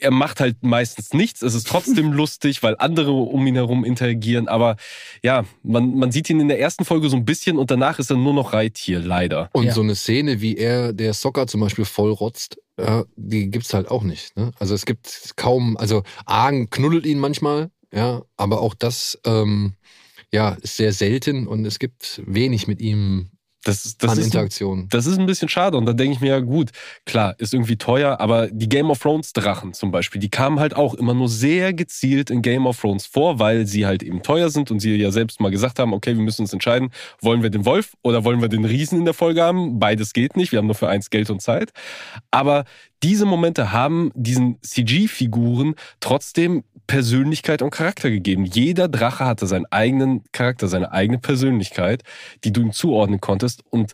[0.00, 1.42] er macht halt meistens nichts.
[1.42, 4.48] Es ist trotzdem lustig, weil andere um ihn herum interagieren.
[4.48, 4.76] Aber
[5.22, 8.10] ja, man, man sieht ihn in der ersten Folge so ein bisschen und danach ist
[8.10, 9.48] er nur noch Reittier, leider.
[9.52, 9.72] Und Ja.
[9.72, 14.02] so eine Szene, wie er der Soccer zum Beispiel vollrotzt, ja, die gibt's halt auch
[14.02, 14.36] nicht.
[14.36, 14.52] Ne?
[14.58, 19.74] Also es gibt kaum, also Argen knuddelt ihn manchmal, ja, aber auch das ähm,
[20.32, 23.30] ja, ist sehr selten und es gibt wenig mit ihm
[23.64, 24.86] Das, das an ist, Interaktion.
[24.88, 25.76] Das ist ein bisschen schade.
[25.76, 26.70] Und da denke ich mir, ja gut,
[27.04, 30.74] klar, ist irgendwie teuer, aber die Game of Thrones Drachen zum Beispiel, die kamen halt
[30.74, 34.48] auch immer nur sehr gezielt in Game of Thrones vor, weil sie halt eben teuer
[34.48, 36.90] sind und sie ja selbst mal gesagt haben, okay, wir müssen uns entscheiden,
[37.20, 39.78] wollen wir den Wolf oder wollen wir den Riesen in der Folge haben?
[39.78, 41.70] Beides geht nicht, wir haben nur für eins Geld und Zeit.
[42.30, 42.64] Aber
[43.02, 48.44] diese Momente haben diesen CG-Figuren trotzdem Persönlichkeit und Charakter gegeben.
[48.44, 52.02] Jeder Drache hatte seinen eigenen Charakter, seine eigene Persönlichkeit,
[52.42, 53.62] die du ihm zuordnen konntest.
[53.70, 53.92] Und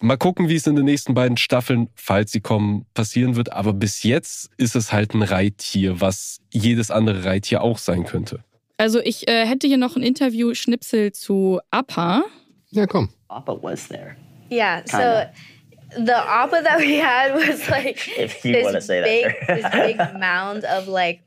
[0.00, 3.52] mal gucken, wie es in den nächsten beiden Staffeln, falls sie kommen, passieren wird.
[3.52, 8.42] Aber bis jetzt ist es halt ein Reittier, was jedes andere Reittier auch sein könnte.
[8.78, 12.22] Also ich äh, hätte hier noch ein Interview-Schnipsel zu Appa.
[12.70, 13.10] Ja, komm.
[13.28, 14.16] Appa was there.
[14.50, 14.80] Yeah.
[14.80, 15.24] Kinda.
[15.24, 19.46] So the oppa that we had was like If you want to this say big,
[19.46, 19.56] that.
[19.56, 21.20] this big mound of like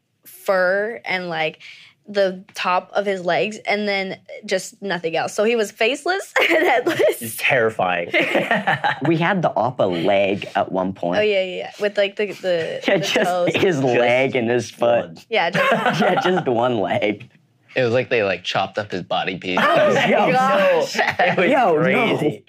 [0.45, 1.59] fur and like
[2.05, 5.33] the top of his legs, and then just nothing else.
[5.33, 7.21] So he was faceless and headless.
[7.21, 8.07] It's terrifying.
[9.07, 11.19] we had the Appa leg at one point.
[11.19, 11.71] Oh yeah, yeah, yeah.
[11.79, 13.55] With like the the, Yeah, the just toes.
[13.55, 15.25] his leg and his foot.
[15.29, 17.29] Yeah, just yeah, just one leg.
[17.75, 19.59] It was like they like chopped up his body piece.
[19.61, 20.95] Oh Yo, gosh.
[20.95, 21.81] It was Yo, no.
[21.81, 22.45] crazy.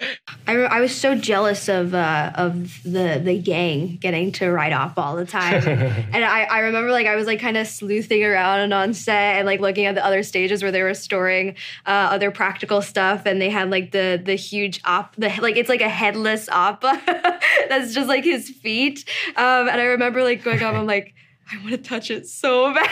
[0.47, 4.73] I, re- I was so jealous of uh, of the the gang getting to ride
[4.73, 5.67] off all the time,
[6.13, 9.37] and I, I remember like I was like kind of sleuthing around and on set
[9.37, 11.57] and like looking at the other stages where they were storing
[11.87, 15.69] uh, other practical stuff, and they had like the the huge op the like it's
[15.69, 17.01] like a headless oppa
[17.69, 21.15] that's just like his feet, um, and I remember like going up, I'm like.
[21.53, 22.89] I want to touch it so bad.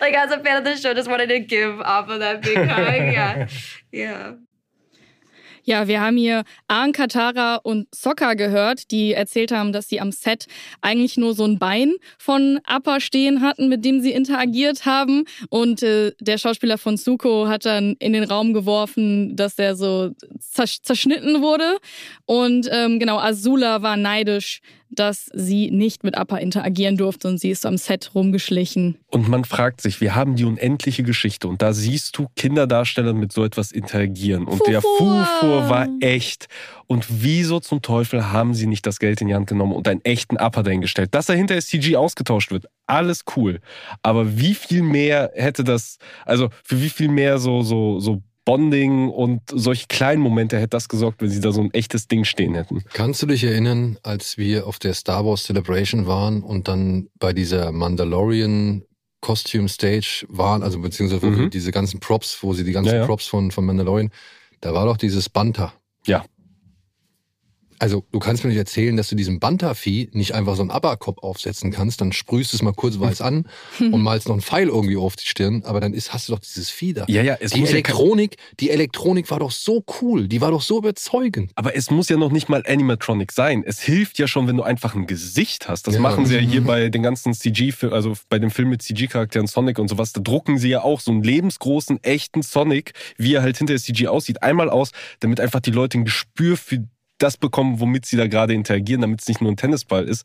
[0.00, 2.84] like as a fan of the show, just wanted to give Appa that big hug.
[3.14, 3.48] Yeah,
[3.92, 4.32] yeah.
[5.66, 10.12] Ja, wir haben hier Aang, Katara und Sokka gehört, die erzählt haben, dass sie am
[10.12, 10.44] Set
[10.82, 15.24] eigentlich nur so ein Bein von Appa stehen hatten, mit dem sie interagiert haben.
[15.48, 20.10] Und äh, der Schauspieler von Zuko hat dann in den Raum geworfen, dass der so
[20.38, 21.78] zersch zerschnitten wurde.
[22.26, 24.60] Und ähm, genau, Azula war neidisch,
[24.94, 28.98] dass sie nicht mit Appa interagieren durfte und sie ist am Set rumgeschlichen.
[29.08, 33.32] Und man fragt sich, wir haben die unendliche Geschichte und da siehst du Kinderdarsteller mit
[33.32, 34.44] so etwas interagieren.
[34.44, 35.24] Und der Fufur.
[35.40, 36.48] Fufur war echt.
[36.86, 40.04] Und wieso zum Teufel haben sie nicht das Geld in die Hand genommen und einen
[40.04, 41.14] echten Upper dahingestellt?
[41.14, 43.60] Dass er hinter CG ausgetauscht wird, alles cool.
[44.02, 49.08] Aber wie viel mehr hätte das, also für wie viel mehr so, so, so Bonding
[49.08, 52.54] und solche kleinen Momente hätte das gesorgt, wenn sie da so ein echtes Ding stehen
[52.54, 52.82] hätten.
[52.92, 57.32] Kannst du dich erinnern, als wir auf der Star Wars Celebration waren und dann bei
[57.32, 58.82] dieser Mandalorian
[59.20, 61.48] Costume Stage waren, also beziehungsweise Mhm.
[61.50, 63.06] diese ganzen Props, wo sie die ganzen Ja, ja.
[63.06, 64.10] Props von, von Mandalorian,
[64.60, 65.72] da war doch dieses Banta.
[66.06, 66.24] Ja.
[67.78, 71.18] Also du kannst mir nicht erzählen, dass du diesem Banta-Vieh nicht einfach so einen Aberkopf
[71.18, 73.46] aufsetzen kannst, dann sprühst du es mal kurz weiß an
[73.80, 76.40] und malst noch einen Pfeil irgendwie auf die Stirn, aber dann ist, hast du doch
[76.40, 77.04] dieses Vieh da.
[77.08, 80.50] Ja, ja, es die muss ja Elektronik, die Elektronik war doch so cool, die war
[80.50, 81.52] doch so überzeugend.
[81.54, 83.62] Aber es muss ja noch nicht mal Animatronic sein.
[83.66, 85.86] Es hilft ja schon, wenn du einfach ein Gesicht hast.
[85.86, 86.00] Das Ja.
[86.00, 89.78] machen sie ja hier bei den ganzen CG, also bei dem Film mit CG-Charakteren Sonic
[89.78, 90.12] und sowas.
[90.12, 93.80] Da drucken sie ja auch so einen lebensgroßen, echten Sonic, wie er halt hinter der
[93.80, 96.84] CG aussieht, einmal aus, damit einfach die Leute ein Gespür für
[97.24, 100.24] das bekommen, womit sie da gerade interagieren, damit es nicht nur ein Tennisball ist.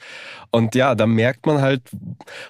[0.52, 1.82] Und ja, da merkt man halt,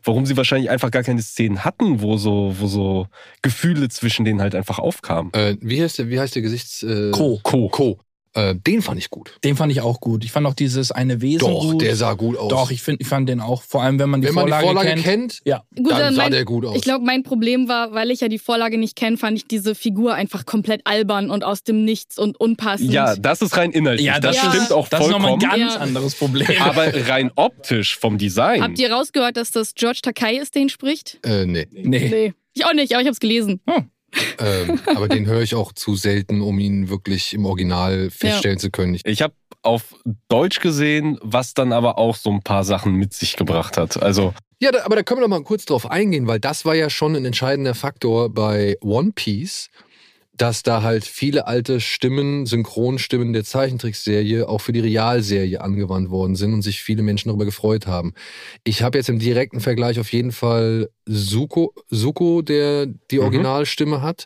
[0.04, 3.08] warum sie wahrscheinlich einfach gar keine Szenen hatten, wo so, wo so
[3.42, 5.32] Gefühle zwischen denen halt einfach aufkamen.
[5.34, 6.84] Äh, wie, heißt der, wie heißt der Gesichts...
[6.84, 7.40] Äh, Co.
[7.44, 7.70] Co.
[7.70, 8.00] Co.
[8.34, 9.38] Äh, den fand ich gut.
[9.44, 10.24] Den fand ich auch gut.
[10.24, 11.82] Ich fand auch dieses eine Wesen Doch, gut.
[11.82, 12.50] der sah gut aus.
[12.50, 13.64] Doch, ich, find, ich fand den auch.
[13.64, 15.04] Vor allem, wenn man die, Wenn man Vorlage, die Vorlage kennt.
[15.04, 15.64] kennt, Ja.
[15.76, 16.76] Gut, dann dann sah mein- der gut aus.
[16.76, 19.74] Ich glaube, mein Problem war, weil ich ja die Vorlage nicht kenne, fand ich diese
[19.74, 22.94] Figur einfach komplett albern und aus dem Nichts und unpassend.
[22.94, 24.06] Ja, das ist rein inhaltlich.
[24.06, 25.52] Ja, das das ist- stimmt auch Das ist nochmal vollkommen.
[25.52, 25.80] ein ganz Ja.
[25.80, 26.48] anderes Problem.
[26.60, 28.62] Aber rein optisch vom Design.
[28.62, 31.18] Habt ihr rausgehört, dass das George Takai ist, den spricht?
[31.26, 31.68] Äh, nee.
[31.72, 32.10] nee.
[32.10, 32.34] Nee.
[32.54, 33.62] Ich auch nicht, aber ich habe es gelesen.
[34.40, 38.72] Ähm, aber den höre ich auch zu selten, um ihn wirklich im Original feststellen zu
[38.72, 38.96] können.
[38.96, 39.96] Ich, Ich habe auf
[40.30, 44.02] Deutsch gesehen, was dann aber auch so ein paar Sachen mit sich gebracht hat.
[44.02, 46.76] Also ja, da, aber da können wir noch mal kurz drauf eingehen, weil das war
[46.76, 49.70] ja schon ein entscheidender Faktor bei One Piece,
[50.40, 56.36] dass da halt viele alte Stimmen, Synchronstimmen der Zeichentrickserie auch für die Realserie angewandt worden
[56.36, 58.14] sind und sich viele Menschen darüber gefreut haben.
[58.64, 63.24] Ich habe jetzt im direkten Vergleich auf jeden Fall Zuko, Zuko der die Mhm.
[63.24, 64.26] Originalstimme hat.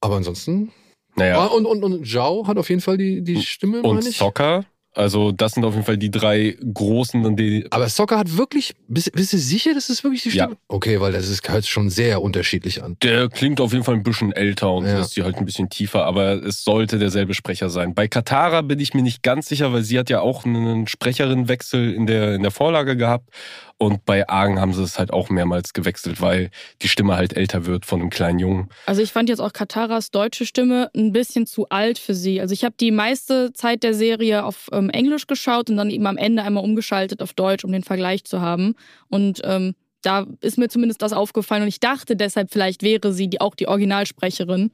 [0.00, 0.70] Aber ansonsten.
[1.16, 1.38] naja.
[1.40, 4.18] Ah, und, und, und Zhao hat auf jeden Fall die, die Stimme, und meine ich.
[4.18, 4.64] Soccer.
[4.96, 7.66] Also das sind auf jeden Fall die drei großen, die.
[7.70, 8.74] Aber Soccer hat wirklich.
[8.86, 10.44] Bist, bist du sicher, dass das wirklich die Ja.
[10.44, 10.56] Stimme?
[10.68, 12.96] Okay, weil das ist, hört schon sehr unterschiedlich an.
[13.02, 15.00] Der klingt auf jeden Fall ein bisschen älter und Ja.
[15.00, 17.94] ist die halt ein bisschen tiefer, aber es sollte derselbe Sprecher sein.
[17.94, 21.92] Bei Katara bin ich mir nicht ganz sicher, weil sie hat ja auch einen Sprecherinnenwechsel
[21.92, 23.30] in der, in der Vorlage gehabt.
[23.76, 26.50] Und bei Argen haben sie es halt auch mehrmals gewechselt, weil
[26.82, 28.68] die Stimme halt älter wird von einem kleinen Jungen.
[28.86, 32.40] Also ich fand jetzt auch Kataras deutsche Stimme ein bisschen zu alt für sie.
[32.40, 36.06] Also ich habe die meiste Zeit der Serie auf ähm, Englisch geschaut und dann eben
[36.06, 38.74] am Ende einmal umgeschaltet auf Deutsch, um den Vergleich zu haben.
[39.08, 43.28] Und ähm, da ist mir zumindest das aufgefallen und ich dachte deshalb, vielleicht wäre sie
[43.28, 44.70] die, auch die Originalsprecherin.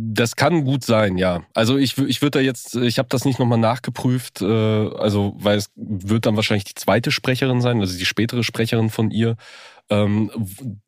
[0.00, 1.42] Das kann gut sein, ja.
[1.54, 5.58] Also ich, ich würde da jetzt, ich habe das nicht nochmal nachgeprüft, äh, also weil
[5.58, 9.36] es wird dann wahrscheinlich die zweite Sprecherin sein, also die spätere Sprecherin von ihr.
[9.90, 10.30] Ähm,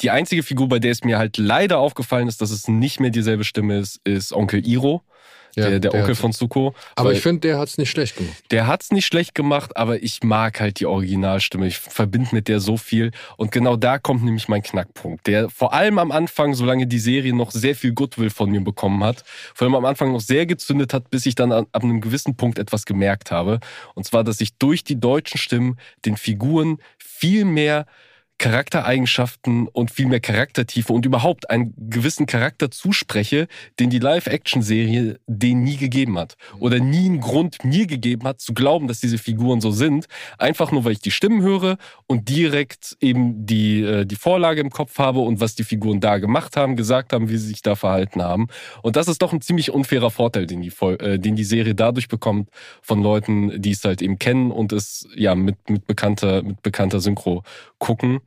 [0.01, 3.11] die einzige Figur, bei der es mir halt leider aufgefallen ist, dass es nicht mehr
[3.11, 5.03] dieselbe Stimme ist, ist Onkel Iro.
[5.57, 6.75] Ja, der, der der Onkel hat- von Zuko.
[6.95, 8.37] Aber ich finde, der hat es nicht schlecht gemacht.
[8.51, 11.67] Der hat's nicht schlecht gemacht, aber ich mag halt die Originalstimme.
[11.67, 13.11] Ich verbinde mit der so viel.
[13.37, 15.27] Und genau da kommt nämlich mein Knackpunkt.
[15.27, 19.03] Der vor allem am Anfang, solange die Serie noch sehr viel Goodwill von mir bekommen
[19.05, 19.25] hat,
[19.55, 22.37] vor allem am Anfang noch sehr gezündet hat, bis ich dann an, ab einem gewissen
[22.37, 23.61] Punkt etwas gemerkt habe.
[23.95, 27.87] Und zwar, dass ich durch die deutschen Stimmen den Figuren viel mehr
[28.41, 35.62] Charaktereigenschaften und viel mehr Charaktertiefe und überhaupt einen gewissen Charakter zuspreche, den die Live-Action-Serie denen
[35.62, 36.38] nie gegeben hat.
[36.59, 40.07] Oder nie einen Grund mir gegeben hat, zu glauben, dass diese Figuren so sind.
[40.38, 41.76] Einfach nur, weil ich die Stimmen höre
[42.07, 46.16] und direkt eben die, äh, die Vorlage im Kopf habe und was die Figuren da
[46.16, 48.47] gemacht haben, gesagt haben, wie sie sich da verhalten haben.
[48.80, 52.09] Und das ist doch ein ziemlich unfairer Vorteil, den die, äh, den die Serie dadurch
[52.09, 52.49] bekommt
[52.80, 57.01] von Leuten, die es halt eben kennen und es ja mit, mit bekannter, mit bekannter
[57.01, 57.43] Synchro
[57.78, 58.20] gucken.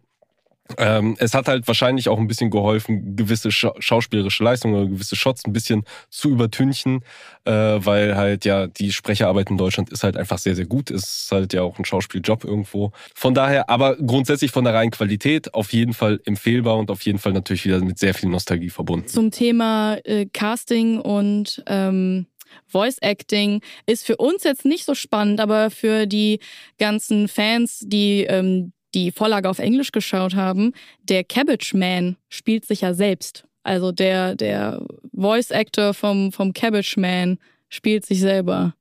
[0.78, 5.16] Ähm, es hat halt wahrscheinlich auch ein bisschen geholfen, gewisse scha schauspielerische Leistungen oder gewisse
[5.16, 7.04] Shots ein bisschen zu übertünchen,
[7.44, 10.90] äh, weil halt ja die Sprecherarbeit in Deutschland ist halt einfach sehr, sehr gut.
[10.90, 12.92] Ist halt ja auch ein Schauspieljob irgendwo.
[13.14, 17.20] Von daher, aber grundsätzlich von der reinen Qualität auf jeden Fall empfehlbar und auf jeden
[17.20, 19.08] Fall natürlich wieder mit sehr viel Nostalgie verbunden.
[19.08, 22.28] Zum Thema äh, Casting und ähm,
[22.68, 26.40] Voice Acting ist für uns jetzt nicht so spannend, aber für die
[26.78, 30.74] ganzen Fans, die ähm, die Vorlage auf Englisch geschaut haben,
[31.04, 33.46] der Cabbage Man spielt sich ja selbst.
[33.64, 37.38] Also der, der Voice Actor vom, vom Cabbage Man
[37.70, 38.76] spielt sich selber.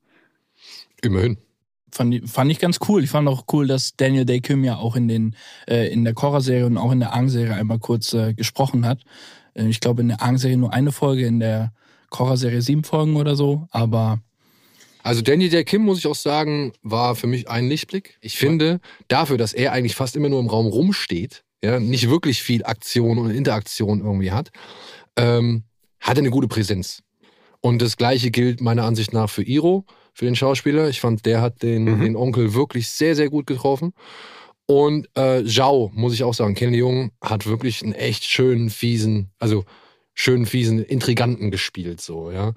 [1.02, 1.38] Immerhin.
[1.90, 3.04] Fand, ich- fand ich ganz cool.
[3.04, 5.36] Ich fand auch cool, dass Daniel Day Kim ja auch in, den,
[5.68, 9.00] äh, in der Korra-Serie und auch in der Aang-Serie einmal kurz äh, gesprochen hat.
[9.54, 11.72] Äh, ich glaube, in der Aang-Serie nur eine Folge, in der
[12.08, 13.68] Korra-Serie sieben Folgen oder so.
[13.70, 14.20] Aber
[15.02, 18.18] Also Danny der Kim, muss ich auch sagen, war für mich ein Lichtblick.
[18.20, 22.42] Ich finde, dafür, dass er eigentlich fast immer nur im Raum rumsteht, ja, nicht wirklich
[22.42, 24.50] viel Aktion und Interaktion irgendwie hat,
[25.16, 25.64] ähm,
[26.00, 27.02] hat er eine gute Präsenz.
[27.60, 29.84] Und das gleiche gilt meiner Ansicht nach für Iro,
[30.14, 30.88] für den Schauspieler.
[30.88, 32.00] Ich fand, der hat den, Mhm.
[32.00, 33.92] den Onkel wirklich sehr, sehr gut getroffen.
[34.66, 39.30] Und äh, Zhao, muss ich auch sagen, Ken Leung hat wirklich einen echt schönen, fiesen,
[39.38, 39.64] also
[40.14, 42.52] schönen, fiesen Intriganten gespielt, so, ja.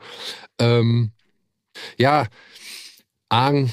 [0.59, 1.11] Ähm,
[1.97, 2.27] ja,
[3.29, 3.71] Aang,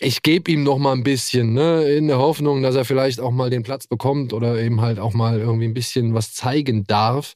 [0.00, 3.30] ich gebe ihm noch mal ein bisschen, ne, in der Hoffnung, dass er vielleicht auch
[3.30, 7.34] mal den Platz bekommt oder eben halt auch mal irgendwie ein bisschen was zeigen darf.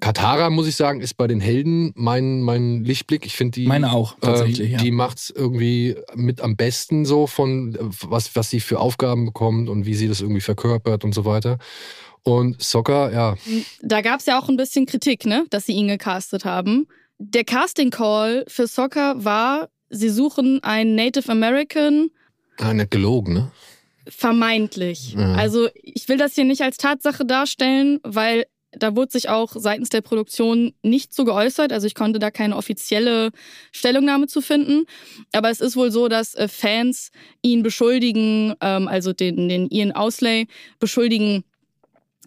[0.00, 3.26] Katara, muss ich sagen, ist bei den Helden mein, mein Lichtblick.
[3.26, 3.66] Ich finde die.
[3.66, 4.78] meine auch tatsächlich, ähm, ja.
[4.78, 9.84] Die macht's irgendwie mit am besten so von was, was sie für Aufgaben bekommt und
[9.84, 11.58] wie sie das irgendwie verkörpert und so weiter.
[12.22, 13.36] Und Soccer, ja,
[13.82, 16.86] Da gab es ja auch ein bisschen Kritik, ne, dass sie ihn gecastet haben.
[17.18, 22.10] Der Casting Call für Soccer war, sie suchen einen Native American,
[22.58, 23.50] ah, nicht gelogen, ne?
[24.08, 25.14] vermeintlich.
[25.14, 25.34] Ja.
[25.34, 29.88] Also ich will das hier nicht als Tatsache darstellen, weil da wurde sich auch seitens
[29.88, 31.72] der Produktion nicht so geäußert.
[31.72, 33.30] Also ich konnte da keine offizielle
[33.72, 34.84] Stellungnahme zu finden.
[35.32, 37.10] Aber es ist wohl so, dass äh, Fans
[37.42, 40.48] ihn beschuldigen, ähm, also den, den Ian Ausley
[40.78, 41.44] beschuldigen,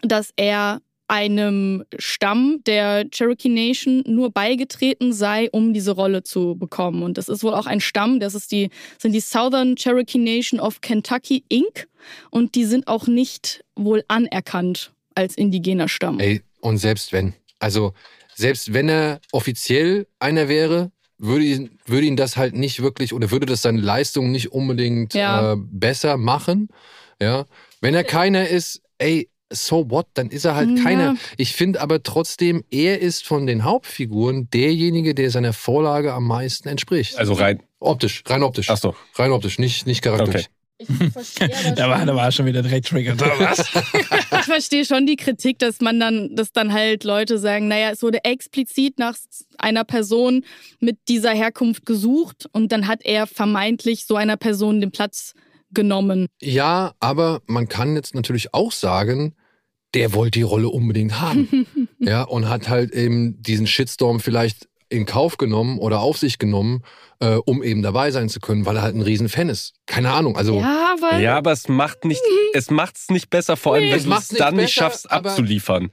[0.01, 0.81] dass er
[1.11, 7.03] einem Stamm der Cherokee Nation nur beigetreten sei, um diese Rolle zu bekommen.
[7.03, 10.61] Und das ist wohl auch ein Stamm, das ist die, sind die Southern Cherokee Nation
[10.61, 11.89] of Kentucky Inc.
[12.29, 16.17] Und die sind auch nicht wohl anerkannt als indigener Stamm.
[16.21, 17.91] Ey, und selbst wenn, also
[18.33, 23.31] selbst wenn er offiziell einer wäre, würde ihn, würde ihn das halt nicht wirklich oder
[23.31, 25.53] würde das seine Leistung nicht unbedingt Ja.
[25.53, 26.69] äh, besser machen.
[27.21, 27.45] Ja,
[27.81, 30.83] wenn er keiner ist, ey, so what, dann ist er halt Ja.
[30.83, 31.15] keiner.
[31.37, 36.67] Ich finde aber trotzdem, er ist von den Hauptfiguren derjenige, der seiner Vorlage am meisten
[36.69, 37.17] entspricht.
[37.17, 37.61] Also rein.
[37.79, 38.69] optisch, rein optisch.
[38.69, 38.95] Ach so.
[39.15, 40.45] Rein optisch, nicht, nicht charakterlich.
[40.45, 40.55] Okay.
[41.03, 43.21] Ich verstehe da war, da war schon wieder direkt triggert.
[43.21, 43.59] oder was?
[44.39, 48.01] ich verstehe schon die Kritik, dass man dann, dass dann halt Leute sagen, naja, es
[48.01, 49.15] wurde explizit nach
[49.59, 50.43] einer Person
[50.79, 55.33] mit dieser Herkunft gesucht und dann hat er vermeintlich so einer Person den Platz
[55.73, 56.25] genommen.
[56.41, 59.35] Ja, aber man kann jetzt natürlich auch sagen,
[59.93, 61.67] der wollte die Rolle unbedingt haben.
[61.99, 66.83] ja, und hat halt eben diesen Shitstorm vielleicht in Kauf genommen oder auf sich genommen,
[67.19, 69.73] äh, um eben dabei sein zu können, weil er halt ein Riesenfan ist.
[69.85, 70.35] Keine Ahnung.
[70.37, 72.21] Also Ja, weil Ja, aber es macht nicht,
[72.53, 74.81] es macht's nicht besser, vor allem Nee, wenn es du es nicht dann nicht besser,
[74.89, 75.91] schaffst aber- abzuliefern.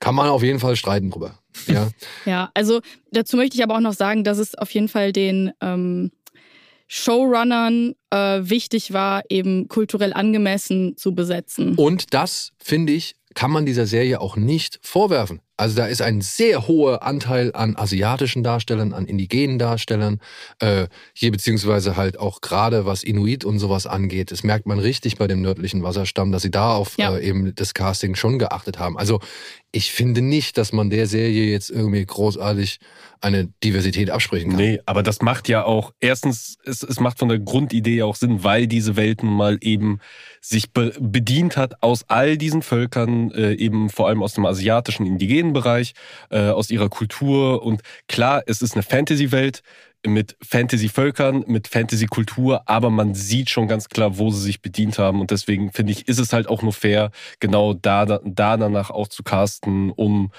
[0.00, 1.38] kann man auf jeden Fall streiten drüber.
[1.66, 1.88] Ja.
[2.26, 2.80] Ja, also
[3.12, 6.10] dazu möchte ich aber auch noch sagen, dass es auf jeden Fall den ähm,
[6.86, 11.74] Showrunnern äh, wichtig war, eben kulturell angemessen zu besetzen.
[11.76, 15.40] Und das, finde ich, kann man dieser Serie auch nicht vorwerfen.
[15.56, 20.20] Also da ist ein sehr hoher Anteil an asiatischen Darstellern, an indigenen Darstellern,
[20.58, 24.32] äh, hier beziehungsweise halt auch gerade was Inuit und sowas angeht.
[24.32, 27.16] Das merkt man richtig bei dem nördlichen Wasserstamm, dass sie da auf Ja.
[27.16, 28.98] äh, eben das Casting schon geachtet haben.
[28.98, 29.20] Also
[29.74, 32.78] ich finde nicht, dass man der Serie jetzt irgendwie großartig
[33.20, 34.58] eine Diversität absprechen kann.
[34.58, 38.44] Nee, aber das macht ja auch, erstens, es, es macht von der Grundidee auch Sinn,
[38.44, 39.98] weil diese Welt nun mal eben
[40.40, 45.06] sich be bedient hat aus all diesen Völkern, äh, eben vor allem aus dem asiatischen,
[45.06, 45.94] indigenen Bereich,
[46.30, 47.64] äh, aus ihrer Kultur.
[47.64, 49.62] Und klar, es ist eine Fantasy-Welt
[50.06, 55.20] mit Fantasy-Völkern, mit Fantasy-Kultur, aber man sieht schon ganz klar, wo sie sich bedient haben.
[55.20, 59.08] Und deswegen finde ich, ist es halt auch nur fair, genau da, da danach auch
[59.08, 60.30] zu casten, um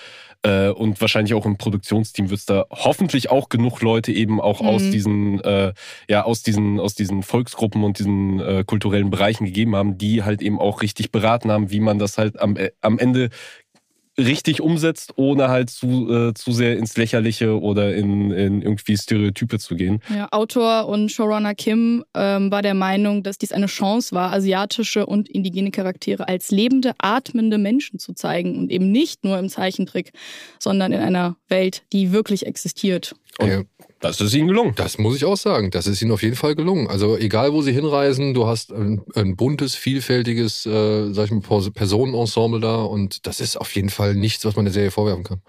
[0.44, 4.62] äh, und wahrscheinlich auch im Produktionsteam wird es da hoffentlich auch genug Leute eben auch
[4.62, 4.68] Mhm.
[4.68, 5.74] aus diesen, äh,
[6.08, 10.42] ja, aus diesen, aus diesen Volksgruppen und diesen äh, kulturellen Bereichen gegeben haben, die halt
[10.44, 13.30] eben auch richtig beraten haben, wie man das halt am, äh, am Ende
[14.18, 19.60] richtig umsetzt, ohne halt zu, äh, zu sehr ins Lächerliche oder in, in irgendwie Stereotype
[19.60, 20.00] zu gehen.
[20.14, 25.06] Ja, Autor und Showrunner Kim ähm, war der Meinung, dass dies eine Chance war, asiatische
[25.06, 30.14] und indigene Charaktere als lebende, atmende Menschen zu zeigen und eben nicht nur im Zeichentrick,
[30.60, 33.16] sondern in einer Welt, die wirklich existiert.
[33.40, 33.62] Und Ja.
[34.00, 34.74] das ist ihnen gelungen.
[34.76, 35.72] Das muss ich auch sagen.
[35.72, 36.88] Das ist ihnen auf jeden Fall gelungen.
[36.88, 41.42] Also egal, wo sie hinreisen, du hast ein, ein buntes, vielfältiges, äh, sag ich mal,
[41.42, 45.24] Pers- Personenensemble da und das ist auf jeden Fall nichts, was man der Serie vorwerfen
[45.24, 45.42] kann.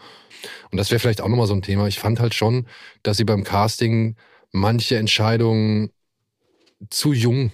[0.70, 1.86] Und das wäre vielleicht auch nochmal so ein Thema.
[1.86, 2.66] Ich fand halt schon,
[3.02, 4.16] dass sie beim Casting
[4.52, 5.90] manche Entscheidungen
[6.90, 7.52] zu jung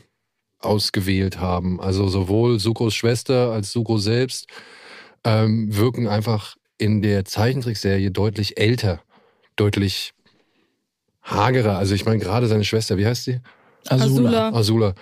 [0.58, 1.80] ausgewählt haben.
[1.80, 4.46] Also sowohl Sukos Schwester als Suko selbst
[5.24, 9.02] ähm, wirken einfach in der Zeichentrickserie deutlich älter,
[9.56, 10.12] deutlich
[11.22, 11.78] hagerer.
[11.78, 13.40] Also ich meine gerade seine Schwester, wie heißt sie?
[13.88, 14.50] Azula.
[14.50, 14.94] Azula.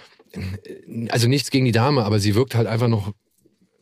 [1.08, 3.12] Also nichts gegen die Dame, aber sie wirkt halt einfach noch,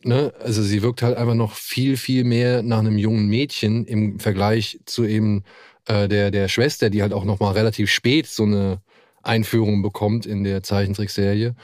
[0.03, 4.19] ne, also sie wirkt halt einfach noch viel, viel mehr nach einem jungen Mädchen im
[4.19, 5.43] Vergleich zu eben
[5.87, 8.81] äh, der, der Schwester, die halt auch noch mal relativ spät so eine
[9.21, 11.55] Einführung bekommt in der Zeichentrickserie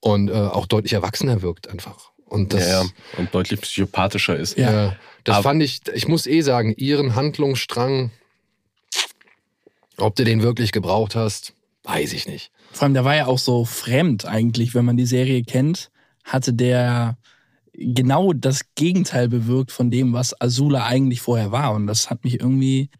[0.00, 2.10] und äh, auch deutlich erwachsener wirkt einfach.
[2.24, 2.88] Und das, ja, ja.
[3.18, 4.56] Und deutlich psychopathischer ist.
[4.56, 4.96] ja.
[5.24, 8.10] das Aber- fand ich, ich muss eh sagen, ihren Handlungsstrang,
[10.02, 12.50] ob du den wirklich gebraucht hast, weiß ich nicht.
[12.72, 15.90] Vor allem, der war ja auch so fremd eigentlich, wenn man die Serie kennt,
[16.24, 17.16] hatte der
[17.72, 21.72] genau das Gegenteil bewirkt von dem, was Azula eigentlich vorher war.
[21.72, 22.90] Und das hat mich irgendwie.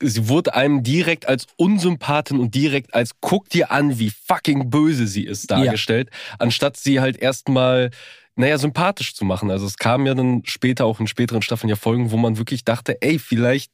[0.00, 5.06] Sie wurde einem direkt als Unsympathin und direkt als guck dir an, wie fucking böse
[5.06, 7.90] sie ist dargestellt, anstatt sie halt erstmal,
[8.36, 9.50] naja, sympathisch zu machen.
[9.50, 12.64] Also es kam ja dann später auch in späteren Staffeln ja Folgen, wo man wirklich
[12.64, 13.70] dachte, ey, vielleicht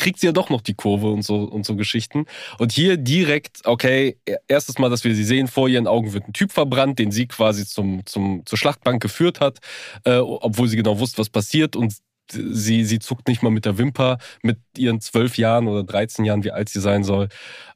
[0.00, 2.24] kriegt sie ja doch noch die Kurve und so und so Geschichten.
[2.58, 4.16] Und hier direkt, okay,
[4.48, 7.26] erstes Mal, dass wir sie sehen, vor ihren Augen wird ein Typ verbrannt, den sie
[7.26, 9.58] quasi zum, zum, zur Schlachtbank geführt hat,
[10.04, 11.94] äh, obwohl sie genau wusste, was passiert und
[12.32, 16.44] sie, sie zuckt nicht mal mit der Wimper mit ihren zwölf Jahren oder 13 Jahren,
[16.44, 17.28] wie alt sie sein soll.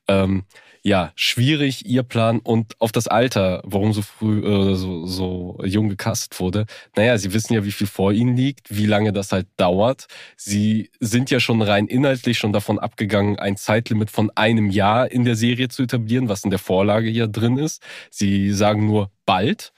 [0.08, 0.44] Ähm,
[0.86, 5.88] ja, schwierig, ihr Plan und auf das Alter, warum so früh, äh, so, so jung
[5.88, 6.66] gecastet wurde.
[6.94, 10.08] Naja, sie wissen ja, wie viel vor ihnen liegt, wie lange das halt dauert.
[10.36, 15.24] Sie sind ja schon rein inhaltlich schon davon abgegangen, ein Zeitlimit von einem Jahr in
[15.24, 17.82] der Serie zu etablieren, was in der Vorlage ja drin ist.
[18.10, 19.72] Sie sagen nur bald.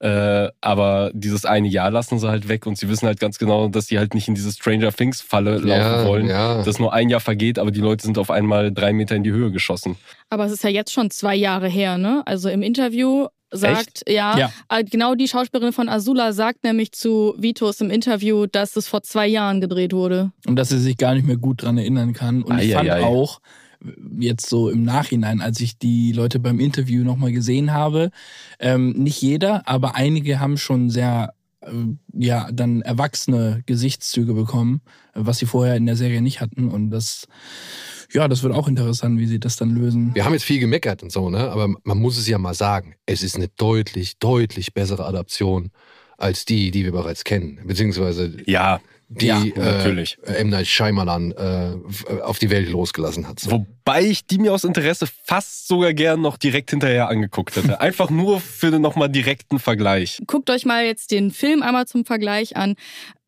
[0.00, 3.66] Äh, aber dieses eine Jahr lassen sie halt weg und sie wissen halt ganz genau,
[3.68, 6.62] dass sie halt nicht in diese Stranger Things Falle laufen Ja, wollen, ja.
[6.62, 9.32] dass nur ein Jahr vergeht, aber die Leute sind auf einmal drei Meter in die
[9.32, 9.96] Höhe geschossen.
[10.30, 12.22] Aber es ist ja jetzt schon zwei Jahre her, ne?
[12.26, 14.50] Also im Interview sagt, ja, Ja.
[14.68, 19.02] äh, genau die Schauspielerin von Azula sagt nämlich zu Vitos im Interview, dass es vor
[19.02, 20.30] zwei Jahren gedreht wurde.
[20.46, 22.42] Und dass er sich gar nicht mehr gut dran erinnern kann.
[22.42, 23.02] Und ich fand Eieiei.
[23.04, 23.40] auch,
[24.18, 28.10] jetzt so im Nachhinein, als ich die Leute beim Interview nochmal gesehen habe,
[28.58, 31.68] ähm, nicht jeder, aber einige haben schon sehr, äh,
[32.12, 34.80] ja, dann erwachsene Gesichtszüge bekommen,
[35.14, 36.68] äh, was sie vorher in der Serie nicht hatten.
[36.68, 37.26] Und das,
[38.12, 40.14] ja, das wird auch interessant, wie sie das dann lösen.
[40.14, 41.50] Wir haben jetzt viel gemeckert und so, ne?
[41.50, 42.94] Aber man muss es ja mal sagen.
[43.06, 45.70] Es ist eine deutlich, deutlich bessere Adaption
[46.16, 47.60] als die, die wir bereits kennen.
[47.64, 50.18] Beziehungsweise Ja, die Ja, äh, natürlich.
[50.24, 50.50] M.
[50.50, 53.40] Night Shyamalan äh, f- auf die Welt losgelassen hat.
[53.40, 53.50] So.
[53.52, 57.80] Wobei ich die mir aus Interesse fast sogar gern noch direkt hinterher angeguckt hätte.
[57.80, 60.20] Einfach nur für den nochmal direkten Vergleich.
[60.26, 62.74] Guckt euch mal jetzt den Film einmal zum Vergleich an.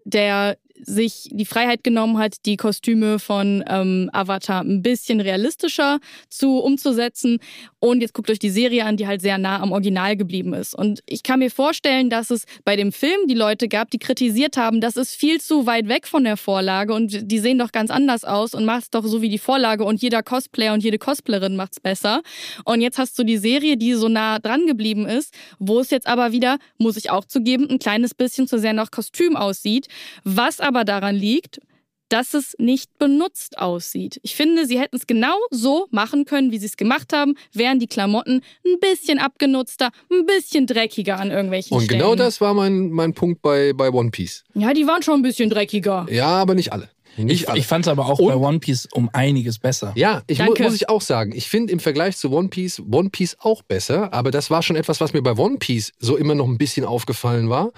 [0.05, 6.59] Der sich die Freiheit genommen hat, die Kostüme von ähm, Avatar ein bisschen realistischer zu
[6.59, 7.39] umzusetzen.
[7.79, 10.75] Und jetzt guckt euch die Serie an, die halt sehr nah am Original geblieben ist.
[10.75, 14.57] Und ich kann mir vorstellen, dass es bei dem Film die Leute gab, die kritisiert
[14.57, 17.91] haben, das ist viel zu weit weg von der Vorlage und die sehen doch ganz
[17.91, 21.57] anders aus und macht's doch so wie die Vorlage und jeder Cosplayer und jede Cosplayerin
[21.57, 22.23] macht's besser.
[22.65, 26.07] Und jetzt hast du die Serie, die so nah dran geblieben ist, wo es jetzt
[26.07, 29.89] aber wieder, muss ich auch zugeben, ein kleines bisschen zu sehr nach Kostüm aussieht,
[30.25, 31.61] was aber daran liegt,
[32.09, 34.19] dass es nicht benutzt aussieht.
[34.25, 37.79] Ich finde, sie hätten es genau so machen können, wie sie es gemacht haben, wären
[37.79, 42.01] die Klamotten ein bisschen abgenutzter, ein bisschen dreckiger an irgendwelchen Und Stellen.
[42.01, 44.43] genau das war mein, mein Punkt bei, bei One Piece.
[44.55, 46.07] Ja, die waren schon ein bisschen dreckiger.
[46.11, 46.89] Ja, aber nicht alle.
[47.17, 47.59] Nicht Ich, alle.
[47.59, 49.93] ich fand es aber auch Und- bei One Piece um einiges besser.
[49.95, 51.33] Ja, ich mu muss ich auch sagen.
[51.35, 54.75] Ich finde im Vergleich zu One Piece One Piece auch besser, aber das war schon
[54.77, 57.71] etwas, was mir bei One Piece so immer noch ein bisschen aufgefallen war.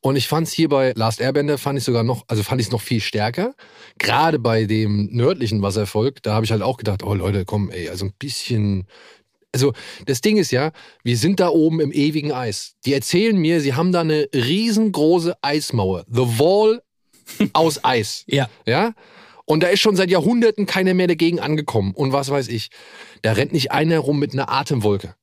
[0.00, 2.68] Und ich fand es hier bei Last Airbender fand ich sogar noch, also fand ich
[2.68, 3.54] es noch viel stärker.
[3.98, 7.88] Gerade bei dem nördlichen Wasservolk, da habe ich halt auch gedacht, oh Leute, komm, ey,
[7.88, 8.86] also ein bisschen.
[9.50, 9.72] Also
[10.06, 10.72] das Ding ist ja,
[11.02, 12.74] wir sind da oben im ewigen Eis.
[12.84, 16.04] Die erzählen mir, sie haben da eine riesengroße Eismauer.
[16.08, 16.82] The Wall
[17.54, 18.24] aus Eis.
[18.26, 18.48] Ja.
[18.66, 18.94] Ja?
[19.46, 21.94] Und da ist schon seit Jahrhunderten keiner mehr dagegen angekommen.
[21.94, 22.68] Und was weiß ich.
[23.22, 25.14] Da rennt nicht einer rum mit einer Atemwolke.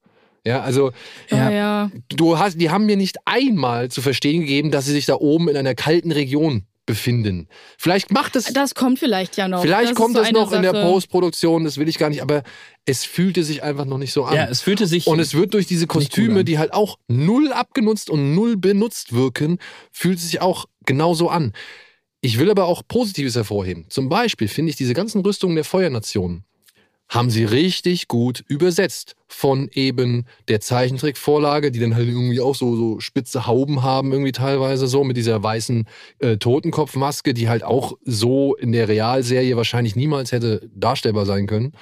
[0.45, 0.91] Ja, also
[1.29, 1.91] Ja, ja.
[2.09, 5.49] du hast, die haben mir nicht einmal zu verstehen gegeben, dass sie sich da oben
[5.49, 7.47] in einer kalten Region befinden.
[7.79, 9.63] Vielleicht macht es, Das kommt vielleicht ja noch.
[9.63, 10.83] vielleicht ist kommt so es eine noch in der Sache.
[10.85, 12.43] Postproduktion, das will ich gar nicht, aber
[12.85, 14.35] es fühlte sich einfach noch nicht so an.
[14.35, 15.07] Ja, es fühlte sich.
[15.07, 19.57] Und es wird durch diese Kostüme, die halt auch null abgenutzt und null benutzt wirken,
[19.91, 21.53] fühlt es sich auch genauso an.
[22.21, 23.85] Ich will aber auch Positives hervorheben.
[23.89, 26.43] Zum Beispiel finde ich diese ganzen Rüstungen der Feuernationen
[27.09, 32.75] haben sie richtig gut übersetzt von eben der Zeichentrickvorlage, die dann halt irgendwie auch so,
[32.75, 35.85] so spitze Hauben haben, irgendwie teilweise so, mit dieser weißen
[36.19, 41.73] äh, Totenkopfmaske, die halt auch so in der Realserie wahrscheinlich niemals hätte darstellbar sein können.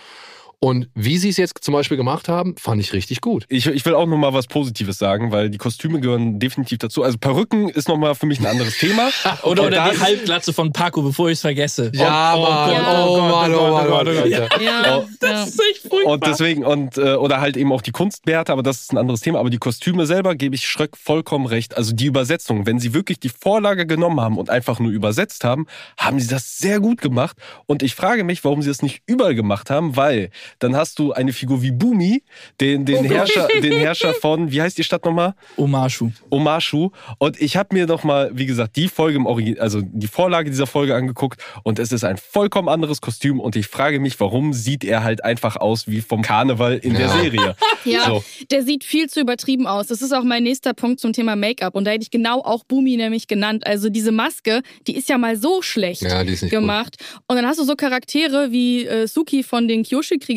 [0.63, 3.43] Und wie sie es jetzt zum Beispiel gemacht haben, fand ich richtig gut.
[3.49, 7.03] Ich, ich will auch noch mal was Positives sagen, weil die Kostüme gehören definitiv dazu.
[7.03, 9.09] Also Perücken ist noch mal für mich ein anderes Thema.
[9.43, 11.91] oder oder die Halbglatze von Paco, bevor ich es vergesse.
[11.93, 12.69] Ja, oh, Mann.
[12.69, 13.05] Gott, Ja.
[13.05, 14.31] Oh, Mann, oh, Mann, oh, Mann.
[14.31, 15.03] Ja.
[15.19, 16.13] Das ist echt furchtbar.
[16.13, 19.19] Und deswegen, und, äh, oder halt eben auch die Kunstbärte, aber das ist ein anderes
[19.19, 19.39] Thema.
[19.39, 21.75] Aber die Kostüme selber gebe ich Schröck vollkommen recht.
[21.75, 25.67] Also die Übersetzung, wenn sie wirklich die Vorlage genommen haben und einfach nur übersetzt haben,
[25.97, 27.35] haben sie das sehr gut gemacht.
[27.65, 31.13] Und ich frage mich, warum sie das nicht überall gemacht haben, weil dann hast du
[31.13, 32.23] eine Figur wie Bumi,
[32.61, 35.33] den, den, Herrscher, den Herrscher von, wie heißt die Stadt nochmal?
[35.57, 36.11] Omashu.
[36.29, 36.91] Omashu.
[37.19, 40.49] Und ich habe mir noch mal, wie gesagt, die Folge im Original, also die Vorlage
[40.49, 44.53] dieser Folge angeguckt und es ist ein vollkommen anderes Kostüm und ich frage mich, warum
[44.53, 47.21] sieht er halt einfach aus wie vom Karneval in der Ja.
[47.21, 47.55] Serie?
[47.85, 48.23] Ja, So.
[48.49, 49.87] der sieht viel zu übertrieben aus.
[49.87, 51.75] Das ist auch mein nächster Punkt zum Thema Make-up.
[51.75, 53.67] Und da hätte ich genau auch Bumi nämlich genannt.
[53.67, 56.61] Also diese Maske, die ist ja mal so schlecht Ja, die ist nicht gut.
[56.61, 56.95] gemacht.
[57.27, 59.83] Und dann hast du so Charaktere wie äh, Suki von den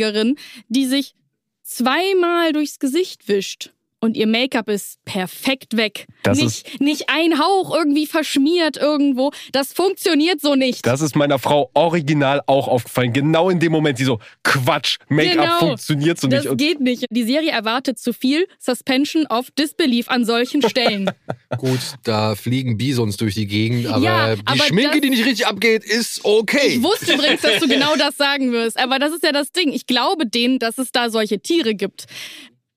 [0.07, 0.39] Kyoshi-Kriegerinnen,
[0.69, 1.15] die sich
[1.63, 3.73] zweimal durchs Gesicht wischt.
[4.07, 6.07] Und ihr Make-up ist perfekt weg.
[6.23, 9.33] Das nicht, nicht ein Hauch irgendwie verschmiert irgendwo.
[9.53, 10.87] Das funktioniert so nicht.
[10.87, 13.13] Das ist meiner Frau original auch aufgefallen.
[13.13, 15.59] Genau in dem Moment, die so, Quatsch, Make-up Genau.
[15.59, 16.51] funktioniert so Das nicht.
[16.51, 17.05] Und geht nicht.
[17.11, 21.11] Die Serie erwartet zu viel Suspension of Disbelief an solchen Stellen.
[21.59, 25.25] Gut, da fliegen Bisons durch die Gegend, aber Ja, die aber Schminke, das- die nicht
[25.27, 26.75] richtig abgeht, ist okay.
[26.77, 28.79] Ich wusste übrigens, dass du genau das sagen wirst.
[28.79, 29.73] Aber das ist ja das Ding.
[29.73, 32.07] Ich glaube denen, dass es da solche Tiere gibt.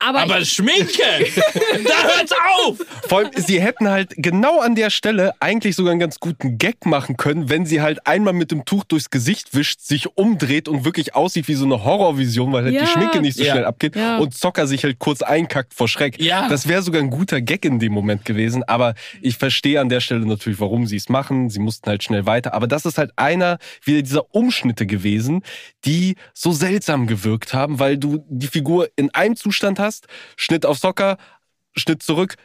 [0.02, 1.04] Aber, Aber Schminke!
[1.84, 2.78] da hört's auf!
[3.10, 6.86] Vor allem, sie hätten halt genau an der Stelle eigentlich sogar einen ganz guten Gag
[6.86, 10.86] machen können, wenn sie halt einmal mit dem Tuch durchs Gesicht wischt, sich umdreht und
[10.86, 12.82] wirklich aussieht wie so eine Horrorvision, weil halt Ja.
[12.82, 13.52] die Schminke nicht so Ja.
[13.52, 14.20] schnell abgeht Ja.
[14.20, 16.22] und Zocker sich halt kurz einkackt vor Schreck.
[16.22, 16.47] Ja.
[16.47, 20.00] Das wäre sogar ein guter Gag in dem Moment gewesen, aber ich verstehe an der
[20.00, 21.50] Stelle natürlich, warum sie es machen.
[21.50, 22.54] Sie mussten halt schnell weiter.
[22.54, 25.43] Aber das ist halt einer wieder dieser Umschnitte gewesen,
[25.84, 29.88] die so seltsam gewirkt haben, weil du die Figur in einem Zustand hast,
[30.35, 31.17] Schnitt auf Socker,
[31.75, 32.35] Schnitt zurück,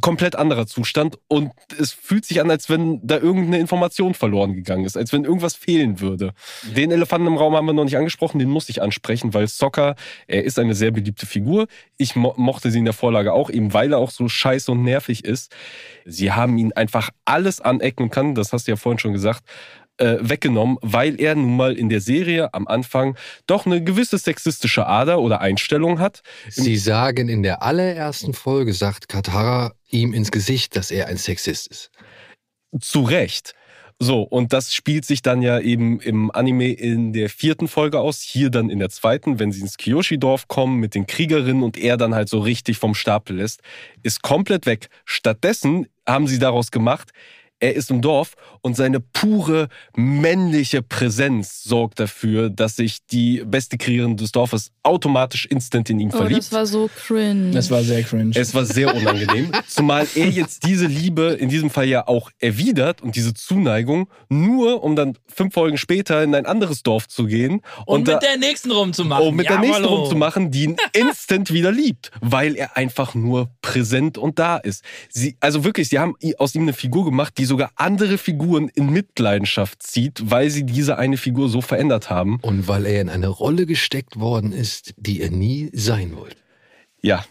[0.00, 4.84] komplett anderer Zustand und es fühlt sich an, als wenn da irgendeine Information verloren gegangen
[4.84, 6.32] ist, als wenn irgendwas fehlen würde.
[6.76, 9.96] Den Elefanten im Raum haben wir noch nicht angesprochen, den muss ich ansprechen, weil Soccer,
[10.28, 11.66] er ist eine sehr beliebte Figur.
[11.96, 14.82] Ich mo mochte sie in der Vorlage auch, eben weil er auch so scheiße und
[14.82, 15.52] nervig ist.
[16.04, 19.42] Sie haben ihn einfach alles anecken kann, das hast du ja vorhin schon gesagt,
[19.98, 23.16] äh, weggenommen, weil er nun mal in der Serie am Anfang
[23.46, 26.22] doch eine gewisse sexistische Ader oder Einstellung hat.
[26.48, 31.68] Sie sagen in der allerersten Folge, sagt Katara ihm ins Gesicht, dass er ein Sexist
[31.68, 31.90] ist.
[32.80, 33.54] Zu Recht.
[34.00, 38.20] So, und das spielt sich dann ja eben im Anime in der vierten Folge aus,
[38.20, 41.96] hier dann in der zweiten, wenn sie ins Kyoshi-Dorf kommen mit den Kriegerinnen und er
[41.96, 43.62] dann halt so richtig vom Stapel lässt,
[44.02, 44.88] ist komplett weg.
[45.04, 47.12] Stattdessen haben sie daraus gemacht,
[47.60, 53.78] er ist im Dorf und seine pure männliche Präsenz sorgt dafür, dass sich die beste
[53.78, 56.38] Kriegerin des Dorfes automatisch instant in ihn Oh, verliebt.
[56.38, 57.52] das war so cringe.
[57.52, 58.32] Das war sehr cringe.
[58.34, 63.00] Es war sehr unangenehm, zumal er jetzt diese Liebe in diesem Fall ja auch erwidert
[63.02, 67.60] und diese Zuneigung, nur um dann fünf Folgen später in ein anderes Dorf zu gehen
[67.86, 69.26] und, und, da, mit der nächsten rumzumachen.
[69.28, 70.02] um mit der nächsten Jawollo.
[70.02, 74.82] rumzumachen, die ihn instant wieder liebt, weil er einfach nur präsent und da ist.
[75.08, 78.90] Sie, also wirklich, sie haben aus ihm eine Figur gemacht, die sogar andere Figuren in
[78.90, 82.38] Mitleidenschaft zieht, weil sie diese eine Figur so verändert haben.
[82.42, 86.36] Und weil er in eine Rolle gesteckt worden ist, die er nie sein wollte.
[87.02, 87.24] Ja.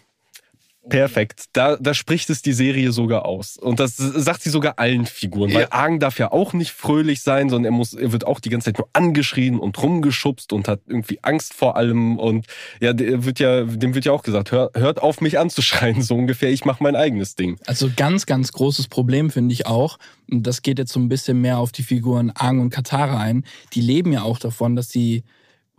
[0.89, 1.45] Perfekt.
[1.53, 3.57] Da, da spricht es die Serie sogar aus.
[3.57, 5.53] Und das sagt sie sogar allen Figuren.
[5.53, 5.71] Weil Ja.
[5.71, 8.65] Argen darf ja auch nicht fröhlich sein, sondern er, muss, er wird auch die ganze
[8.65, 12.19] Zeit nur angeschrien und rumgeschubst und hat irgendwie Angst vor allem.
[12.19, 12.47] Und
[12.81, 16.15] ja, der wird ja, dem wird ja auch gesagt, hör, hört auf mich anzuschreien, so
[16.15, 17.57] ungefähr, ich mache mein eigenes Ding.
[17.65, 19.97] Also ganz, ganz großes Problem finde ich auch.
[20.29, 23.45] Und das geht jetzt so ein bisschen mehr auf die Figuren Aang und Katara ein.
[23.73, 25.23] Die leben ja auch davon, dass sie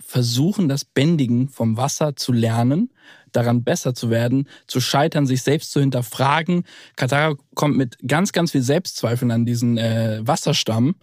[0.00, 2.90] versuchen, das Bändigen vom Wasser zu lernen,
[3.36, 6.64] daran besser zu werden, zu scheitern, sich selbst zu hinterfragen.
[6.96, 10.94] Katara kommt mit ganz, ganz viel Selbstzweifeln an diesen äh, Wasserstamm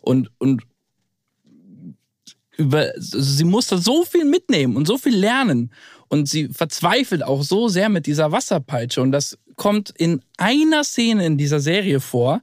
[0.00, 0.62] und, und
[2.56, 5.70] über, sie muss da so viel mitnehmen und so viel lernen.
[6.08, 9.02] Und sie verzweifelt auch so sehr mit dieser Wasserpeitsche.
[9.02, 12.42] Und das kommt in einer Szene in dieser Serie vor.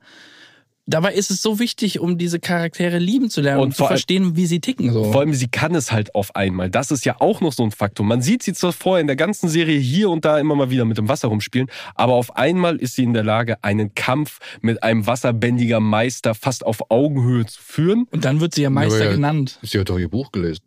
[0.85, 4.35] Dabei ist es so wichtig, um diese Charaktere lieben zu lernen und, Und zu verstehen,
[4.35, 4.91] wie sie ticken.
[4.91, 5.13] So.
[5.13, 6.69] Vor allem, sie kann es halt auf einmal.
[6.69, 8.05] Das ist ja auch noch so ein Faktor.
[8.05, 10.83] Man sieht sie zwar vorher in der ganzen Serie hier und da immer mal wieder
[10.83, 14.83] mit dem Wasser rumspielen, aber auf einmal ist sie in der Lage, einen Kampf mit
[14.83, 18.05] einem wasserbändiger Meister fast auf Augenhöhe zu führen.
[18.11, 19.59] Und dann wird sie ja Meister ja- genannt.
[19.61, 20.63] Sie hat doch ihr Buch gelesen.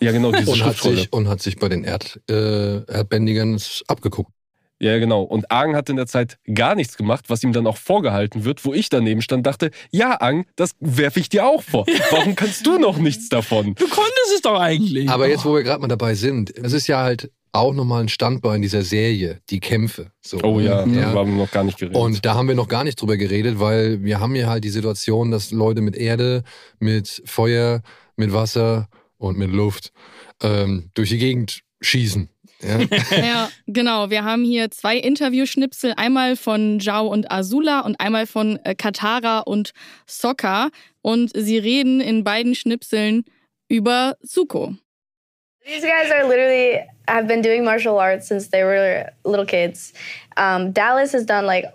[0.00, 4.32] Ja, genau, diese Und hat, sich, und hat sich bei den Erd, äh, Erdbändigern abgeguckt.
[4.84, 5.22] Ja, genau.
[5.22, 8.66] Und Aang hat in der Zeit gar nichts gemacht, was ihm dann auch vorgehalten wird,
[8.66, 11.86] wo ich daneben stand, dachte, ja, Aang, das werfe ich dir auch vor.
[12.10, 13.74] Warum kannst du noch nichts davon?
[13.76, 15.08] Du konntest es doch eigentlich.
[15.08, 18.10] Aber jetzt, wo wir gerade mal dabei sind, es ist ja halt auch nochmal ein
[18.10, 20.10] Standbein dieser Serie, die Kämpfe.
[20.20, 21.12] So, Oh ja, ja.
[21.12, 21.96] da haben wir noch gar nicht geredet.
[21.96, 24.70] Und da haben wir noch gar nicht drüber geredet, weil wir haben hier halt die
[24.70, 26.42] Situation, dass Leute mit Erde,
[26.78, 27.80] mit Feuer,
[28.16, 29.92] mit Wasser und mit Luft
[30.42, 32.28] ähm, durch die Gegend schießen.
[32.64, 32.78] Ja?
[33.24, 34.10] Ja, genau.
[34.10, 39.40] Wir haben hier zwei Interviewschnipsel, einmal von Zhao und Azula und einmal von äh, Katara
[39.40, 39.72] und
[40.06, 40.70] Sokka.
[41.02, 43.24] Und sie reden in beiden Schnipseln
[43.68, 44.74] über Zuko.
[45.64, 49.92] These guys are literally have been doing martial arts since they were little kids.
[50.36, 51.66] Um, Dallas has done like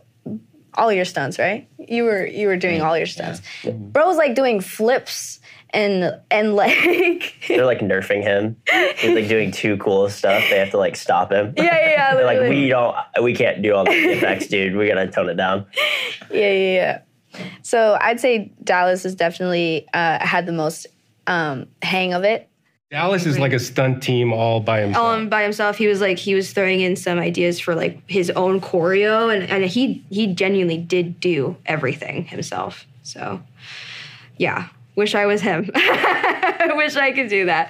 [0.76, 1.68] all your stunts, right?
[1.78, 3.42] You were you were doing all your stunts.
[3.66, 5.40] Bro's like doing flips
[5.72, 8.58] and and like They're like nerfing him.
[8.98, 10.44] He's like doing too cool stuff.
[10.50, 11.54] They have to like stop him.
[11.58, 12.16] yeah yeah yeah.
[12.16, 14.76] They're like, we don't, we can't do all the effects, dude.
[14.76, 15.66] We gotta tone it down.
[16.32, 17.02] Yeah, yeah,
[17.34, 17.42] yeah.
[17.62, 20.88] So I'd say Dallas has definitely uh, had the most
[21.28, 22.48] um, hang of it.
[22.92, 25.06] Dallas is like a stunt team all by himself.
[25.06, 28.32] um by himself he was like he was throwing in some ideas for like his
[28.32, 33.40] own choreo and, and he he genuinely did do everything himself so
[34.38, 35.62] yeah wish i was him
[36.78, 37.70] wish i could do that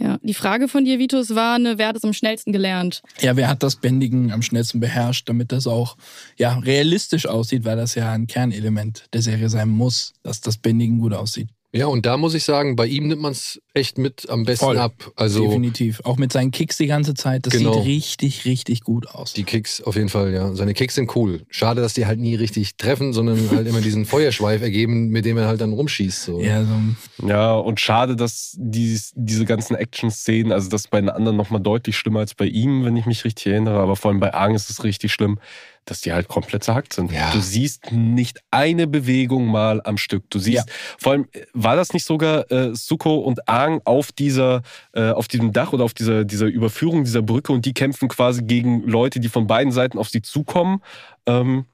[0.00, 3.00] Ja, die Frage von dir, Vitus, war, ne, wer hat es am schnellsten gelernt?
[3.20, 5.96] Ja, wer hat das Bändigen am schnellsten beherrscht, damit das auch
[6.36, 10.98] ja, realistisch aussieht, weil das ja ein Kernelement der Serie sein muss, dass das Bändigen
[10.98, 11.48] gut aussieht.
[11.72, 14.64] ja, und da muss ich sagen, bei ihm nimmt man es echt mit am besten
[14.64, 14.78] Voll.
[14.78, 14.92] ab.
[15.16, 16.00] Also Definitiv.
[16.04, 17.44] Auch mit seinen Kicks die ganze Zeit.
[17.46, 17.74] Das Genau.
[17.74, 19.32] sieht richtig, richtig gut aus.
[19.32, 20.54] die Kicks auf jeden Fall, ja.
[20.54, 21.42] Seine Kicks sind cool.
[21.50, 25.36] Schade, dass die halt nie richtig treffen, sondern halt immer diesen Feuerschweif ergeben, mit dem
[25.36, 26.22] er halt dann rumschießt.
[26.22, 26.40] So.
[26.40, 31.36] ja, so, Ja, und schade, dass dies, diese ganzen Action-Szenen, also das bei den anderen
[31.36, 34.32] nochmal deutlich schlimmer als bei ihm, wenn ich mich richtig erinnere, aber vor allem bei
[34.32, 35.38] Aang ist es richtig schlimm,
[35.86, 37.12] dass die halt komplett zerhackt sind.
[37.12, 37.30] Ja.
[37.32, 40.24] Du siehst nicht eine Bewegung mal am Stück.
[40.30, 40.64] Du siehst,
[40.98, 44.62] vor allem, äh, war das nicht sogar äh, Suko und Aang auf dieser,
[44.92, 48.42] äh, auf diesem Dach oder auf dieser, dieser Überführung dieser Brücke und die kämpfen quasi
[48.42, 50.80] gegen Leute, die von beiden Seiten auf sie zukommen.
[51.26, 51.66] Ähm,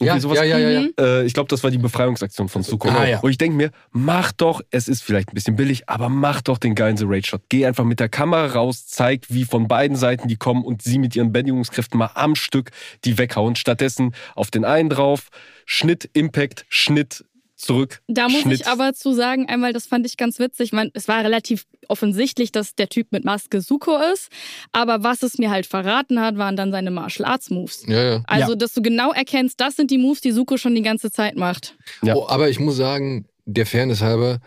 [0.00, 0.88] ja, ja, ja, ja, ja.
[0.98, 2.88] Äh, ich glaube, das war die Befreiungsaktion von Zuko.
[2.88, 3.20] Ah, ja.
[3.20, 6.58] Und ich denke mir, mach doch, es ist vielleicht ein bisschen billig, aber mach doch
[6.58, 7.42] den geilen The Raid Shot.
[7.48, 10.98] Geh einfach mit der Kamera raus, zeig, wie von beiden Seiten die kommen und sie
[10.98, 12.72] mit ihren Bändigungskräften mal am Stück
[13.04, 13.54] die weghauen.
[13.54, 15.28] Stattdessen auf den einen drauf,
[15.64, 17.24] Schnitt, Impact, Schnitt,
[17.56, 18.00] zurück.
[18.08, 18.60] Da muss Schnitt.
[18.60, 20.72] ich aber zu sagen, einmal, das fand ich ganz witzig.
[20.72, 24.28] Man, es war relativ offensichtlich, dass der Typ mit Maske Suko ist.
[24.72, 27.84] Aber was es mir halt verraten hat, waren dann seine Martial Arts Moves.
[27.86, 28.22] ja, ja.
[28.26, 31.36] Also, dass du genau erkennst, das sind die Moves, die Suko schon die ganze Zeit
[31.36, 31.76] macht.
[32.02, 32.14] Ja.
[32.14, 34.38] Oh, aber ich muss sagen, der Fairness halber,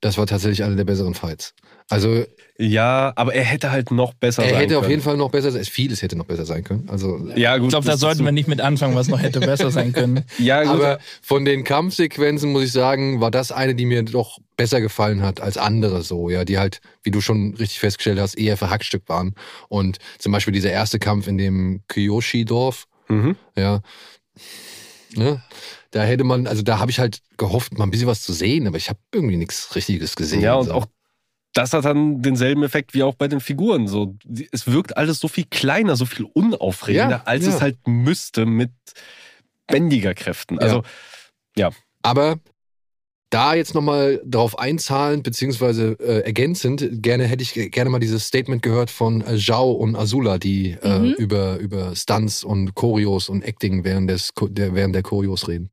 [0.00, 1.54] das war tatsächlich einer der besseren Fights.
[1.88, 2.24] Also
[2.58, 4.90] Ja, aber er hätte halt noch besser er sein hätte auf können.
[4.90, 5.64] jeden Fall noch besser sein.
[5.64, 6.88] Vieles hätte noch besser sein können.
[6.88, 7.66] Also Ja, gut.
[7.66, 10.24] Ich glaube, da das sollten wir nicht mit anfangen, was noch hätte besser sein können.
[10.38, 10.72] Ja, gut.
[10.72, 15.22] Aber von den Kampfsequenzen muss ich sagen, war das eine, die mir doch besser gefallen
[15.22, 19.08] hat als andere so, ja, die halt, wie du schon richtig festgestellt hast, eher verhackstück
[19.08, 19.34] waren.
[19.68, 23.36] Und zum Beispiel dieser erste Kampf in dem Kyoshi-Dorf, mhm.
[23.56, 23.80] ja,
[25.14, 25.42] ne,
[25.90, 28.66] da hätte man, also da habe ich halt gehofft, mal ein bisschen was zu sehen,
[28.66, 30.40] aber ich habe irgendwie nichts Richtiges gesehen.
[30.40, 30.72] Ja, und so.
[30.72, 30.86] auch
[31.56, 33.86] das hat dann denselben Effekt wie auch bei den Figuren.
[33.88, 34.16] So,
[34.52, 37.54] es wirkt alles so viel kleiner, so viel unaufregender, Ja, als ja.
[37.54, 38.70] es halt müsste mit
[39.66, 40.58] bändiger Kräften.
[40.58, 40.82] Also,
[42.02, 42.38] Aber
[43.30, 48.62] da jetzt nochmal drauf einzahlend, beziehungsweise äh, ergänzend, gerne hätte ich gerne mal dieses Statement
[48.62, 51.14] gehört von äh, Zhao und Azula, die äh, Mhm.
[51.18, 55.70] über, über Stunts und Choreos und Acting während, des, der, während der Choreos reden.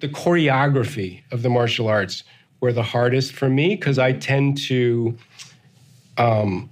[0.00, 2.24] the choreography of the martial arts
[2.60, 5.16] were the hardest for me because I tend to,
[6.16, 6.70] um,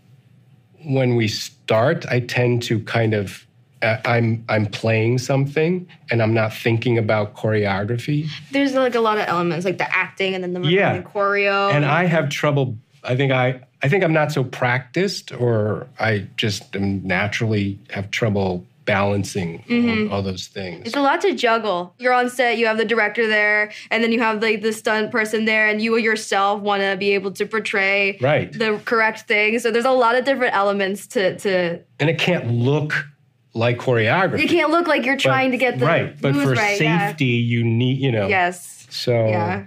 [0.85, 3.47] when we start, I tend to kind of,
[3.83, 9.19] uh, I'm I'm playing something and I'm not thinking about choreography, There's like a lot
[9.19, 10.97] of elements, like the acting and then the, Yeah.
[10.97, 11.71] the choreo.
[11.73, 12.77] and I have trouble.
[13.05, 18.11] I think I I think I'm not so practiced, or I just am naturally have
[18.11, 19.63] trouble balancing
[20.09, 20.87] all, all those things.
[20.87, 21.95] It's a lot to juggle.
[21.99, 25.11] You're on set, you have the director there, and then you have like the stunt
[25.11, 28.51] person there, and you yourself want to be able to portray Right.
[28.53, 29.59] the correct thing.
[29.59, 31.81] So there's a lot of different elements to to.
[32.01, 33.07] and it can't look
[33.55, 34.41] like choreography.
[34.43, 36.81] You can't look like you're But- trying to get the right, but for right.
[36.81, 37.09] yeah.
[37.09, 38.29] safety, you need you know.
[38.29, 38.87] Yes.
[38.91, 39.67] So Yeah.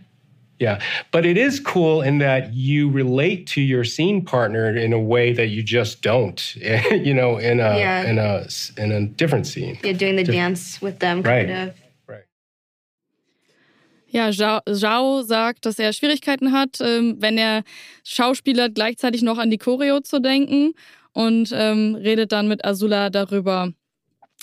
[0.59, 0.79] Yeah,
[1.11, 5.33] but it is cool in that you relate to your scene partner in a way
[5.33, 6.55] that you just don't.
[6.91, 8.09] you know, in a Yeah.
[8.09, 8.47] in a
[8.77, 9.77] in a different scene.
[9.83, 11.69] Yeah, doing the dance with them, kind Right.
[11.69, 11.73] of.
[14.11, 17.61] Ja, Zhao, Zhao sagt, dass er Schwierigkeiten hat, ähm, wenn er
[18.03, 20.73] Schauspieler gleichzeitig noch an die Choreo zu denken
[21.13, 23.71] und ähm, redet dann mit Azula darüber,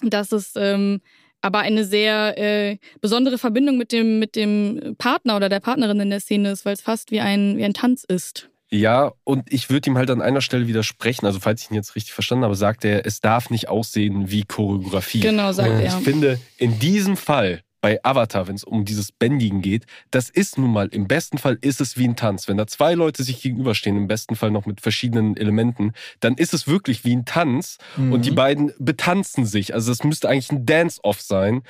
[0.03, 1.01] dass es ähm,
[1.47, 6.11] aber eine sehr äh, besondere Verbindung mit dem, mit dem Partner oder der Partnerin in
[6.11, 8.51] der Szene ist, weil es fast wie ein, wie ein Tanz ist.
[8.69, 11.25] ja, und ich würde ihm halt an einer Stelle widersprechen.
[11.25, 14.43] Also, falls ich ihn jetzt richtig verstanden habe, sagt er, es darf nicht aussehen wie
[14.43, 15.21] Choreografie.
[15.21, 15.87] Genau, sagt Und er.
[15.87, 20.59] ich finde, in diesem Fall bei Avatar, wenn es um dieses Bändigen geht, das ist
[20.59, 22.49] nun mal, im besten Fall ist es wie ein Tanz.
[22.49, 26.53] Wenn da zwei Leute sich gegenüberstehen, im besten Fall noch mit verschiedenen Elementen, dann ist
[26.53, 29.73] es wirklich wie ein Tanz und die beiden betanzen sich.
[29.73, 31.63] Also es müsste eigentlich ein Dance-Off sein.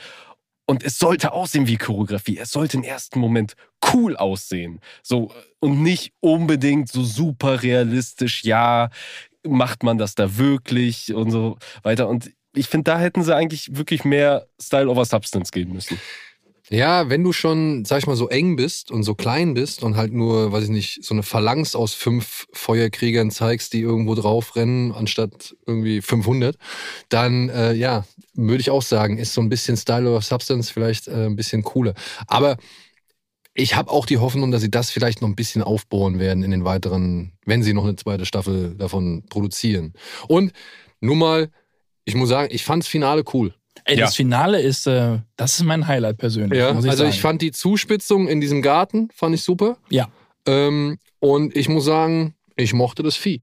[0.65, 2.39] Und es sollte aussehen wie Choreografie.
[2.39, 3.55] Es sollte im ersten Moment
[3.93, 4.81] cool aussehen.
[5.03, 8.89] So, und nicht unbedingt so super realistisch, ja,
[9.47, 12.09] macht man das da wirklich und so weiter.
[12.09, 15.99] Und ich finde, da hätten sie eigentlich wirklich mehr Style over Substance gehen müssen.
[16.69, 19.97] Ja, wenn du schon, sag ich mal, so eng bist und so klein bist und
[19.97, 24.57] halt nur, weiß ich nicht, so eine Phalanx aus fünf Feuerkriegern zeigst, die irgendwo drauf
[24.57, 26.57] rennen, anstatt irgendwie 500,
[27.09, 28.05] dann, äh, ja,
[28.35, 31.63] würde ich auch sagen, ist so ein bisschen Style over Substance vielleicht äh, ein bisschen
[31.63, 31.95] cooler.
[32.27, 32.57] Aber
[33.55, 36.51] ich habe auch die Hoffnung, dass sie das vielleicht noch ein bisschen aufbohren werden in
[36.51, 39.93] den weiteren, wenn sie noch eine zweite Staffel davon produzieren.
[40.27, 40.53] Und
[41.01, 41.51] nun mal,
[42.07, 43.53] ich muss sagen, ich fand's Finale cool.
[43.85, 44.07] Ey, Ja.
[44.07, 46.59] das Finale ist, äh, das ist mein Highlight persönlich.
[46.59, 47.15] Ja, muss ich also sagen.
[47.15, 49.77] ich fand die Zuspitzung in diesem Garten, fand ich super.
[49.91, 50.09] Ja.
[50.47, 53.43] Ähm, und ich muss sagen, ich mochte das Vieh.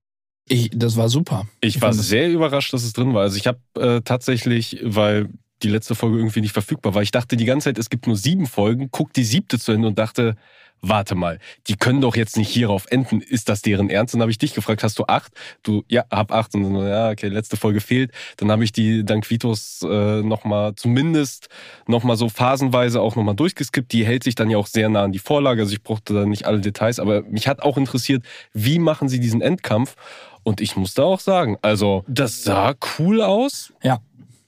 [0.49, 1.47] Ich, das war super.
[1.61, 3.21] Ich war fand das- sehr überrascht, dass es drin war.
[3.21, 5.29] Also ich habe äh, tatsächlich, weil
[5.61, 8.17] die letzte Folge irgendwie nicht verfügbar war, ich dachte die ganze Zeit, es gibt nur
[8.17, 10.35] sieben Folgen, guck die siebte zu Ende und dachte,
[10.85, 13.21] warte mal, die können doch jetzt nicht hierauf enden.
[13.21, 14.13] Ist das deren Ernst?
[14.13, 15.31] Dann habe ich dich gefragt, hast du acht?
[15.63, 16.53] Du, ja, hab acht.
[16.53, 18.11] Und dann, ja, okay, letzte Folge fehlt.
[18.37, 21.47] Dann habe ich die Dankvitos äh, nochmal, zumindest
[21.87, 23.91] nochmal so phasenweise auch nochmal durchgeskippt.
[23.93, 25.61] Die hält sich dann ja auch sehr nah an die Vorlage.
[25.61, 28.23] Also ich brauchte da nicht alle Details, aber mich hat auch interessiert,
[28.53, 29.95] wie machen sie diesen Endkampf?
[30.43, 33.71] Und ich muss da auch sagen, also das sah cool aus.
[33.81, 33.99] Ja,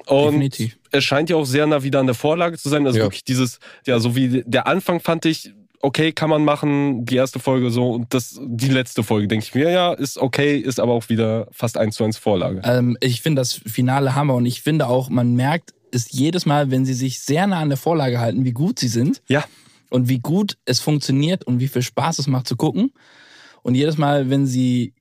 [0.05, 0.77] Und definitiv.
[0.91, 2.85] es scheint ja auch sehr nah wieder an der Vorlage zu sein.
[2.85, 3.05] Also Ja.
[3.05, 5.53] wirklich dieses, ja, so wie der Anfang fand ich,
[5.85, 9.53] okay, kann man machen, die erste Folge so und das, die letzte Folge, denke ich
[9.53, 12.61] mir, ja, ist okay, ist aber auch wieder fast eins zu eins Vorlage.
[12.63, 16.71] Ähm, ich finde das Finale Hammer und ich finde auch, man merkt es jedes Mal,
[16.71, 19.21] wenn sie sich sehr nah an der Vorlage halten, wie gut sie sind.
[19.27, 19.45] Ja.
[19.91, 22.91] Und wie gut es funktioniert und wie viel Spaß es macht zu gucken.
[23.61, 24.93] Und jedes Mal, wenn sie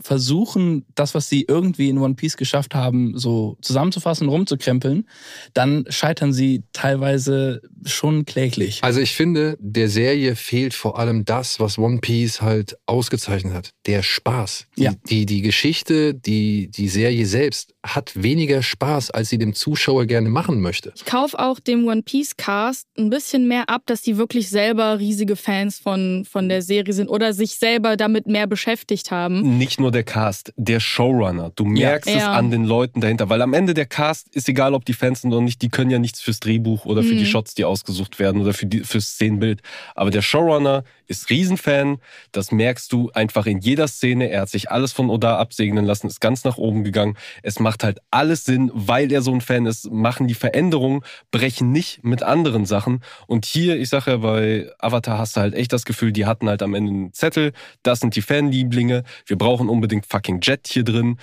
[0.00, 5.06] versuchen, das, was sie irgendwie in One Piece geschafft haben, so zusammenzufassen, rumzukrempeln,
[5.54, 8.80] dann scheitern sie teilweise schon kläglich.
[8.82, 13.70] Also ich finde, der Serie fehlt vor allem das, was One Piece halt ausgezeichnet hat.
[13.86, 14.66] Der Spaß.
[14.76, 14.92] Die, Ja.
[15.08, 20.28] die, die Geschichte, die, die Serie selbst hat weniger Spaß, als sie dem Zuschauer gerne
[20.28, 20.92] machen möchte.
[20.96, 24.98] Ich kaufe auch dem One Piece Cast ein bisschen mehr ab, dass die wirklich selber
[24.98, 29.56] riesige Fans von, von der Serie sind oder sich selber damit mehr beschäftigt haben.
[29.58, 31.52] Nicht nur der Cast, der Showrunner.
[31.54, 32.32] Du merkst es Ja.
[32.32, 35.32] an den Leuten dahinter, weil am Ende der Cast ist egal, ob die Fans sind
[35.32, 37.18] oder nicht, die können ja nichts fürs Drehbuch oder für Mhm.
[37.18, 39.62] die Shots, die ausgesucht werden oder für die, fürs Szenenbild.
[39.94, 41.98] Aber der Showrunner ist Riesenfan.
[42.32, 44.30] Das merkst du einfach in jeder Szene.
[44.30, 47.16] Er hat sich alles von Oda absegnen lassen, ist ganz nach oben gegangen.
[47.42, 51.72] Es macht halt alles Sinn, weil er so ein Fan ist, machen die Veränderungen, brechen
[51.72, 53.02] nicht mit anderen Sachen.
[53.26, 56.48] Und hier, ich sage ja, bei Avatar hast du halt echt das Gefühl, die hatten
[56.48, 57.52] halt am Ende einen Zettel.
[57.82, 59.04] Das sind die Fanlieblinge.
[59.26, 61.18] Wir brauchen unbedingt fucking Jet hier drin.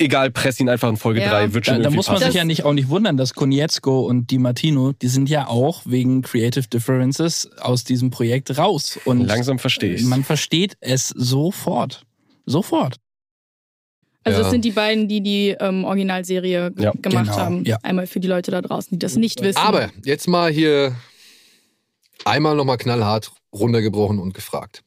[0.00, 1.28] Egal, press ihn einfach in Folge Ja.
[1.30, 1.52] 3.
[1.52, 2.26] Wird schon Da, da muss man passen.
[2.28, 5.82] sich ja nicht, auch nicht wundern, dass Konietzko und Di Martino, die sind ja auch
[5.84, 8.98] wegen Creative Differences aus diesem Projekt raus.
[9.04, 10.04] Und Langsam verstehe ich's.
[10.04, 12.06] man versteht es sofort.
[12.46, 12.96] Sofort.
[14.24, 14.42] Also Ja.
[14.44, 17.64] das sind die beiden, die die ähm, Originalserie Ja, gemacht genau, haben.
[17.64, 17.76] ja.
[17.82, 19.58] Einmal für die Leute da draußen, die das nicht wissen.
[19.58, 20.94] Aber jetzt mal hier
[22.24, 24.82] einmal nochmal knallhart runtergebrochen und gefragt.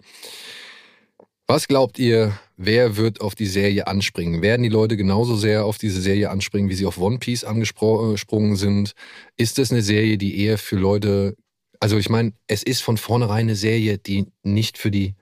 [1.47, 2.33] Was glaubt ihr,
[2.65, 4.41] wer wird auf die Serie anspringen?
[4.41, 8.55] Werden die Leute genauso sehr auf diese Serie anspringen, wie sie auf One Piece angesprungen
[8.55, 8.93] sind?
[9.37, 11.35] Ist es eine Serie, die eher für Leute,
[11.79, 15.15] also ich meine, es ist von vornherein eine Serie, die nicht für die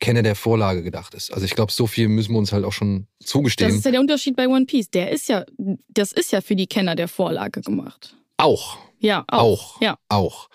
[0.00, 1.32] Kenner der Vorlage gedacht ist.
[1.32, 3.74] Also ich glaube, so viel müssen wir uns halt auch schon das zugestehen.
[3.74, 4.90] ist ja der Unterschied bei One Piece.
[4.90, 5.44] Der ist ja,
[5.88, 8.16] das ist ja für die Kenner der Vorlage gemacht.
[8.36, 8.78] auch.
[9.00, 9.38] Ja, auch.
[9.38, 9.80] Auch.
[9.80, 9.98] Ja.
[10.08, 10.48] Auch.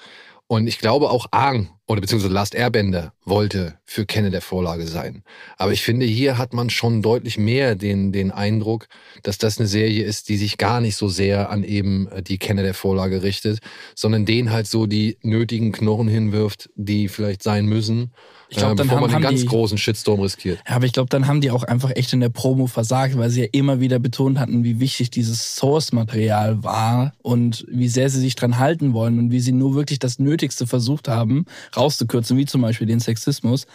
[0.48, 5.24] Und ich glaube auch Aang oder beziehungsweise Last Airbender wollte für Kenner der Vorlage sein.
[5.57, 8.88] Aber ich finde, hier hat man schon deutlich mehr den, den Eindruck,
[9.22, 12.40] dass das eine Serie ist, die sich gar nicht so sehr an eben äh, die
[12.40, 13.60] Kenner der Vorlage richtet,
[13.95, 18.11] sondern denen halt so die nötigen Knochen hinwirft, die vielleicht sein müssen,
[18.55, 20.59] Ich glaub, äh, dann haben- man einen haben ganz die- großen Shitstorm riskiert.
[20.69, 23.30] Ja, aber ich glaube, dann haben die auch einfach echt in der Promo versagt, weil
[23.31, 28.19] sie ja immer wieder betont hatten, wie wichtig dieses Source-Material war und wie sehr sie
[28.19, 32.45] sich dran halten wollen und wie sie nur wirklich das Nötigste versucht haben, rauszukürzen, wie
[32.45, 33.65] zum Beispiel den Sexismus.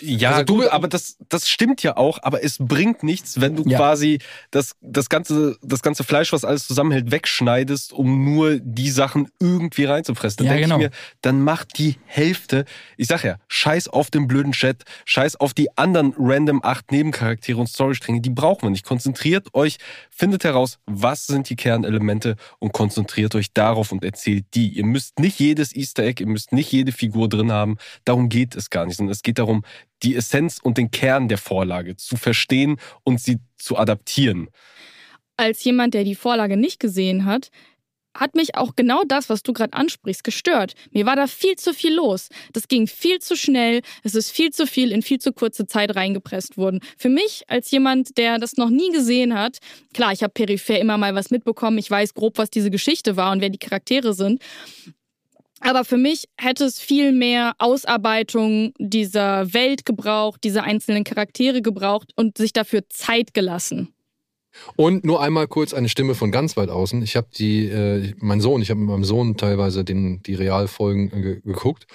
[0.00, 3.64] Ja, Also du- aber das, das stimmt ja auch, aber es bringt nichts, wenn du
[3.68, 3.78] Ja.
[3.78, 4.18] quasi
[4.50, 9.84] das, das, ganze, das ganze Fleisch, was alles zusammenhält, wegschneidest, um nur die Sachen irgendwie
[9.84, 10.38] reinzupressen.
[10.38, 10.76] Dann Ja, denk genau.
[10.76, 10.90] ich mir,
[11.22, 12.64] dann macht die Hälfte,
[12.96, 17.58] ich sag ja, scheiß auf den blöden Chat, scheiß auf die anderen random acht Nebencharaktere
[17.58, 18.84] und Storystränge, die brauchen wir nicht.
[18.84, 19.78] Konzentriert euch,
[20.10, 24.68] findet heraus, was sind die Kernelemente und konzentriert euch darauf und erzählt die.
[24.68, 27.76] Ihr müsst nicht jedes Easter Egg, ihr müsst nicht jede Figur drin haben.
[28.04, 29.64] Darum geht es gar nicht, sondern es geht darum,
[30.02, 34.48] die Essenz und den Kern der Vorlage zu verstehen und sie zu adaptieren.
[35.36, 37.50] als jemand, der die Vorlage nicht gesehen hat,
[38.14, 40.74] hat mich auch genau das, was du gerade ansprichst, gestört.
[40.90, 42.28] Mir war da viel zu viel los.
[42.52, 43.82] Das ging viel zu schnell.
[44.02, 46.80] Es ist viel zu viel in viel zu kurze Zeit reingepresst worden.
[46.96, 49.58] Für mich, als jemand, der das noch nie gesehen hat,
[49.94, 51.78] klar, ich habe peripher immer mal was mitbekommen.
[51.78, 54.42] Ich weiß grob, was diese Geschichte war und wer die Charaktere sind.
[55.60, 62.12] Aber für mich hätte es viel mehr Ausarbeitung dieser Welt gebraucht, dieser einzelnen Charaktere gebraucht
[62.16, 63.92] und sich dafür Zeit gelassen.
[64.76, 67.02] Und nur einmal kurz eine Stimme von ganz weit außen.
[67.02, 71.12] Ich habe die, äh, mein Sohn, ich habe mit meinem Sohn teilweise den, die Realfolgen
[71.12, 71.86] äh, ge geguckt.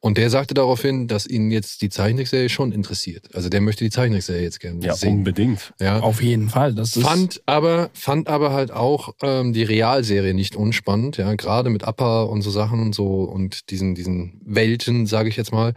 [0.00, 3.34] Und der sagte daraufhin, dass ihn jetzt die Zeichentrickserie schon interessiert.
[3.34, 5.18] Also der möchte die Zeichentrickserie jetzt gerne Ja, sehen.
[5.18, 5.72] unbedingt.
[5.80, 5.98] Ja.
[6.00, 6.74] Auf jeden Fall.
[6.74, 11.70] Das ist Fand aber, fand aber halt auch ähm, die Realserie nicht unspannend, ja, gerade
[11.70, 15.74] mit Appa und so Sachen und so und diesen, diesen Welten, sage ich jetzt mal.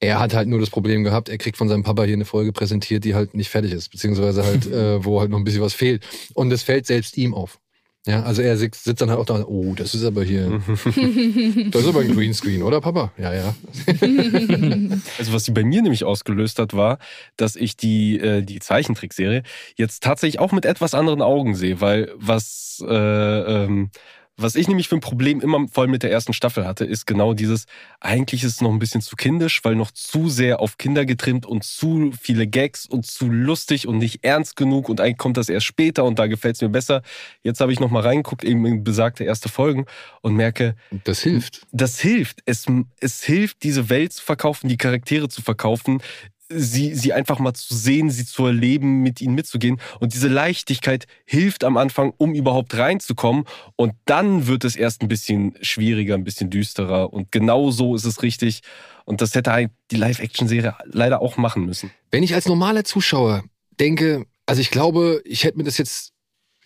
[0.00, 2.52] Er hat halt nur das Problem gehabt, er kriegt von seinem Papa hier eine Folge
[2.52, 5.74] präsentiert, die halt nicht fertig ist, beziehungsweise halt, äh, wo halt noch ein bisschen was
[5.74, 6.04] fehlt.
[6.34, 7.58] Und es fällt selbst ihm auf.
[8.06, 11.82] Ja, also er sitzt sitzt dann halt auch da, oh, das ist aber hier, das
[11.82, 13.12] ist aber ein Greenscreen, oder Papa?
[13.16, 13.54] Ja, ja.
[15.18, 16.98] Also was sie bei mir nämlich ausgelöst hat, war,
[17.38, 19.42] dass ich die, äh, die Zeichentrickserie
[19.76, 23.90] jetzt tatsächlich auch mit etwas anderen Augen sehe, weil was, äh, ähm,
[24.36, 27.34] was ich nämlich für ein Problem immer voll mit der ersten Staffel hatte, ist genau
[27.34, 27.66] dieses,
[28.00, 31.46] eigentlich ist es noch ein bisschen zu kindisch, weil noch zu sehr auf Kinder getrimmt
[31.46, 35.48] und zu viele Gags und zu lustig und nicht ernst genug und eigentlich kommt das
[35.48, 37.02] erst später und da gefällt es mir besser.
[37.42, 39.86] Jetzt habe ich noch mal reingeguckt, eben in besagte erste Folgen
[40.20, 40.74] und merke,
[41.04, 41.66] Das hilft.
[41.70, 42.40] das hilft.
[42.44, 42.66] Es,
[43.00, 46.00] es hilft, diese Welt zu verkaufen, die Charaktere zu verkaufen.
[46.48, 49.80] Sie, sie einfach mal zu sehen, sie zu erleben, mit ihnen mitzugehen.
[50.00, 53.44] Und diese Leichtigkeit hilft am Anfang, um überhaupt reinzukommen.
[53.76, 57.12] Und dann wird es erst ein bisschen schwieriger, ein bisschen düsterer.
[57.12, 58.60] Und genau so ist es richtig.
[59.04, 61.90] Und das hätte halt die Live-Action-Serie leider auch machen müssen.
[62.10, 63.44] Wenn ich als normaler Zuschauer
[63.80, 66.12] denke, also ich glaube, ich hätte mir das jetzt,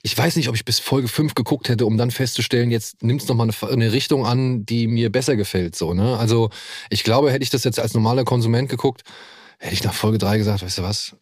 [0.03, 3.23] ich weiß nicht, ob ich bis Folge 5 geguckt hätte, um dann festzustellen, jetzt nimmt
[3.23, 5.77] es nochmal eine, eine Richtung an, die mir besser gefällt.
[5.77, 6.17] So, ne?
[6.19, 6.51] Also
[6.91, 9.03] ich glaube, hätte ich das jetzt als normaler Konsument geguckt,
[9.59, 11.17] hätte ich nach Folge 3 gesagt, weißt du was,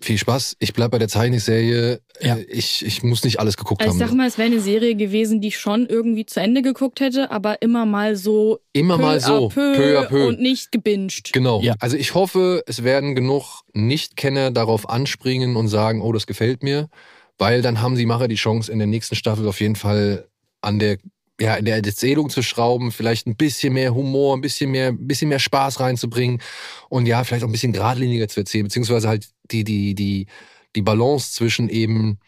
[0.00, 2.36] viel Spaß, ich bleib bei der Zeichenserie, Ja.
[2.36, 4.00] Äh, ich, ich muss nicht alles geguckt Also haben.
[4.00, 7.00] ich sag mal, es wäre eine Serie gewesen, die ich schon irgendwie zu Ende geguckt
[7.00, 10.28] hätte, aber immer mal so Immer peu mal so, à peu, peu à peu.
[10.28, 11.32] und nicht gebinged.
[11.32, 11.60] Genau.
[11.62, 11.74] Ja.
[11.80, 16.88] Also ich hoffe, es werden genug Nichtkenner darauf anspringen und sagen, oh, das gefällt mir,
[17.36, 20.28] weil dann haben die Macher die Chance, in der nächsten Staffel auf jeden Fall
[20.60, 20.98] an der
[21.40, 25.06] ja, in der Erzählung zu schrauben, vielleicht ein bisschen mehr Humor, ein bisschen mehr, ein
[25.06, 26.40] bisschen mehr Spaß reinzubringen
[26.88, 30.26] und ja, vielleicht auch ein bisschen geradliniger zu erzählen, beziehungsweise halt die, die, die,
[30.74, 32.18] die Balance zwischen eben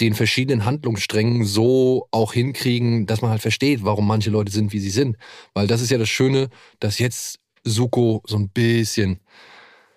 [0.00, 4.80] den verschiedenen Handlungssträngen so auch hinkriegen, dass man halt versteht, warum manche Leute sind, wie
[4.80, 5.16] sie sind.
[5.54, 6.50] Weil das ist ja das Schöne,
[6.80, 9.20] dass jetzt Suko so ein bisschen,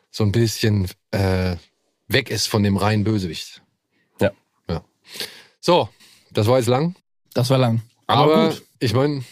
[0.09, 1.57] so ein bisschen äh,
[2.07, 3.61] weg ist von dem reinen Bösewicht.
[4.21, 4.31] Ja.
[4.69, 4.83] ja.
[5.59, 5.89] So,
[6.31, 6.95] das war jetzt lang.
[7.33, 7.81] Das war lang.
[8.09, 8.63] Aber, Aber gut.
[8.79, 9.23] ich meine,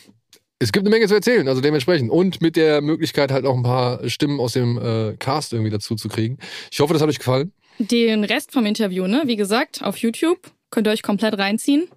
[0.60, 2.12] es gibt eine Menge zu erzählen, also dementsprechend.
[2.12, 5.96] Und mit der Möglichkeit halt auch ein paar Stimmen aus dem äh, Cast irgendwie dazu
[5.96, 6.38] zu kriegen.
[6.72, 7.54] Ich hoffe, das hat euch gefallen.
[7.80, 10.40] Den Rest vom Interview, ne, wie gesagt, auf YouTube
[10.72, 11.88] könnt ihr euch komplett reinziehen.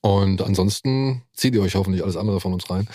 [0.00, 2.88] Und ansonsten zieht ihr euch hoffentlich alles andere von uns rein.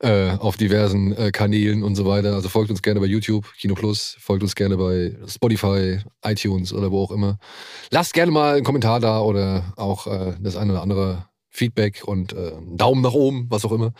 [0.00, 2.34] Äh, auf diversen äh, Kanälen und so weiter.
[2.34, 6.90] Also folgt uns gerne bei YouTube, Kino Plus, folgt uns gerne bei Spotify, iTunes oder
[6.90, 7.38] wo auch immer.
[7.90, 12.32] Lasst gerne mal einen Kommentar da oder auch äh, das eine oder andere Feedback und
[12.32, 13.92] äh, einen Daumen nach oben, was auch immer.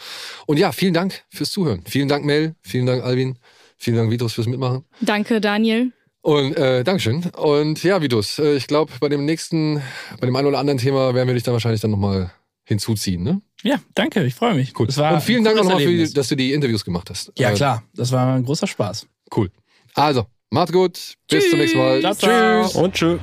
[0.47, 1.83] Und ja, vielen Dank fürs Zuhören.
[1.87, 2.55] Vielen Dank, Mel.
[2.63, 3.39] Vielen Dank, Alvin.
[3.77, 4.85] Vielen Dank, Vitus, fürs Mitmachen.
[5.01, 5.93] Danke, Daniel.
[6.23, 7.25] Und äh, Dankeschön.
[7.37, 9.83] Und ja, Vitus, äh, ich glaube, bei dem nächsten,
[10.21, 12.31] bei dem einen oder anderen Thema werden wir dich dann wahrscheinlich dann nochmal
[12.65, 13.43] hinzuziehen, ne?
[13.63, 14.73] Ja, danke, ich freue mich.
[14.79, 14.87] Cool.
[14.87, 17.33] Und vielen Dank nochmal, für, dass du die Interviews gemacht hast.
[17.37, 19.07] Ja, Äh, klar, das war ein großer Spaß.
[19.37, 19.51] Cool.
[19.95, 21.15] Also, macht's gut.
[21.29, 22.01] Bis zum nächsten Mal.
[22.01, 22.63] Ciao, ciao.
[22.65, 22.75] Tschüss.
[22.77, 23.19] Und tschö.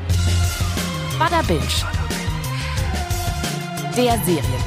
[1.17, 1.98] Bada Binge.
[3.95, 4.58] Der Serienpodcast.